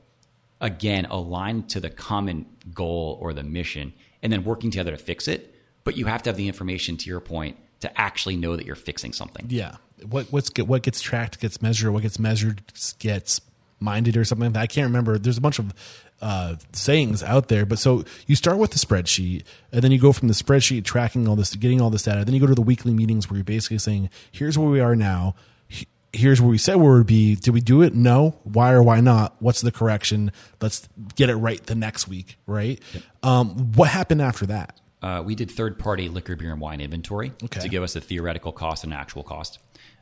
[0.60, 3.92] again aligned to the common goal or the mission
[4.22, 5.54] and then working together to fix it
[5.84, 8.74] but you have to have the information to your point to actually know that you're
[8.74, 9.76] fixing something Yeah,
[10.06, 11.92] what what's what gets tracked gets measured.
[11.92, 12.62] What gets measured
[12.98, 13.40] gets
[13.80, 14.62] minded or something like that.
[14.62, 15.18] I can't remember.
[15.18, 15.72] There's a bunch of
[16.20, 19.42] uh, sayings out there, but so you start with the spreadsheet,
[19.72, 22.24] and then you go from the spreadsheet tracking all this, getting all this data.
[22.24, 24.96] Then you go to the weekly meetings where you're basically saying, "Here's where we are
[24.96, 25.34] now.
[26.12, 27.34] Here's where we said we would be.
[27.36, 27.94] Did we do it?
[27.94, 28.38] No.
[28.44, 29.36] Why or why not?
[29.40, 30.32] What's the correction?
[30.60, 32.38] Let's get it right the next week.
[32.46, 32.82] Right.
[33.22, 34.80] Um, what happened after that?
[35.00, 37.60] uh, we did third party liquor, beer, and wine inventory Okay.
[37.60, 39.58] to give us a theoretical cost and actual cost.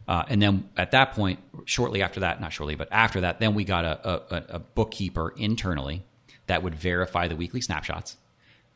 [0.08, 3.54] Uh, and then at that point, shortly after that, not shortly, but after that, then
[3.54, 6.04] we got a, a, a bookkeeper internally
[6.46, 8.16] that would verify the weekly snapshots.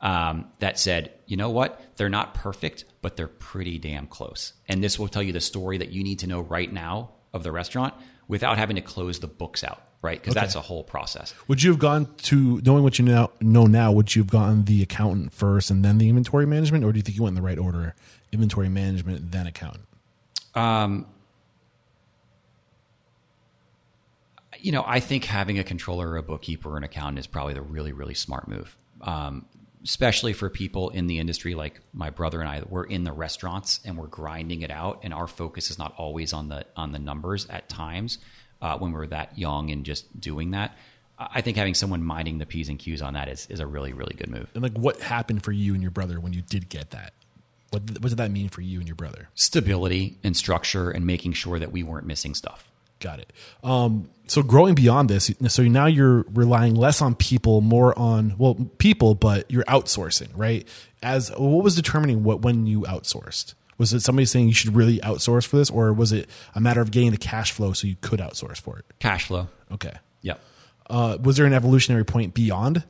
[0.01, 1.81] Um, that said, you know what?
[1.97, 4.55] They're not perfect, but they're pretty damn close.
[4.67, 7.43] And this will tell you the story that you need to know right now of
[7.43, 7.93] the restaurant
[8.27, 10.19] without having to close the books out, right?
[10.19, 10.41] Because Okay.
[10.41, 11.35] that's a whole process.
[11.49, 13.93] Would you have gone to knowing what you now know now?
[13.93, 17.03] Would you have gone the accountant first and then the inventory management, or do you
[17.03, 17.95] think you went in the right order?
[18.33, 19.85] Inventory management, then accountant.
[24.63, 27.93] You know, I think having a controller a bookkeeper an accountant is probably the really,
[27.93, 28.77] really smart move.
[29.03, 29.47] Um,
[29.83, 33.81] especially for people in the industry like my brother and I, we're in the restaurants
[33.85, 36.99] and we're grinding it out, and our focus is not always on the on the
[36.99, 38.19] numbers at times
[38.61, 40.77] uh, when we're that young and just doing that.
[41.19, 43.93] I think having someone minding the p's and q's on that is, is a really,
[43.93, 44.51] really good move.
[44.55, 47.13] And like, what happened for you and your brother when you did get that?
[47.71, 49.29] What what did that mean for you and your brother?
[49.35, 52.70] Stability and structure, and making sure that we weren't missing stuff.
[53.01, 53.33] Got it.
[53.65, 58.55] Um, so growing beyond this, so now you're relying less on people, more on well,
[58.79, 60.69] people, but you're outsourcing, right?
[61.03, 63.55] As what was determining what when you outsourced?
[63.79, 66.83] Was it somebody saying you should really outsource for this, or was it a matter
[66.83, 68.85] of getting the cash flow so you could outsource for it?
[68.99, 69.49] Cash flow.
[69.73, 69.95] Okay.
[70.21, 70.41] Yep.
[70.91, 72.83] Uh, was there an evolutionary point beyond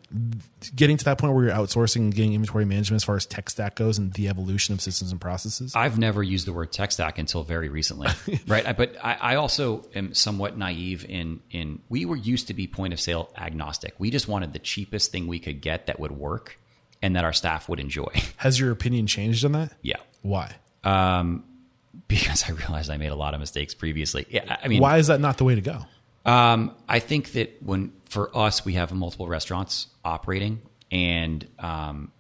[0.75, 3.49] getting to that point where you're outsourcing and getting inventory management as far as tech
[3.51, 5.77] stack goes and the evolution of systems and processes?
[5.77, 8.09] I've never used the word tech stack until very recently,
[8.47, 8.67] right?
[8.67, 12.67] I- But I, I also am somewhat naive in in we were used to be
[12.67, 13.95] point of sale agnostic.
[13.99, 16.59] We just wanted the cheapest thing we could get that would work
[17.03, 18.09] and that our staff would enjoy.
[18.39, 19.73] Has your opinion changed on that?
[19.83, 20.55] yeah, Why?
[20.85, 21.45] Um,
[22.09, 24.27] because I realized I made a lot of mistakes previously.
[24.31, 25.85] Yeah, I- I mean, Why is that not the way to go?
[26.25, 30.61] Um, I think that when for us we have multiple restaurants operating,
[30.91, 32.13] and um,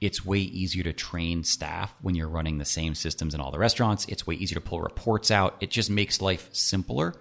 [0.00, 3.58] it's way easier to train staff when you're running the same systems in all the
[3.58, 4.06] restaurants.
[4.08, 5.56] It's way easier to pull reports out.
[5.60, 7.14] It just makes life simpler.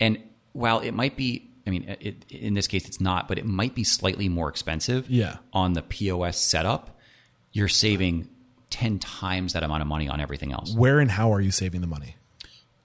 [0.00, 0.18] And
[0.52, 3.74] while it might be, I mean, it, in this case it's not, but it might
[3.74, 5.08] be slightly more expensive.
[5.08, 5.36] Yeah.
[5.52, 6.98] On the POS setup,
[7.52, 8.28] you're saving
[8.70, 11.80] ten times that amount of money on everything else Where and how are you saving
[11.80, 12.16] the money?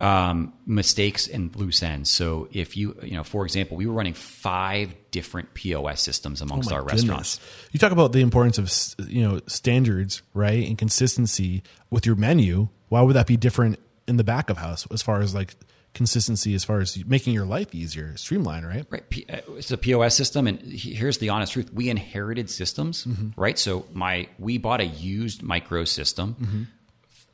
[0.01, 2.09] Um, mistakes and loose ends.
[2.09, 6.71] So if you, you know, for example, we were running five different POS systems amongst
[6.71, 7.37] Oh our restaurants.
[7.73, 12.69] You talk about the importance of you know standards, right, and consistency with your menu.
[12.87, 13.77] Why would that be different
[14.07, 15.53] in the back of house as far as like
[15.93, 18.85] consistency, as far as making your life easier, streamline, right?
[18.89, 23.03] Right, P- uh, it's a POS system, and here's the honest truth: we inherited systems,
[23.03, 23.29] Mm-hmm.
[23.41, 23.59] right?
[23.59, 26.63] So my we bought a used Micros system Mm-hmm.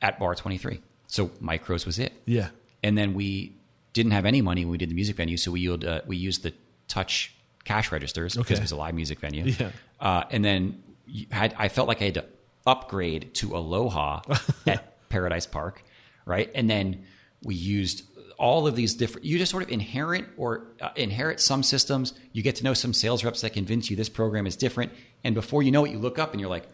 [0.01, 0.81] at Bar Twenty Three.
[1.07, 2.13] So Micros was it.
[2.25, 2.49] Yeah.
[2.83, 3.55] and then we
[3.93, 6.17] didn't have any money when we did the music venue, so we used uh, we
[6.17, 6.53] used the
[6.87, 7.33] touch
[7.63, 9.45] cash registers because it was a live music venue.
[9.45, 9.69] Yeah.
[9.99, 12.25] Uh, and then you had I felt like I had to
[12.67, 14.21] upgrade to Aloha
[14.67, 15.83] at Paradise Park,
[16.25, 16.51] right?
[16.53, 17.05] And then
[17.43, 18.03] we used
[18.37, 19.25] all of these different.
[19.25, 22.13] You just sort of inherit or uh, inherit some systems.
[22.33, 24.91] You get to know some sales reps that convince you this program is different,
[25.23, 26.67] and before you know it, you look up and you're like.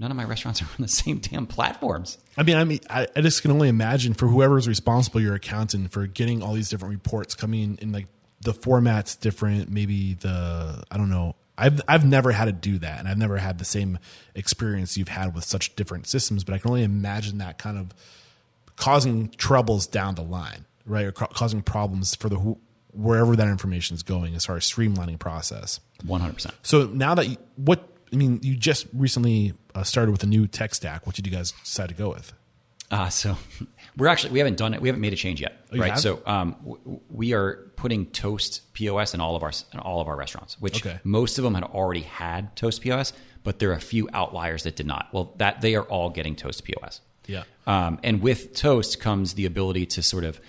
[0.00, 2.18] None of my restaurants are on the same damn platforms.
[2.36, 5.92] I mean, I mean, I, I just can only imagine for whoever's responsible, your accountant,
[5.92, 8.06] for getting all these different reports coming in, in like
[8.40, 9.70] the format's different.
[9.70, 11.36] Maybe the I don't know.
[11.58, 13.98] I've I've never had to do that, and I've never had the same
[14.34, 16.42] experience you've had with such different systems.
[16.42, 17.92] But I can only imagine that kind of
[18.76, 22.58] causing troubles down the line, right, or ca- causing problems for the who,
[22.94, 25.80] wherever that information is going as far as streamlining process.
[26.06, 26.54] One hundred percent.
[26.62, 30.46] So now that you, what I mean, you just recently uh, started with a new
[30.46, 31.06] tech stack.
[31.06, 32.32] What did you guys decide to go with?
[32.90, 33.36] Uh, so
[33.96, 34.80] we're actually we haven't done it.
[34.80, 35.90] We haven't made a change yet, Oh, right?
[35.90, 36.00] have?
[36.00, 40.08] So um, w- we are putting Toast POS in all of our in all of
[40.08, 40.98] our restaurants, which Okay.
[41.04, 43.12] most of them had already had Toast POS,
[43.44, 45.08] but there are a few outliers that did not.
[45.12, 47.00] Well, that they are all getting Toast POS.
[47.26, 47.44] Yeah.
[47.66, 50.40] Um, and with Toast comes the ability to sort of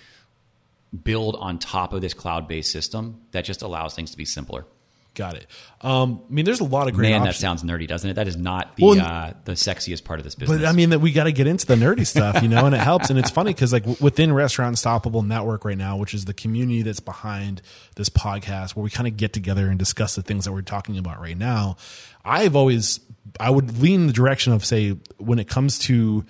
[1.04, 4.66] build on top of this cloud-based system that just allows things to be simpler.
[5.14, 5.46] Got it.
[5.82, 8.14] Um, I mean, there's a lot of great Man, that sounds nerdy, doesn't it?
[8.14, 10.60] That is not the Well, uh, the sexiest part of this business.
[10.60, 12.74] but I mean, that we got to get into the nerdy stuff, you know, and
[12.74, 13.10] it helps.
[13.10, 16.80] And it's funny because, like, within Restaurant Unstoppable Network right now, which is the community
[16.80, 17.60] that's behind
[17.96, 20.96] this podcast, where we kind of get together and discuss the things that we're talking
[20.96, 21.76] about right now,
[22.24, 23.00] I've always,
[23.38, 26.24] I would lean the direction of, say, when it comes to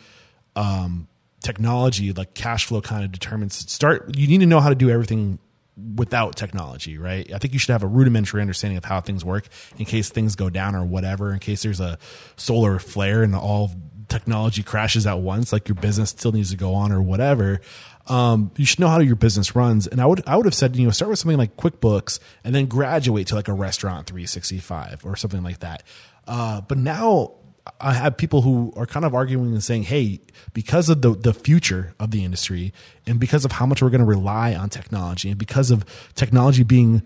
[0.57, 1.07] um,
[1.41, 4.91] technology, like cash flow kind of determines, start, you need to know how to do
[4.91, 5.39] everything
[5.77, 7.32] without technology, right?
[7.32, 10.36] I think you should have a rudimentary understanding of how things work in case things
[10.36, 11.99] go down or whatever, in case there's a
[12.36, 13.70] solar flare and all
[14.09, 17.61] technology crashes at once, like your business still needs to go on or whatever.
[18.09, 19.86] Um, you should know how your business runs.
[19.86, 22.55] And I would, I would have said, you know, start with something like QuickBooks and
[22.55, 25.82] then graduate to like a restaurant 365 or something like that.
[26.27, 27.32] Uh, but now
[27.80, 30.20] I have people who are kind of arguing and saying, "Hey,
[30.52, 32.72] because of the the future of the industry,
[33.06, 35.84] and because of how much we're going to rely on technology, and because of
[36.14, 37.02] technology being,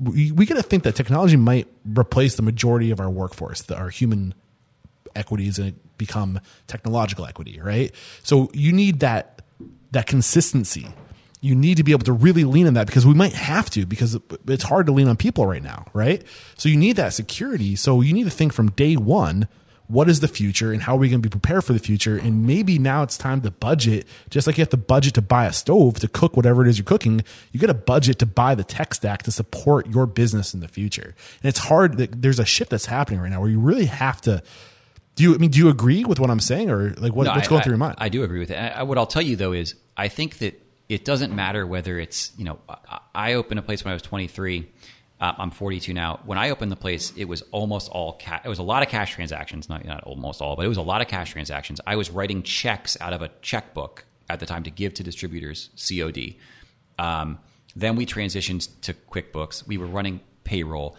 [0.00, 3.88] we, got to think that technology might replace the majority of our workforce, the, our
[3.88, 4.34] human
[5.14, 7.92] equities, and become technological equity, right?
[8.24, 9.42] So you need that
[9.92, 10.88] that consistency.
[11.40, 13.86] You need to be able to really lean on that because we might have to
[13.86, 14.18] because
[14.48, 16.24] it's hard to lean on people right now, right?
[16.56, 17.76] So you need that security.
[17.76, 19.46] So you need to think from day one
[19.88, 22.16] what is the future and how are we going to be prepared for the future?
[22.16, 25.46] And maybe now it's time to budget, just like you have to budget to buy
[25.46, 27.22] a stove to cook whatever it is you're cooking.
[27.52, 30.68] You get a budget to buy the tech stack to support your business in the
[30.68, 31.14] future.
[31.42, 31.98] And it's hard.
[31.98, 34.42] There's a shift that's happening right now where you really have to.
[35.14, 35.34] Do you?
[35.34, 37.50] I mean, do you agree with what I'm saying, or like what, no, what's I,
[37.50, 37.94] going I, through your mind?
[37.98, 38.56] I do agree with it.
[38.56, 42.32] I, what I'll tell you though is, I think that it doesn't matter whether it's
[42.36, 42.58] you know,
[43.14, 44.68] I opened a place when I was 23
[45.20, 46.20] uh, I'm 42 now.
[46.26, 48.42] When I opened the place, it was almost all cash.
[48.44, 50.82] It was a lot of cash transactions, not not almost all, but it was a
[50.82, 51.80] lot of cash transactions.
[51.86, 55.70] I was writing checks out of a checkbook at the time to give to distributors,
[55.76, 56.36] COD.
[56.98, 57.38] Um,
[57.74, 59.66] then we transitioned to QuickBooks.
[59.66, 60.96] We were running payroll,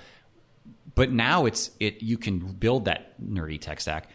[0.95, 2.01] but now it's it.
[2.01, 4.09] You can build that nerdy tech stack.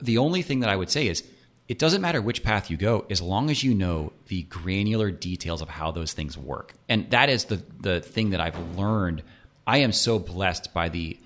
[0.00, 1.24] The only thing that I would say is
[1.66, 5.62] it doesn't matter which path you go as long as you know the granular details
[5.62, 6.74] of how those things work.
[6.88, 9.24] And that is the the thing that I've learned
[9.70, 11.16] I am so blessed by the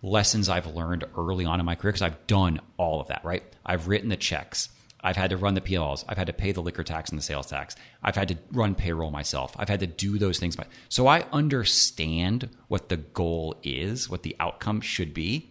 [0.00, 3.42] lessons I've learned early on in my career because I've done all of that, right?
[3.66, 4.70] I've written the checks.
[5.02, 6.06] I've had to run the PLs.
[6.08, 7.76] I've had to pay the liquor tax and the sales tax.
[8.02, 9.54] I've had to run payroll myself.
[9.58, 10.56] I've had to do those things.
[10.88, 15.50] So I understand what the goal is, what the outcome should be,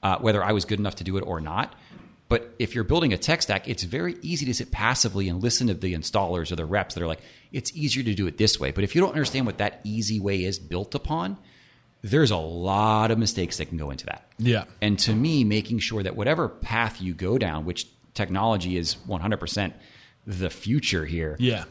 [0.00, 1.74] uh, whether I was good enough to do it or not.
[2.28, 5.66] But if you're building a tech stack, it's very easy to sit passively and listen
[5.66, 8.60] to the installers or the reps that are like, it's easier to do it this
[8.60, 8.70] way.
[8.70, 11.36] But if you don't understand what that easy way is built upon,
[12.02, 14.26] there's a lot of mistakes that can go into that.
[14.38, 14.64] Yeah.
[14.80, 19.72] And to me, making sure that whatever path you go down, which technology is 100%
[20.26, 21.36] the future here.
[21.38, 21.64] Yeah.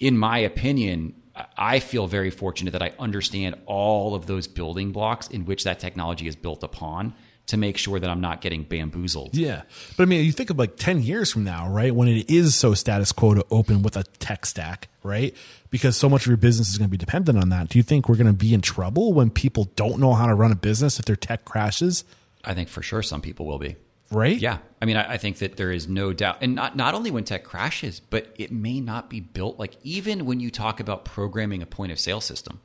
[0.00, 1.14] In my opinion,
[1.56, 5.80] I feel very fortunate that I understand all of those building blocks in which that
[5.80, 7.14] technology is built upon
[7.46, 9.34] to make sure that I'm not getting bamboozled.
[9.34, 9.62] Yeah.
[9.96, 11.94] But I mean, you think of like 10 years from now, right?
[11.94, 15.34] When it is so status quo to open with a tech stack, right?
[15.72, 17.70] Because so much of your business is going to be dependent on that.
[17.70, 20.34] Do you think we're going to be in trouble when people don't know how to
[20.34, 22.04] run a business if their tech crashes?
[22.44, 23.76] I think for sure some people will be.
[24.10, 24.36] Right?
[24.36, 24.58] Yeah.
[24.82, 26.38] I mean, I, I think that there is no doubt.
[26.42, 30.26] And not, not only when tech crashes, but it may not be built like even
[30.26, 32.60] when you talk about programming a point of sale system,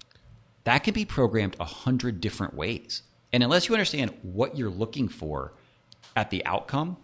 [0.66, 3.04] that can be programmed a hundred different ways.
[3.32, 5.54] And unless you understand what you're looking for
[6.14, 6.98] at the outcome,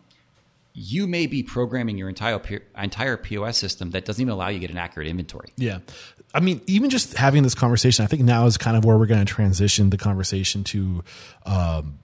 [0.73, 2.41] you may be programming your entire
[2.77, 5.49] entire POS system that doesn't even allow you to get an accurate inventory.
[5.55, 5.79] Yeah.
[6.33, 9.05] I mean, even just having this conversation, I think now is kind of where we're
[9.05, 11.03] going to transition the conversation to
[11.45, 11.99] um,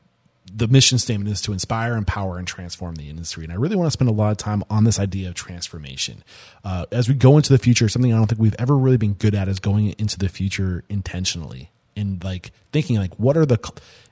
[0.54, 3.44] the mission statement is to inspire, empower, and transform the industry.
[3.44, 6.24] And I really want to spend a lot of time on this idea of transformation.
[6.64, 9.14] Uh, as we go into the future, something I don't think we've ever really been
[9.14, 13.58] good at is going into the future intentionally and like thinking like what are the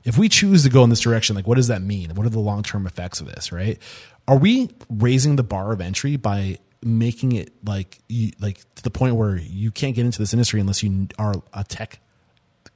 [0.04, 2.30] if we choose to go in this direction like what does that mean what are
[2.30, 3.80] the long-term effects of this right
[4.28, 8.90] are we raising the bar of entry by making it like you, like to the
[8.90, 12.00] point where you can't get into this industry unless you are a tech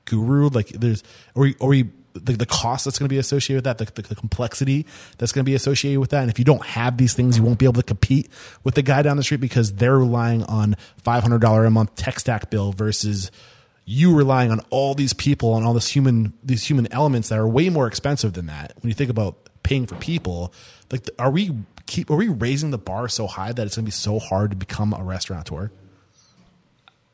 [0.05, 1.03] guru like there's
[1.35, 4.07] or or we the, the cost that's going to be associated with that, the, the,
[4.09, 4.85] the complexity
[5.17, 6.21] that's going to be associated with that.
[6.21, 8.29] And if you don't have these things, you won't be able to compete
[8.63, 12.49] with the guy down the street because they're relying on $500 a month tech stack
[12.49, 13.31] bill versus
[13.85, 17.47] you relying on all these people and all this human these human elements that are
[17.47, 18.73] way more expensive than that.
[18.81, 20.53] When you think about paying for people,
[20.91, 21.51] like are we
[21.85, 24.51] keep are we raising the bar so high that it's going to be so hard
[24.51, 25.71] to become a restaurateur?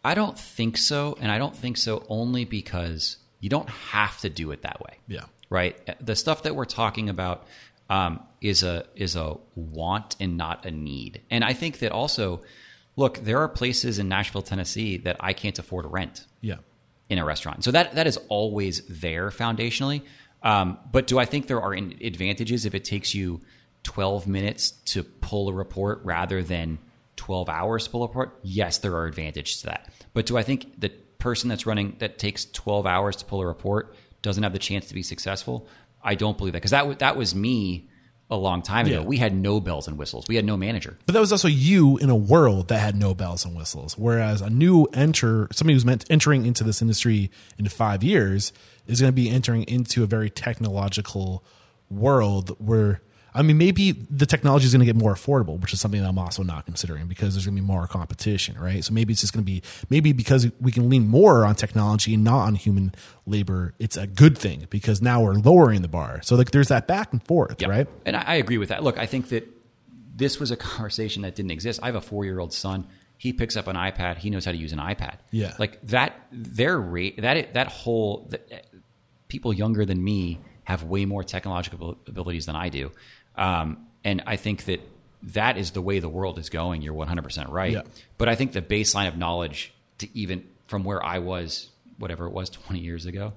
[0.04, 4.30] I don't think so, and I don't think so only because you don't have to
[4.30, 5.00] do it that way.
[5.08, 5.26] Yeah.
[5.50, 5.78] Right.
[6.06, 7.46] The stuff that we're talking about
[7.90, 12.42] um, is a is a want and not a need, and I think that also
[12.98, 16.26] look, there are places in Nashville, Tennessee that I can't afford to rent.
[16.42, 16.58] Yeah.
[17.10, 17.64] In a restaurant.
[17.64, 20.02] So that that is always there foundationally.
[20.44, 23.40] Um, but do I think there are advantages if it takes you
[23.84, 26.80] 12 minutes to pull a report rather than
[27.16, 28.40] 12 hours to pull a report?
[28.44, 29.90] Yes, there are advantages to that.
[30.14, 30.90] But do I think the
[31.20, 34.88] person that's running that takes 12 hours to pull a report doesn't have the chance
[34.88, 35.68] to be successful?
[36.04, 37.90] I don't believe that because that w- that was me
[38.30, 39.02] a long time ago.
[39.02, 39.06] Yeah.
[39.06, 40.26] We had no bells and whistles.
[40.28, 40.98] We had no manager.
[41.06, 43.98] But that was also you in a world that had no bells and whistles.
[43.98, 48.52] Whereas a new enter, somebody who's meant entering into this industry in five years
[48.86, 51.44] is going to be entering into a very technological
[51.90, 53.02] world where
[53.34, 56.08] I mean, maybe the technology is going to get more affordable, which is something that
[56.08, 58.84] I'm also not considering because there's going to be more competition, right?
[58.84, 62.14] So maybe it's just going to be maybe because we can lean more on technology
[62.16, 62.94] and not on human
[63.26, 66.22] labor, it's a good thing because now we're lowering the bar.
[66.24, 67.68] So like there's that back and forth, Yeah.
[67.68, 67.88] right?
[68.06, 68.82] And I, I agree with that.
[68.84, 69.48] Look, I think that
[70.16, 71.80] this was a conversation that didn't exist.
[71.84, 72.88] I have a four year old son.
[73.20, 74.18] He picks up an iPad.
[74.18, 75.18] He knows how to use an iPad.
[75.32, 75.54] Yeah.
[75.60, 76.20] like that.
[76.32, 78.68] Their rate that that whole that,
[79.28, 82.92] people younger than me have way more technological abilities than I do,
[83.38, 84.82] um, and I think that
[85.24, 86.82] that is the way the world is going.
[86.82, 87.72] You're 100 percent right.
[87.72, 87.84] Yeah.
[88.18, 92.32] But I think the baseline of knowledge to even from where I was, whatever it
[92.32, 93.32] was 20 years ago,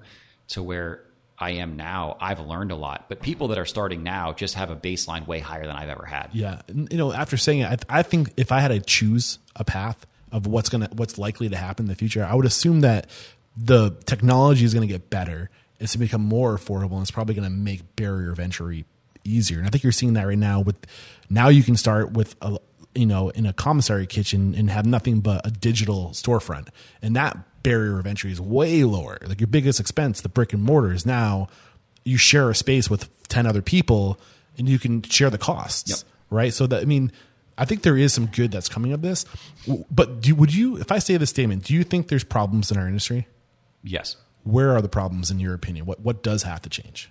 [0.49, 1.05] to where
[1.37, 3.05] I am now, I've learned a lot.
[3.07, 6.05] But people that are starting now just have a baseline way higher than I've ever
[6.05, 6.31] had.
[6.33, 9.63] Yeah, you know, after saying it, I, I think if I had to choose a
[9.63, 13.09] path of what's gonna what's likely to happen in the future, I would assume that
[13.57, 15.49] the technology is going to get better.
[15.81, 18.85] It's going to become more affordable, and it's probably going to make barrier of entry
[19.23, 19.57] easier.
[19.59, 20.61] And I think you're seeing that right now.
[20.61, 20.75] With
[21.29, 22.57] now, you can start with a
[22.95, 26.67] you know in a commissary kitchen and have nothing but a digital storefront,
[27.01, 29.17] and that barrier of entry is way lower.
[29.25, 31.47] Like your biggest expense, the brick and mortar, is now
[32.03, 34.19] you share a space with 10 other people
[34.57, 35.99] and you can share the costs Yep.
[36.31, 37.11] right so that i mean
[37.59, 39.23] i think there is some good that's coming of this
[39.91, 42.77] but do, would you if i say this statement do you think there's problems in
[42.77, 43.27] our industry
[43.83, 44.15] Yes.
[44.43, 47.09] Where are the problems in your opinion what what does have to change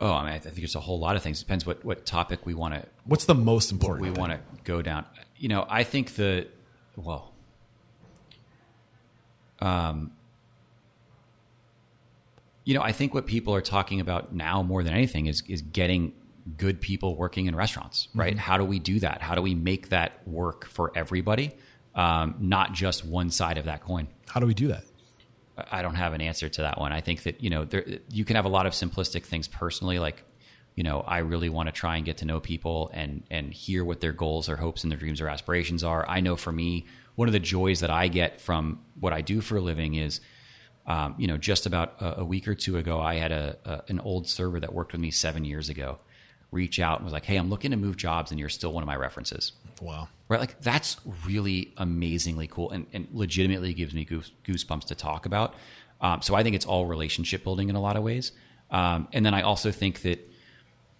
[0.00, 1.40] Oh, I mean, I think there's a whole lot of things.
[1.40, 4.80] Depends what, what topic we want to what's the most important we want to go
[4.80, 5.04] down.
[5.36, 6.46] You know, I think the
[6.96, 7.34] well,
[9.60, 10.12] um,
[12.64, 15.60] you know, I think what people are talking about now more than anything is is
[15.60, 16.14] getting
[16.56, 18.38] good people working in restaurants, right?
[18.38, 19.20] How do we do that?
[19.20, 21.52] How do we make that work for everybody,
[21.94, 24.08] um, not just one side of that coin?
[24.30, 24.84] how do we do that
[25.70, 26.92] I don't have an answer to that one.
[26.92, 29.98] I think that you know there, you can have a lot of simplistic things personally,
[29.98, 30.24] like
[30.74, 33.84] you know I really want to try and get to know people and and hear
[33.84, 36.08] what their goals or hopes and their dreams or aspirations are.
[36.08, 39.40] I know for me, one of the joys that I get from what I do
[39.40, 40.20] for a living is.
[40.86, 43.82] Um, you know, just about a, a week or two ago, I had a, a
[43.88, 45.98] an old server that worked with me seven years ago
[46.50, 48.82] reach out and was like, "Hey, I'm looking to move jobs, and you're still one
[48.82, 50.40] of my references." wow right?
[50.40, 50.96] Like that's
[51.26, 55.54] really amazingly cool and, and legitimately gives me goose, goosebumps to talk about.
[56.00, 58.32] Um, so I think it's all relationship building in a lot of ways.
[58.70, 60.26] Um, and then I also think that,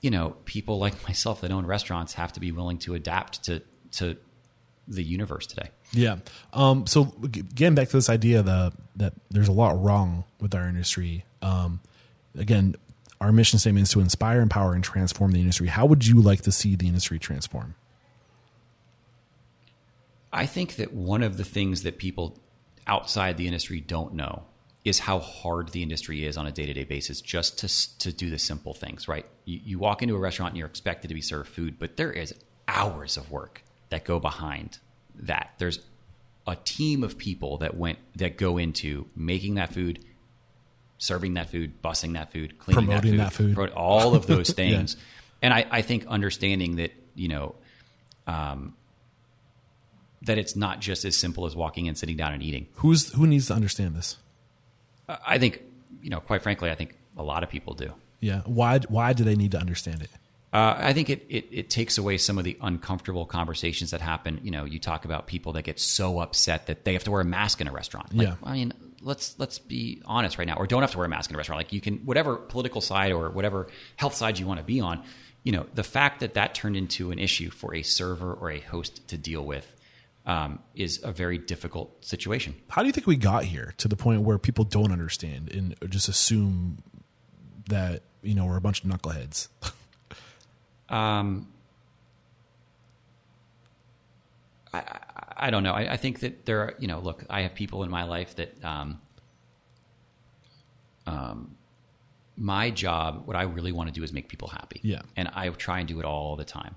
[0.00, 3.62] you know, people like myself that own restaurants have to be willing to adapt to,
[3.92, 4.16] to
[4.88, 5.70] the universe today.
[5.92, 6.16] Yeah.
[6.52, 10.68] Um, so getting back to this idea that that there's a lot wrong with our
[10.68, 11.24] industry.
[11.40, 11.80] Um,
[12.36, 12.74] again,
[13.20, 15.68] our mission statement is to inspire, empower, and transform the industry.
[15.68, 17.76] How would you like to see the industry transform?
[20.32, 22.38] I think that one of the things that people
[22.86, 24.44] outside the industry don't know
[24.84, 28.12] is how hard the industry is on a day to day basis just to, to
[28.12, 29.26] do the simple things, right?
[29.44, 32.12] You, you walk into a restaurant and you're expected to be served food, but there
[32.12, 32.34] is
[32.66, 34.78] hours of work that go behind
[35.16, 35.50] that.
[35.58, 35.80] There's
[36.46, 40.02] a team of people that went that go into making that food,
[40.98, 43.70] serving that food, bussing that food, cleaning Promoting that that food, food.
[43.70, 44.96] all of those things.
[45.42, 47.54] And I, I think understanding that, you know,
[48.26, 48.74] um,
[50.22, 52.68] that it's not just as simple as walking in, sitting down, and eating.
[52.74, 54.16] Who's who needs to understand this?
[55.08, 55.62] I think,
[56.02, 57.92] you know, quite frankly, I think a lot of people do.
[58.20, 58.42] Yeah.
[58.44, 60.10] Why why do they need to understand it?
[60.52, 64.40] Uh, I think it, it, it takes away some of the uncomfortable conversations that happen.
[64.42, 67.20] You know, you talk about people that get so upset that they have to wear
[67.20, 68.12] a mask in a restaurant.
[68.12, 68.34] Like, Yeah.
[68.42, 71.30] I mean, let's let's be honest right now, or don't have to wear a mask
[71.30, 71.60] in a restaurant.
[71.60, 75.02] Like you can, whatever political side or whatever health side you want to be on.
[75.44, 78.60] You know, the fact that that turned into an issue for a server or a
[78.60, 79.72] host to deal with
[80.30, 82.54] um, is a very difficult situation.
[82.68, 85.74] How do you think we got here to the point where people don't understand and
[85.90, 86.78] just assume
[87.68, 89.48] that you know we're a bunch of knuckleheads?
[90.88, 91.46] Um,
[94.74, 94.98] I, I,
[95.36, 95.72] I don't know.
[95.72, 98.34] I, I think that there are, you know, look, I have people in my life
[98.34, 99.00] that, um,
[101.06, 101.54] um,
[102.36, 104.80] my job, what I really want to do is make people happy.
[104.82, 105.02] Yeah.
[105.14, 106.74] And I try and do it all the time.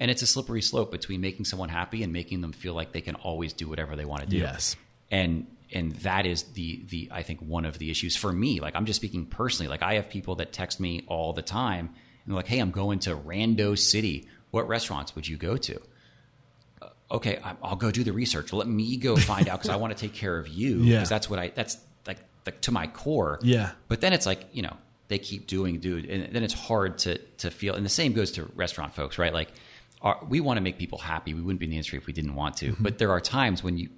[0.00, 3.02] And it's a slippery slope between making someone happy and making them feel like they
[3.02, 4.38] can always do whatever they want to do.
[4.38, 4.74] Yes.
[5.10, 8.60] And and that is the the I think one of the issues for me.
[8.60, 9.68] Like I'm just speaking personally.
[9.68, 11.94] Like I have people that text me all the time and
[12.26, 14.26] they're like, "Hey, I'm going to Rando City.
[14.50, 15.80] What restaurants would you go to?"
[16.82, 18.52] Uh, okay, I- I'll go do the research.
[18.52, 20.78] Let me go find out because I want to take care of you.
[20.82, 20.96] Yeah.
[20.96, 21.48] Because that's what I.
[21.54, 23.38] That's like, like to my core.
[23.42, 23.72] Yeah.
[23.88, 24.76] But then it's like you know
[25.08, 27.74] they keep doing, dude, and then it's hard to to feel.
[27.74, 29.32] And the same goes to restaurant folks, right?
[29.34, 29.50] Like,
[30.02, 31.34] our, we want to make people happy.
[31.34, 32.72] We wouldn't be in the industry if we didn't want to.
[32.72, 32.82] Mm-hmm.
[32.82, 33.88] But there are times when you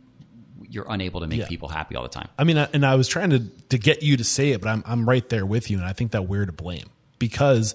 [0.69, 1.49] you're unable to make Yeah.
[1.49, 2.29] people happy all the time.
[2.39, 4.69] I mean, I- and I was trying to to get you to say it, but
[4.69, 6.87] I'm I'm right there with you, and I think that we're to blame
[7.19, 7.74] because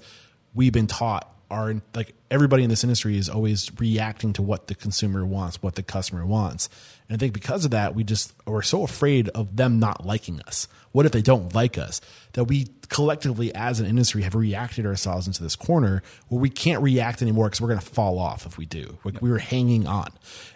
[0.54, 4.76] we've been taught are like everybody in this industry is always reacting to what the
[4.76, 6.68] consumer wants, what the customer wants.
[7.10, 10.42] And I think because of that, we just we're so afraid of them not liking
[10.42, 10.68] us.
[10.92, 12.02] What if they don't like us?
[12.34, 16.82] That we collectively as an industry have reacted ourselves into this corner where we can't
[16.82, 18.98] react anymore because we're going to fall off if we do.
[19.04, 20.08] Like we were hanging on.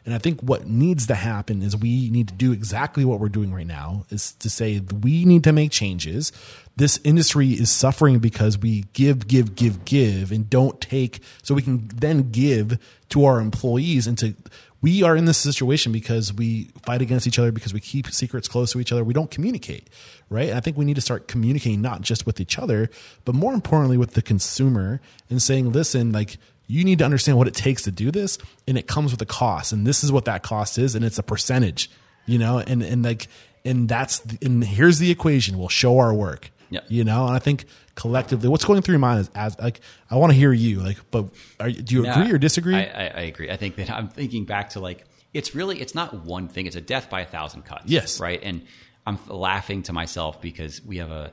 [0.05, 3.29] And I think what needs to happen is we need to do exactly what we're
[3.29, 6.31] doing right now is to say we need to make changes.
[6.75, 11.61] This industry is suffering because we give, give, give, give and don't take so we
[11.61, 12.79] can then give
[13.09, 14.33] to our employees and to
[14.81, 18.47] we are in this situation because we fight against each other because we keep secrets
[18.47, 19.03] close to each other.
[19.03, 19.89] We don't communicate
[20.29, 20.47] right?
[20.49, 22.89] And i think we need to start communicating not just with each other
[23.25, 26.37] but more importantly with the consumer and saying listen like
[26.67, 29.25] you need to understand what it takes to do this and it comes with a
[29.25, 31.89] cost and this is what that cost is and it's a percentage
[32.25, 32.59] you know?
[32.59, 33.27] And and like
[33.65, 35.57] and that's and here's the equation.
[35.57, 36.79] We'll show our work Yeah.
[36.87, 37.65] you know and i think
[37.95, 40.97] collectively what's going through your mind is as like i want to hear you like
[41.11, 41.25] but
[41.59, 43.51] are, do you No, agree or disagree I, I, I agree.
[43.51, 46.65] I think that I'm thinking back to like it's really it's not one thing.
[46.65, 47.83] It's a death by a thousand cuts.
[47.85, 48.19] Yes.
[48.19, 48.39] right.
[48.43, 48.63] And
[49.05, 51.31] I'm laughing to myself because we have a.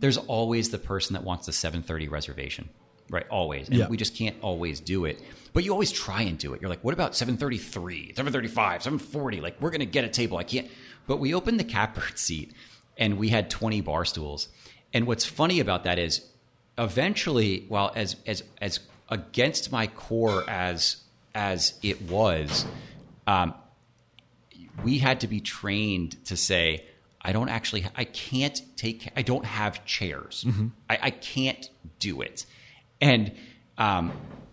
[0.00, 2.68] There's always the person that wants the 7:30 reservation,
[3.10, 3.26] right?
[3.30, 3.88] Always, and Yeah.
[3.88, 5.22] we just can't always do it.
[5.52, 6.60] But you always try and do it.
[6.60, 9.40] You're like, what about 7:33, 7:35, 7:40?
[9.40, 10.36] Like we're gonna get a table.
[10.38, 10.68] I can't.
[11.06, 12.52] But we opened the catbird seat,
[12.96, 14.48] and we had 20 bar stools.
[14.92, 16.24] And what's funny about that is,
[16.78, 20.96] eventually, well, as as as against my core as
[21.34, 22.64] as it was,
[23.26, 23.54] um,
[24.82, 26.84] we had to be trained to say,
[27.20, 30.44] I don't actually, I can't take, I don't have chairs.
[30.90, 31.68] I, I can't
[31.98, 32.44] do it.
[33.00, 33.32] And
[33.78, 34.12] um,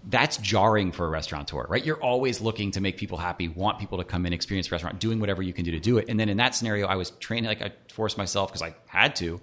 [0.10, 1.86] that's jarring for a restaurateur, right?
[1.86, 5.00] You're always looking to make people happy, want people to come in, experience the restaurant,
[5.00, 6.06] doing whatever you can do to do it.
[6.10, 9.16] And then in that scenario, I was trained, like I forced myself because I had
[9.18, 9.40] to.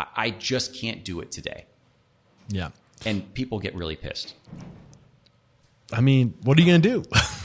[0.00, 1.66] I, I just can't do it today.
[2.48, 2.70] yeah
[3.06, 4.34] And people get really pissed.
[5.92, 7.02] i mean what are you gonna do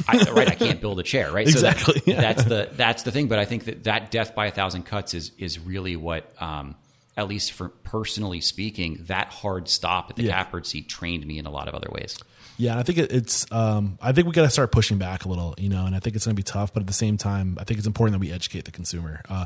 [0.07, 1.47] I, right, I can't build a chair, right?
[1.47, 2.21] Exactly, So that- yeah.
[2.21, 3.27] that's the that's the thing.
[3.27, 6.75] But I think that that death by a thousand cuts is is really what, um,
[7.15, 10.61] at least for personally speaking, that hard stop at the Yeah.
[10.63, 12.17] seat trained me in a lot of other ways.
[12.59, 13.49] Yeah, I think it, it's.
[13.53, 15.85] Um, I think we got to start pushing back a little, you know.
[15.85, 17.77] And I think it's going to be tough, but at the same time, I think
[17.77, 19.21] it's important that we educate the consumer.
[19.29, 19.45] Uh,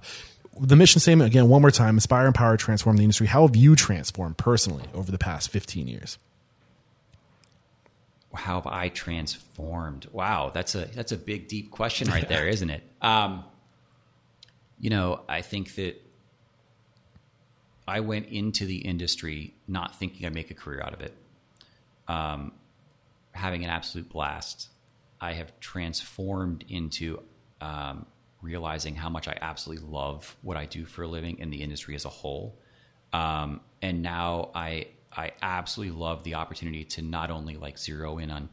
[0.59, 3.27] the mission statement again, one more time: inspire, empower, to transform the industry.
[3.27, 6.17] How have you transformed personally over the past fifteen years?
[8.33, 10.07] How have I transformed?
[10.11, 12.81] Wow, that's a that's a big, deep question right there, isn't it?
[12.99, 13.43] Um,
[14.79, 16.01] you know, I think that
[17.87, 21.13] I went into the industry not thinking I'd make a career out of it.
[22.07, 22.53] Um,
[23.33, 24.69] having an absolute blast.
[25.19, 27.21] I have transformed into
[27.61, 28.05] um,
[28.41, 31.95] realizing how much I absolutely love what I do for a living in the industry
[31.95, 32.59] as a whole.
[33.11, 38.31] Um, and now I I absolutely love the opportunity to not only like zero in
[38.31, 38.49] on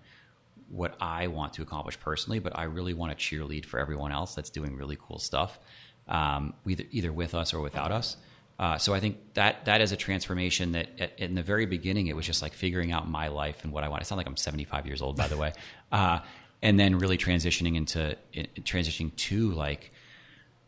[0.69, 4.35] what I want to accomplish personally, but I really want to cheerlead for everyone else
[4.35, 5.59] that's doing really cool stuff,
[6.07, 8.17] um, either either with us or without us.
[8.61, 12.09] Uh, so I think that that is a transformation that at, in the very beginning
[12.09, 14.03] it was just like figuring out my life and what I want.
[14.03, 15.55] I sound like I'm 75 years old, by the way,
[15.93, 16.19] uh,
[16.61, 19.93] and then really transitioning into in, transitioning to like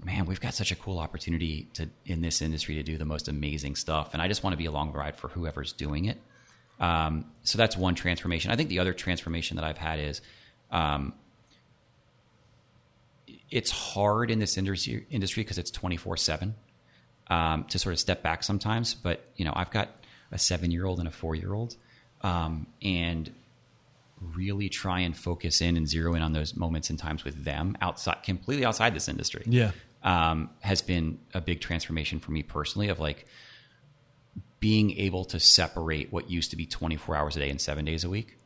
[0.03, 3.29] man, we've got such a cool opportunity to in this industry to do the most
[3.29, 6.19] amazing stuff, and I just want to be along the ride for whoever's doing it.
[6.81, 8.51] Um, so that's one transformation.
[8.51, 10.23] I think the other transformation that I've had is
[10.71, 11.13] um,
[13.51, 16.55] it's hard in this industry industry because it's twenty four seven
[17.29, 18.95] um, to sort of step back sometimes.
[18.95, 19.89] But you know, I've got
[20.31, 21.77] a seven year old and a four year old,
[22.23, 23.31] um, and
[24.35, 27.77] really try and focus in and zero in on those moments and times with them
[27.81, 29.43] outside, completely outside this industry.
[29.47, 29.73] Yeah.
[30.05, 32.89] um, has been a big transformation for me personally.
[32.89, 33.27] Of like
[34.61, 37.85] being able to separate what used to be twenty four hours a day and seven
[37.85, 38.39] days a week.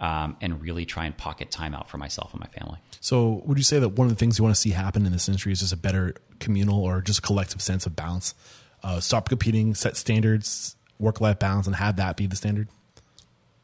[0.00, 2.78] Um, and really try and pocket time out for myself and my family.
[3.00, 5.10] So, would you say that one of the things you want to see happen in
[5.10, 8.34] this industry is just a better communal or just collective sense of balance?
[8.82, 12.68] Uh, stop competing, set standards, work life balance, and have that be the standard.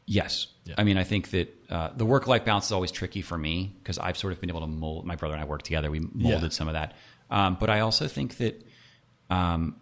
[0.05, 0.47] Yes.
[0.65, 0.75] Yeah.
[0.77, 3.73] I mean, I think that uh, the work life balance is always tricky for me
[3.79, 5.05] because I've sort of been able to mold.
[5.05, 5.89] My brother and I work together.
[5.89, 6.49] We molded Yeah.
[6.49, 6.95] some of that,
[7.31, 8.63] um, but I also think that
[9.29, 9.75] um,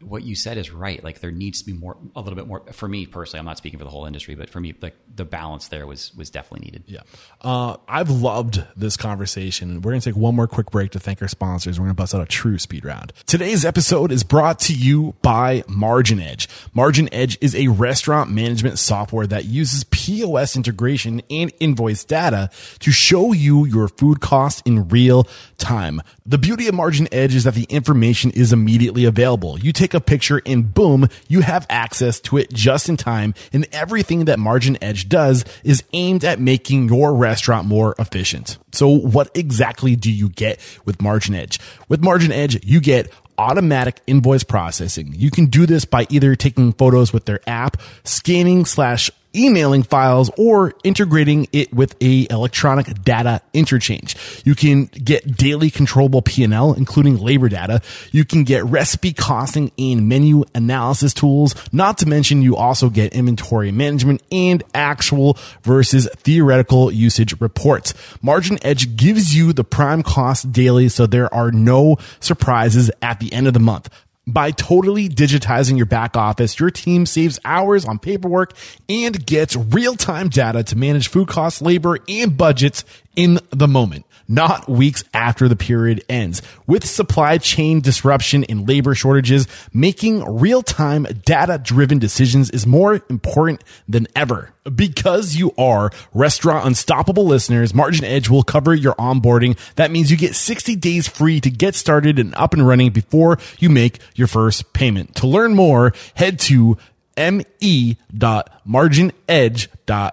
[0.00, 1.02] what you said is right.
[1.02, 2.62] Like there needs to be more, a little bit more.
[2.72, 5.24] For me personally, I'm not speaking for the whole industry, but for me, like the
[5.24, 6.84] balance there was was definitely needed.
[6.86, 7.00] Yeah.
[7.40, 9.80] Uh, I've loved this conversation.
[9.80, 11.78] We're going to take one more quick break to thank our sponsors.
[11.78, 13.12] We're going to bust out a true speed round.
[13.26, 16.46] Today's episode is brought to you by MarginEdge.
[16.72, 22.92] Margin Edge is a restaurant management software that uses POS integration and invoice data to
[22.92, 25.26] show you your food costs in real
[25.58, 26.00] time.
[26.24, 29.58] The beauty of MarginEdge is that the information is immediately available.
[29.58, 33.34] You take take a picture and boom, you have access to it just in time.
[33.52, 38.58] And everything that MarginEdge does is aimed at making your restaurant more efficient.
[38.72, 41.58] So what exactly do you get with MarginEdge?
[41.88, 45.14] With MarginEdge, you get automatic invoice processing.
[45.16, 50.30] You can do this by either taking photos with their app, scanning slash emailing files
[50.36, 54.16] or integrating it with a electronic data interchange.
[54.44, 57.80] You can get daily controllable P&L, including labor data.
[58.10, 61.54] You can get recipe costing and menu analysis tools.
[61.72, 67.92] Not to mention you also get inventory management and actual versus theoretical usage reports.
[68.22, 73.46] MarginEdge gives you the prime cost daily so there are no surprises at the end
[73.46, 73.88] of the month.
[74.28, 78.52] By totally digitizing your back office, your team saves hours on paperwork
[78.86, 82.84] and gets real time data to manage food costs, labor, and budgets
[83.18, 86.40] in the moment, not weeks after the period ends.
[86.68, 93.02] With supply chain disruption and labor shortages, making real time data driven decisions is more
[93.10, 94.52] important than ever.
[94.72, 99.58] Because you are Restaurant Unstoppable listeners, MarginEdge will cover your onboarding.
[99.74, 103.40] That means you get 60 days free to get started and up and running before
[103.58, 105.16] you make your first payment.
[105.16, 106.78] To learn more, head to
[107.16, 110.12] me.marginedge.com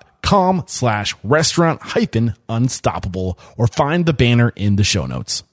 [0.67, 5.43] slash restaurant hyphen unstoppable or find the banner in the show notes.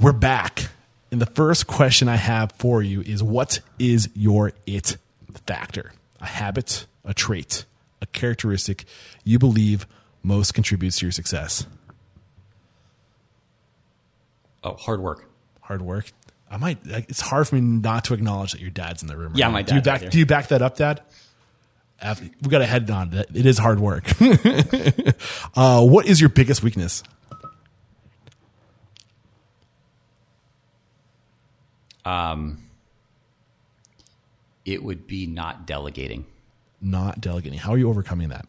[0.00, 0.68] We're back.
[1.10, 4.96] And the first question I have for you is what is your it
[5.38, 5.92] factor?
[6.20, 7.64] A habit, a trait,
[8.00, 8.84] a characteristic
[9.24, 9.86] you believe
[10.22, 11.66] most contributes to your success?
[14.64, 15.28] Oh, hard work.
[15.60, 16.10] Hard work.
[16.50, 16.78] I might.
[16.84, 19.32] It's hard for me not to acknowledge that your dad's in the room.
[19.34, 19.66] Yeah, right my now.
[19.66, 20.02] Do you back?
[20.02, 21.02] right do you back that up, Dad?
[22.00, 23.12] After, we got to head on.
[23.12, 24.04] It is hard work.
[25.54, 27.02] uh, what is your biggest weakness?
[32.04, 32.65] Um,
[34.66, 36.26] it would be not delegating.
[36.82, 37.58] Not delegating.
[37.58, 38.46] How are you overcoming that?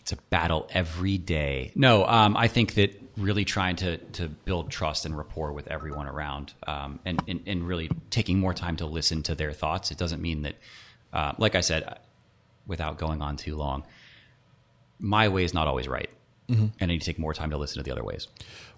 [0.00, 1.70] It's a battle every day.
[1.74, 6.06] No, um, I think that really trying to to build trust and rapport with everyone
[6.06, 9.90] around, um, and, and and really taking more time to listen to their thoughts.
[9.90, 10.54] It doesn't mean that,
[11.12, 11.98] uh, like I said,
[12.66, 13.84] without going on too long,
[14.98, 16.10] my way is not always right,
[16.48, 18.28] and I need to take more time to listen to the other ways.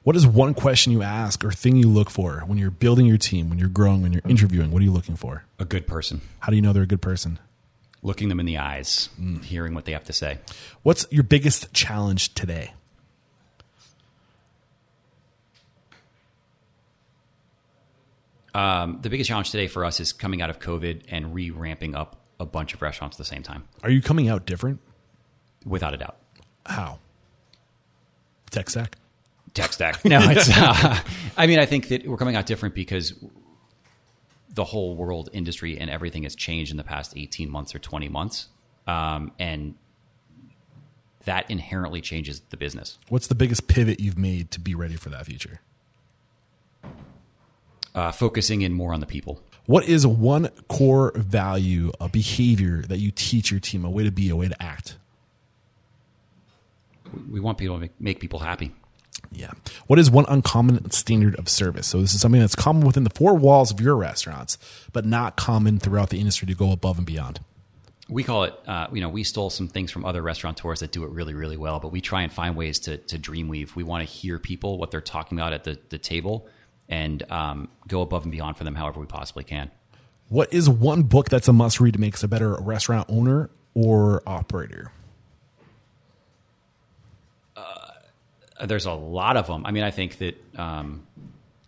[0.09, 3.19] What is one question you ask or thing you look for when you're building your
[3.19, 4.71] team, when you're growing, when you're interviewing?
[4.71, 5.45] What are you looking for?
[5.59, 7.39] A good person, How do you know they're a good person?
[8.01, 9.11] looking them in the eyes,
[9.43, 10.39] hearing what they have to say.
[10.83, 12.73] What's your biggest challenge today?
[18.55, 21.95] Um, the biggest challenge today for us is coming out of COVID and re ramping
[21.95, 24.81] up a bunch of restaurants at the same time, Are you coming out different?
[25.67, 26.17] without a doubt.
[26.65, 26.99] How?
[28.51, 28.97] Tech stack?
[29.59, 30.05] Tech stack.
[30.05, 30.49] No, it's.
[30.57, 30.99] Uh,
[31.37, 33.15] I mean, I think that we're coming out different because
[34.55, 38.09] the whole world industry and everything has changed in the past 18 months or 20
[38.09, 38.49] months.
[38.87, 39.75] Um, and
[41.25, 42.99] that inherently changes the business.
[43.09, 45.61] What's the biggest pivot you've made to be ready for that future?
[47.95, 49.41] Uh, focusing in more on the people.
[49.67, 54.11] What is one core value, a behavior that you teach your team, a way to
[54.11, 54.97] be, a way to act?
[57.31, 58.73] We want people to make, make people happy.
[59.33, 59.51] Yeah.
[59.87, 61.87] What is one uncommon standard of service?
[61.87, 64.59] So this is something that's common within the four walls of your restaurants,
[64.93, 67.41] but not common throughout the industry to go above and beyond.
[68.09, 71.05] we call it uh, you know we stole some things from other restaurateurs that do
[71.05, 74.01] it really really well but we try and find ways to, to dreamweave we want
[74.07, 76.49] to hear people what they're talking about at the, the table
[76.89, 79.71] and um, go above and beyond for them however we possibly can
[80.31, 83.51] What is one book that's a must read to make us a better restaurant owner
[83.75, 84.91] or operator?
[88.67, 91.07] There's a lot of them i mean i think that um,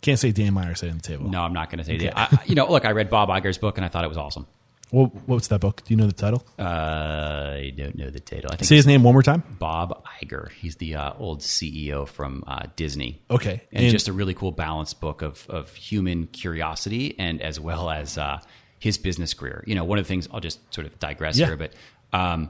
[0.01, 1.29] Can't say Dan Meyer say on the table.
[1.31, 3.59] no i'm not going to say that I, you know look i read bob Iger's
[3.59, 4.47] book and i thought it was awesome
[4.91, 5.83] What, what's that book?
[5.85, 6.45] Do you know the title?
[6.59, 9.43] uh, i don't know the title i think Say his name one more time.
[9.59, 10.51] bob Iger.
[10.53, 13.63] he's the uh, old ceo from uh, disney Okay.
[13.73, 17.89] and, And- just a really cool balanced book of of human curiosity and as well
[17.91, 18.41] as uh,
[18.79, 19.63] his business career.
[19.67, 21.49] You know, one of the things I'll just sort of digress Yeah.
[21.49, 21.75] here, but
[22.19, 22.49] um,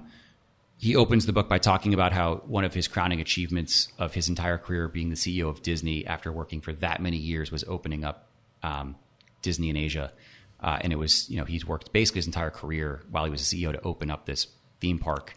[0.80, 4.30] he opens the book by talking about how one of his crowning achievements of his
[4.30, 8.02] entire career being the CEO of Disney after working for that many years was opening
[8.02, 8.30] up
[8.62, 8.96] um,
[9.42, 10.10] Disney in Asia.
[10.58, 13.42] Uh, and it was, you know, he's worked basically his entire career while he was
[13.42, 14.46] a CEO to open up this
[14.80, 15.34] theme park.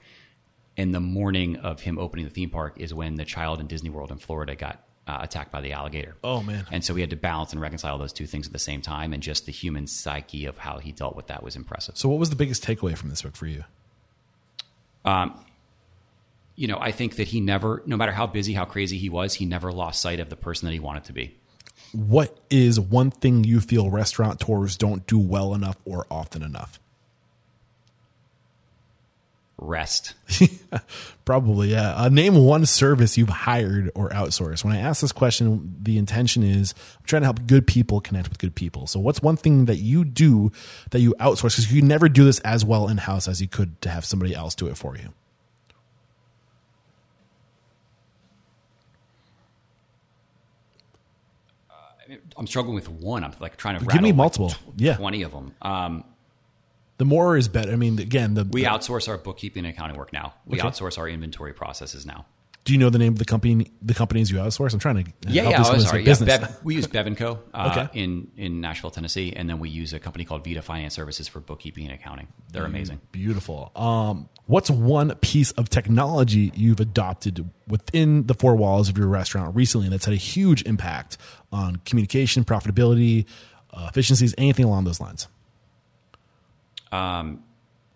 [0.78, 3.90] And the morning of him opening the theme park is when the child in Disney
[3.90, 6.16] World in Florida got uh, attacked by the alligator.
[6.24, 6.66] Oh, man.
[6.72, 9.12] And so we had to balance and reconcile those two things at the same time,
[9.12, 11.98] and just the human psyche of how he dealt with that was impressive.
[11.98, 13.66] So, what was the biggest takeaway from this book for you?
[15.06, 15.40] Um,
[16.56, 19.34] you know, I think that he never, no matter how busy, how crazy he was,
[19.34, 21.36] he never lost sight of the person that he wanted to be.
[21.92, 26.80] What is one thing you feel restaurateurs don't do well enough or often enough?
[29.64, 30.14] Rest.
[31.26, 31.96] Probably, yeah.
[31.96, 34.64] Uh, name one service you've hired or outsourced.
[34.66, 38.30] When I ask this question, the intention is I'm trying to help good people connect
[38.30, 38.88] with good people.
[38.88, 40.52] So, what's one thing that you do
[40.92, 41.54] that you outsource?
[41.56, 44.36] Because you never do this as well in house as you could to have somebody
[44.36, 45.10] else do it for you.
[52.38, 53.24] I'm struggling with one.
[53.24, 54.50] I'm like trying to Give me like, multiple.
[54.50, 54.96] tw- Yeah.
[54.98, 55.54] twenty of them.
[55.62, 56.04] Um,
[56.98, 57.72] The more is better.
[57.72, 60.34] I mean, again, the, we the- outsource our bookkeeping and accounting work now.
[60.46, 60.68] We Okay.
[60.68, 62.26] outsource our inventory processes now.
[62.66, 63.72] Do you know the name of the company?
[63.82, 64.72] The companies you outsource?
[64.72, 65.58] I'm trying to Yeah, help yeah.
[65.60, 66.02] this Oh, sorry.
[66.04, 66.38] Yeah, business.
[66.40, 68.02] Bev, we use Bevanco uh, Okay.
[68.02, 71.42] in in Nashville, Tennessee, and then we use a company called Vita Finance Services for
[71.42, 72.28] bookkeeping and accounting.
[72.54, 73.02] They're amazing.
[73.12, 73.70] Beautiful.
[73.76, 79.54] Um, what's one piece of technology you've adopted within the four walls of your restaurant
[79.58, 81.18] recently that's had a huge impact
[81.52, 83.26] on communication, profitability,
[83.74, 85.28] uh, efficiencies, anything along those lines?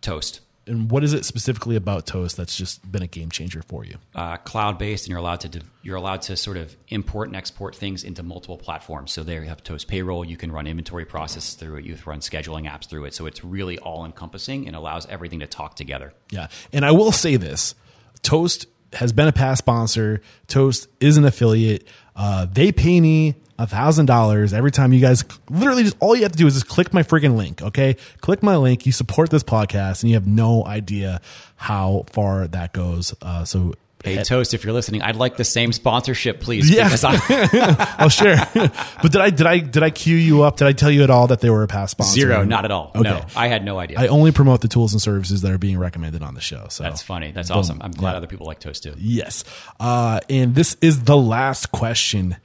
[0.02, 0.42] Toast.
[0.66, 3.96] And what is it specifically about Toast that's just been a game changer for you?
[4.14, 7.76] uh, cloud based, and you're allowed to you're allowed to sort of import and export
[7.76, 9.14] things into multiple platforms.
[9.14, 10.26] So there you have Toast Payroll.
[10.26, 11.86] You can run inventory processes through it.
[11.86, 13.14] You can run scheduling apps through it.
[13.14, 16.14] So it's really all encompassing and allows everything to talk together.
[16.32, 16.48] Yeah.
[16.74, 17.74] And I will say this
[18.22, 21.88] Toast has been a past sponsor, Toast is an affiliate.
[22.16, 26.24] Uh, they pay me a thousand dollars every time you guys literally just all you
[26.24, 29.30] have to do is just click my freaking link okay click my link you support
[29.30, 31.20] this podcast and you have no idea
[31.56, 33.74] how far that goes uh, so
[34.04, 36.70] Hey Toast, if you're listening, I'd like the same sponsorship, please.
[36.70, 36.88] Yeah.
[37.04, 40.72] I- oh sure but did i did i did i cue you up did i
[40.72, 42.92] tell you at all that they were a past sponsor zero, not at all.
[42.96, 44.00] okay No, I had no idea.
[44.00, 46.84] i only promote the tools and services that are being recommended on the show so
[46.84, 47.32] That's funny.
[47.32, 47.58] That's Boom.
[47.58, 47.82] awesome.
[47.82, 48.18] I'm glad Yeah.
[48.18, 48.94] other people like Toast too.
[48.98, 49.44] Yes.
[49.80, 52.38] Uh, and this is the last question.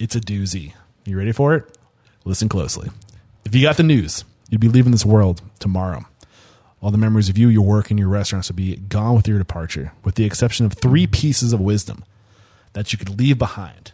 [0.00, 0.72] It's a doozy.
[1.04, 1.76] You ready for it?
[2.24, 2.88] Listen closely.
[3.44, 6.06] If you got the news, you'd be leaving this world tomorrow.
[6.80, 9.36] All the memories of you, your work, and your restaurants would be gone with your
[9.36, 12.02] departure, with the exception of three pieces of wisdom
[12.72, 13.92] that you could leave behind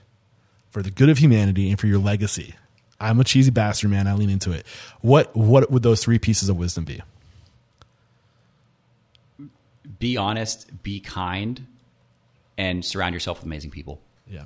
[0.70, 2.54] for the good of humanity and for your legacy.
[3.00, 4.06] I'm a cheesy bastard, man.
[4.06, 4.64] I lean into it.
[5.00, 7.02] What what would those three pieces of wisdom be?
[9.98, 11.66] Be honest, be kind,
[12.56, 14.00] and surround yourself with amazing people.
[14.30, 14.44] Yeah.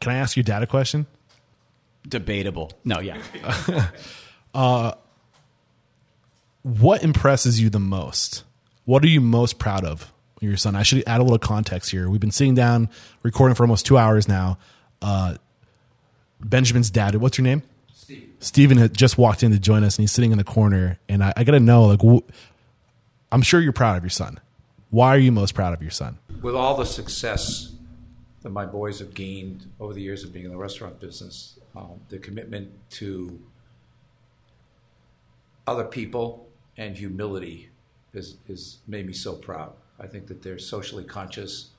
[0.00, 1.06] Can I ask your dad a question?
[2.06, 2.72] Debatable.
[2.84, 3.18] No, yeah.
[6.62, 8.44] what impresses you the most?
[8.84, 10.76] What are you most proud of your son?
[10.76, 12.08] I should add a little context here.
[12.08, 12.88] We've been sitting down
[13.22, 14.58] recording for almost two hours now.
[15.02, 15.36] Uh,
[16.40, 17.14] Benjamin's dad.
[17.16, 17.62] What's your name?
[18.40, 20.98] Steven had just walked in to join us, and he's sitting in the corner.
[21.08, 22.26] And I, I got to know, like, wh-
[23.32, 24.38] I'm sure you're proud of your son.
[24.90, 26.18] Why are you most proud of your son?
[26.42, 27.72] with all the success
[28.42, 32.00] that my boys have gained over the years of being in the restaurant business, um,
[32.08, 33.38] the commitment to
[35.66, 37.68] other people and humility
[38.14, 39.72] is, is made me so proud.
[40.00, 41.70] I think that they're socially conscious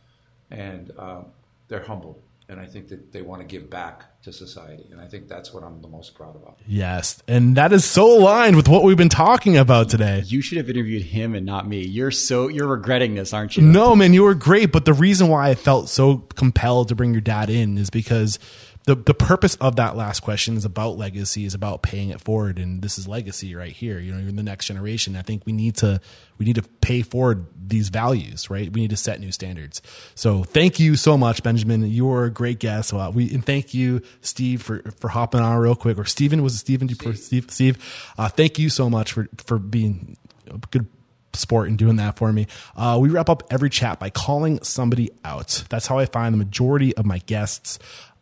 [0.51, 1.27] and um,
[1.67, 2.19] they're humble.
[2.49, 4.85] And I think that they want to give back to society.
[4.91, 6.59] And I think that's what I'm the most proud about.
[6.67, 7.23] Yes.
[7.27, 10.23] And that is so aligned with what we've been talking about today.
[10.25, 11.85] You should have interviewed him and not me.
[11.85, 13.63] You're so you're regretting this, aren't you?
[13.63, 14.73] No, man, you were great.
[14.73, 18.39] But the reason why I felt so compelled to bring your dad in is because
[18.89, 22.57] the the purpose of that last question is about legacy, is about paying it forward,
[22.57, 23.99] and this is legacy right here.
[23.99, 25.15] You know, you're in the next generation.
[25.15, 26.01] I think we need to
[26.39, 28.73] we need to pay forward these values, right?
[28.73, 29.83] We need to set new standards.
[30.15, 31.87] So thank you so much, Benjamin.
[31.87, 32.91] You were a great guest.
[33.13, 35.99] We and thank you, Steve, for for hopping on real quick.
[35.99, 36.89] Or Steven was it Steven?
[36.89, 37.19] Steve.
[37.19, 37.51] Steve.
[37.51, 38.13] Steve.
[38.17, 40.17] Uh, thank you so much for for being
[40.49, 40.87] a good
[41.33, 42.47] sport and doing that for me.
[42.75, 45.63] Uh, we wrap up every chat by calling somebody out.
[45.69, 47.79] That's how I find the majority of my guests.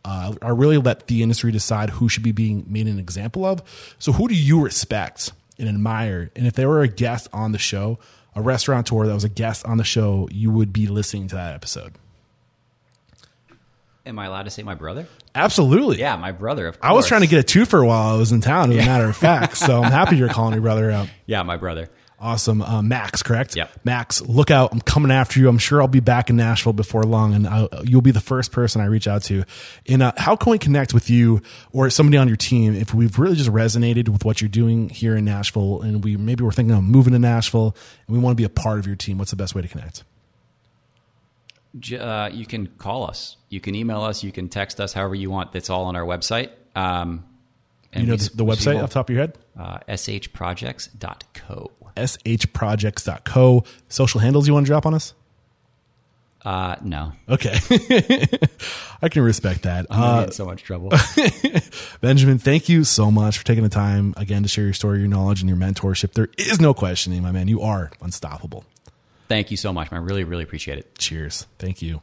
[0.08, 3.62] Uh, I really let the industry decide who should be being made an example of.
[4.00, 6.32] So, who do you respect and admire?
[6.34, 8.00] And if they were a guest on the show,
[8.34, 11.54] a restaurateur that was a guest on the show, you would be listening to that
[11.54, 11.96] episode.
[14.06, 15.08] Am I allowed to say my brother?
[15.36, 16.00] Absolutely.
[16.00, 16.68] Yeah, my brother.
[16.68, 16.90] Of course.
[16.90, 18.88] I was trying to get a two twofer while I was in town, as a
[18.88, 19.58] matter of fact.
[19.58, 21.10] So I'm happy you're calling your brother out.
[21.26, 21.90] Yeah, my brother.
[22.20, 22.64] Awesome.
[22.64, 23.56] Uh, Max, correct?
[23.56, 23.72] Yep.
[23.84, 24.72] Max, look out.
[24.72, 25.48] I'm coming after you.
[25.50, 28.52] I'm sure I'll be back in Nashville before long, and I'll, you'll be the first
[28.52, 29.44] person I reach out to.
[29.88, 33.20] And uh, how can we connect with you or somebody on your team if we've
[33.20, 36.76] really just resonated with what you're doing here in Nashville and we maybe we're thinking
[36.76, 37.76] of moving to Nashville
[38.08, 39.20] and we want to be a part of your team?
[39.20, 40.04] What's the best way to connect?
[41.94, 43.38] Uh, you can call us.
[43.50, 44.24] You can email us.
[44.24, 44.92] You can text us.
[44.92, 45.52] However you want.
[45.52, 46.50] That's all on our website.
[46.76, 47.26] Um,
[47.96, 49.38] you know the, the website off the top of your head?
[49.58, 51.72] Uh, shprojects.co.
[51.98, 53.64] shprojects.co.
[53.90, 55.14] Social handles you want to drop on us?
[56.46, 57.12] Uh, no.
[57.28, 57.58] Okay.
[59.02, 59.86] I can respect that.
[59.90, 60.94] I'm Uh, in so much trouble.
[62.02, 65.10] Benjamin, thank you so much for taking the time again to share your story, your
[65.10, 66.14] knowledge, and your mentorship.
[66.14, 67.50] There is no questioning, my man.
[67.50, 68.64] You are unstoppable.
[69.28, 70.00] Thank you so much, man.
[70.02, 70.98] I really, really appreciate it.
[70.98, 71.48] Cheers.
[71.60, 72.02] Thank you.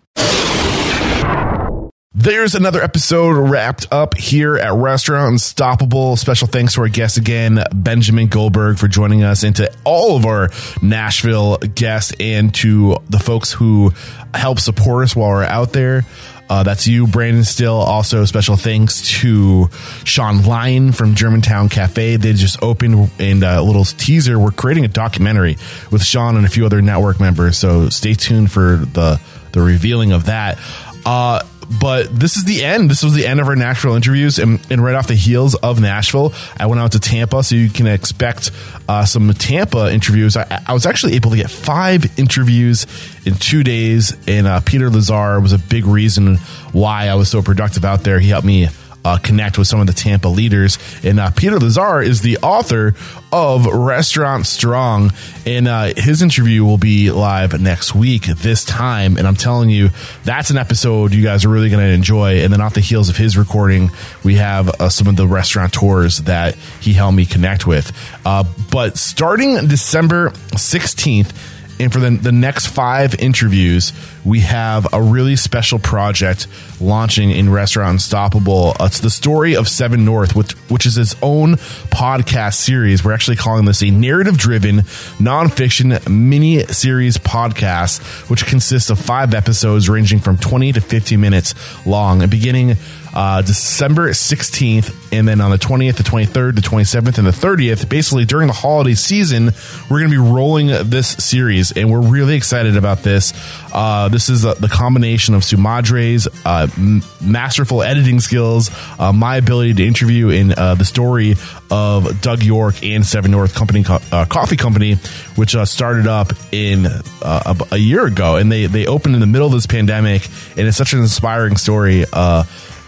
[2.17, 6.15] There's another episode wrapped up here at Restaurant Unstoppable.
[6.15, 10.25] Special thanks to our guest again, Benjamin Goldberg, for joining us, and to all of
[10.25, 10.51] our
[10.81, 13.93] Nashville guests and to the folks who
[14.33, 16.05] help support us while we're out there.
[16.49, 17.75] Uh, that's you, Brandon Still.
[17.75, 19.69] Also, special thanks to
[20.05, 22.15] Sean Lyon from Germantown Cafe.
[22.15, 24.39] They just opened and a little teaser.
[24.39, 25.57] We're creating a documentary
[25.91, 27.59] with Sean and a few other network members.
[27.59, 29.21] So stay tuned for the
[29.51, 30.59] the revealing of that.
[31.07, 31.43] Uh,
[31.81, 32.91] but this is the end.
[32.91, 35.81] This was the end of our Nashville interviews, and, and right off the heels of
[35.81, 38.51] Nashville, I went out to Tampa, so you can expect
[38.89, 40.37] uh, some Tampa interviews.
[40.37, 42.87] I, I was actually able to get five interviews
[43.25, 46.37] in two days, and uh, Peter Lazar was a big reason
[46.73, 48.19] why I was so productive out there.
[48.19, 48.69] He helped me
[49.05, 50.79] uh, connect with some of the Tampa leaders.
[51.03, 52.95] And uh, Peter Lazar is the author
[53.33, 55.13] of Restaurant Strong.
[55.47, 59.17] And uh, his interview will be live next week this time.
[59.17, 59.91] And I'm telling you,
[60.25, 62.41] that's an episode you guys are really going to enjoy.
[62.41, 63.91] And then off the heels of his recording,
[64.23, 67.93] we have uh, some of the restaurateurs that he helped me connect with.
[68.25, 71.33] Uh, but starting December 16th,
[71.79, 73.93] and for the, the next five interviews,
[74.25, 76.47] we have a really special project
[76.81, 78.75] launching in Restaurant Unstoppable.
[78.81, 81.55] It's the story of Seven North, which, which is its own
[81.91, 83.05] podcast series.
[83.05, 84.79] We're actually calling this a narrative driven
[85.19, 91.55] nonfiction mini series podcast, which consists of five episodes ranging from 20 to 50 minutes
[91.87, 92.77] long and beginning
[93.15, 97.89] uh, December 16th, and then on the 20th, the 23rd, the 27th, and the 30th,
[97.89, 99.53] basically during the holiday season,
[99.89, 103.33] we're going to be rolling this series, and we're really excited about this.
[103.73, 109.37] Uh, this is uh, the combination of Sumadre's uh, m- masterful editing skills, uh, my
[109.37, 111.37] ability to interview in uh, the story
[111.71, 114.95] of Doug York and Seven North Company Co- uh, Coffee Company,
[115.37, 119.47] which started up in a, a year ago, and they they opened in the middle
[119.47, 120.27] of this pandemic,
[120.57, 122.05] and it's such an inspiring story.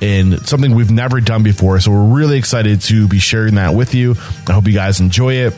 [0.02, 1.80] And something we've never done before.
[1.80, 4.14] So we're really excited to be sharing that with you.
[4.46, 5.54] I hope you guys enjoy it.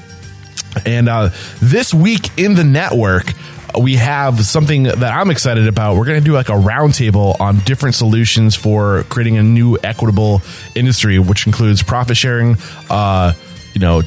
[0.87, 3.33] And uh, this week in the network,
[3.79, 5.97] we have something that I'm excited about.
[5.97, 10.43] We're going to do like a roundtable on different solutions for creating a new equitable
[10.75, 12.57] industry, which includes profit sharing,
[12.91, 13.33] uh,
[13.75, 14.03] you know,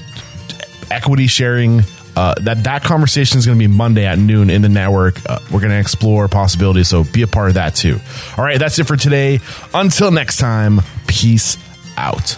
[0.90, 1.82] equity sharing.
[2.16, 5.18] Uh, that that conversation is going to be Monday at noon in the network.
[5.30, 8.00] Uh, we're going to explore possibilities, so be a part of that too.
[8.38, 9.40] All right, that's it for today.
[9.74, 11.58] Until next time, peace
[11.98, 12.38] out.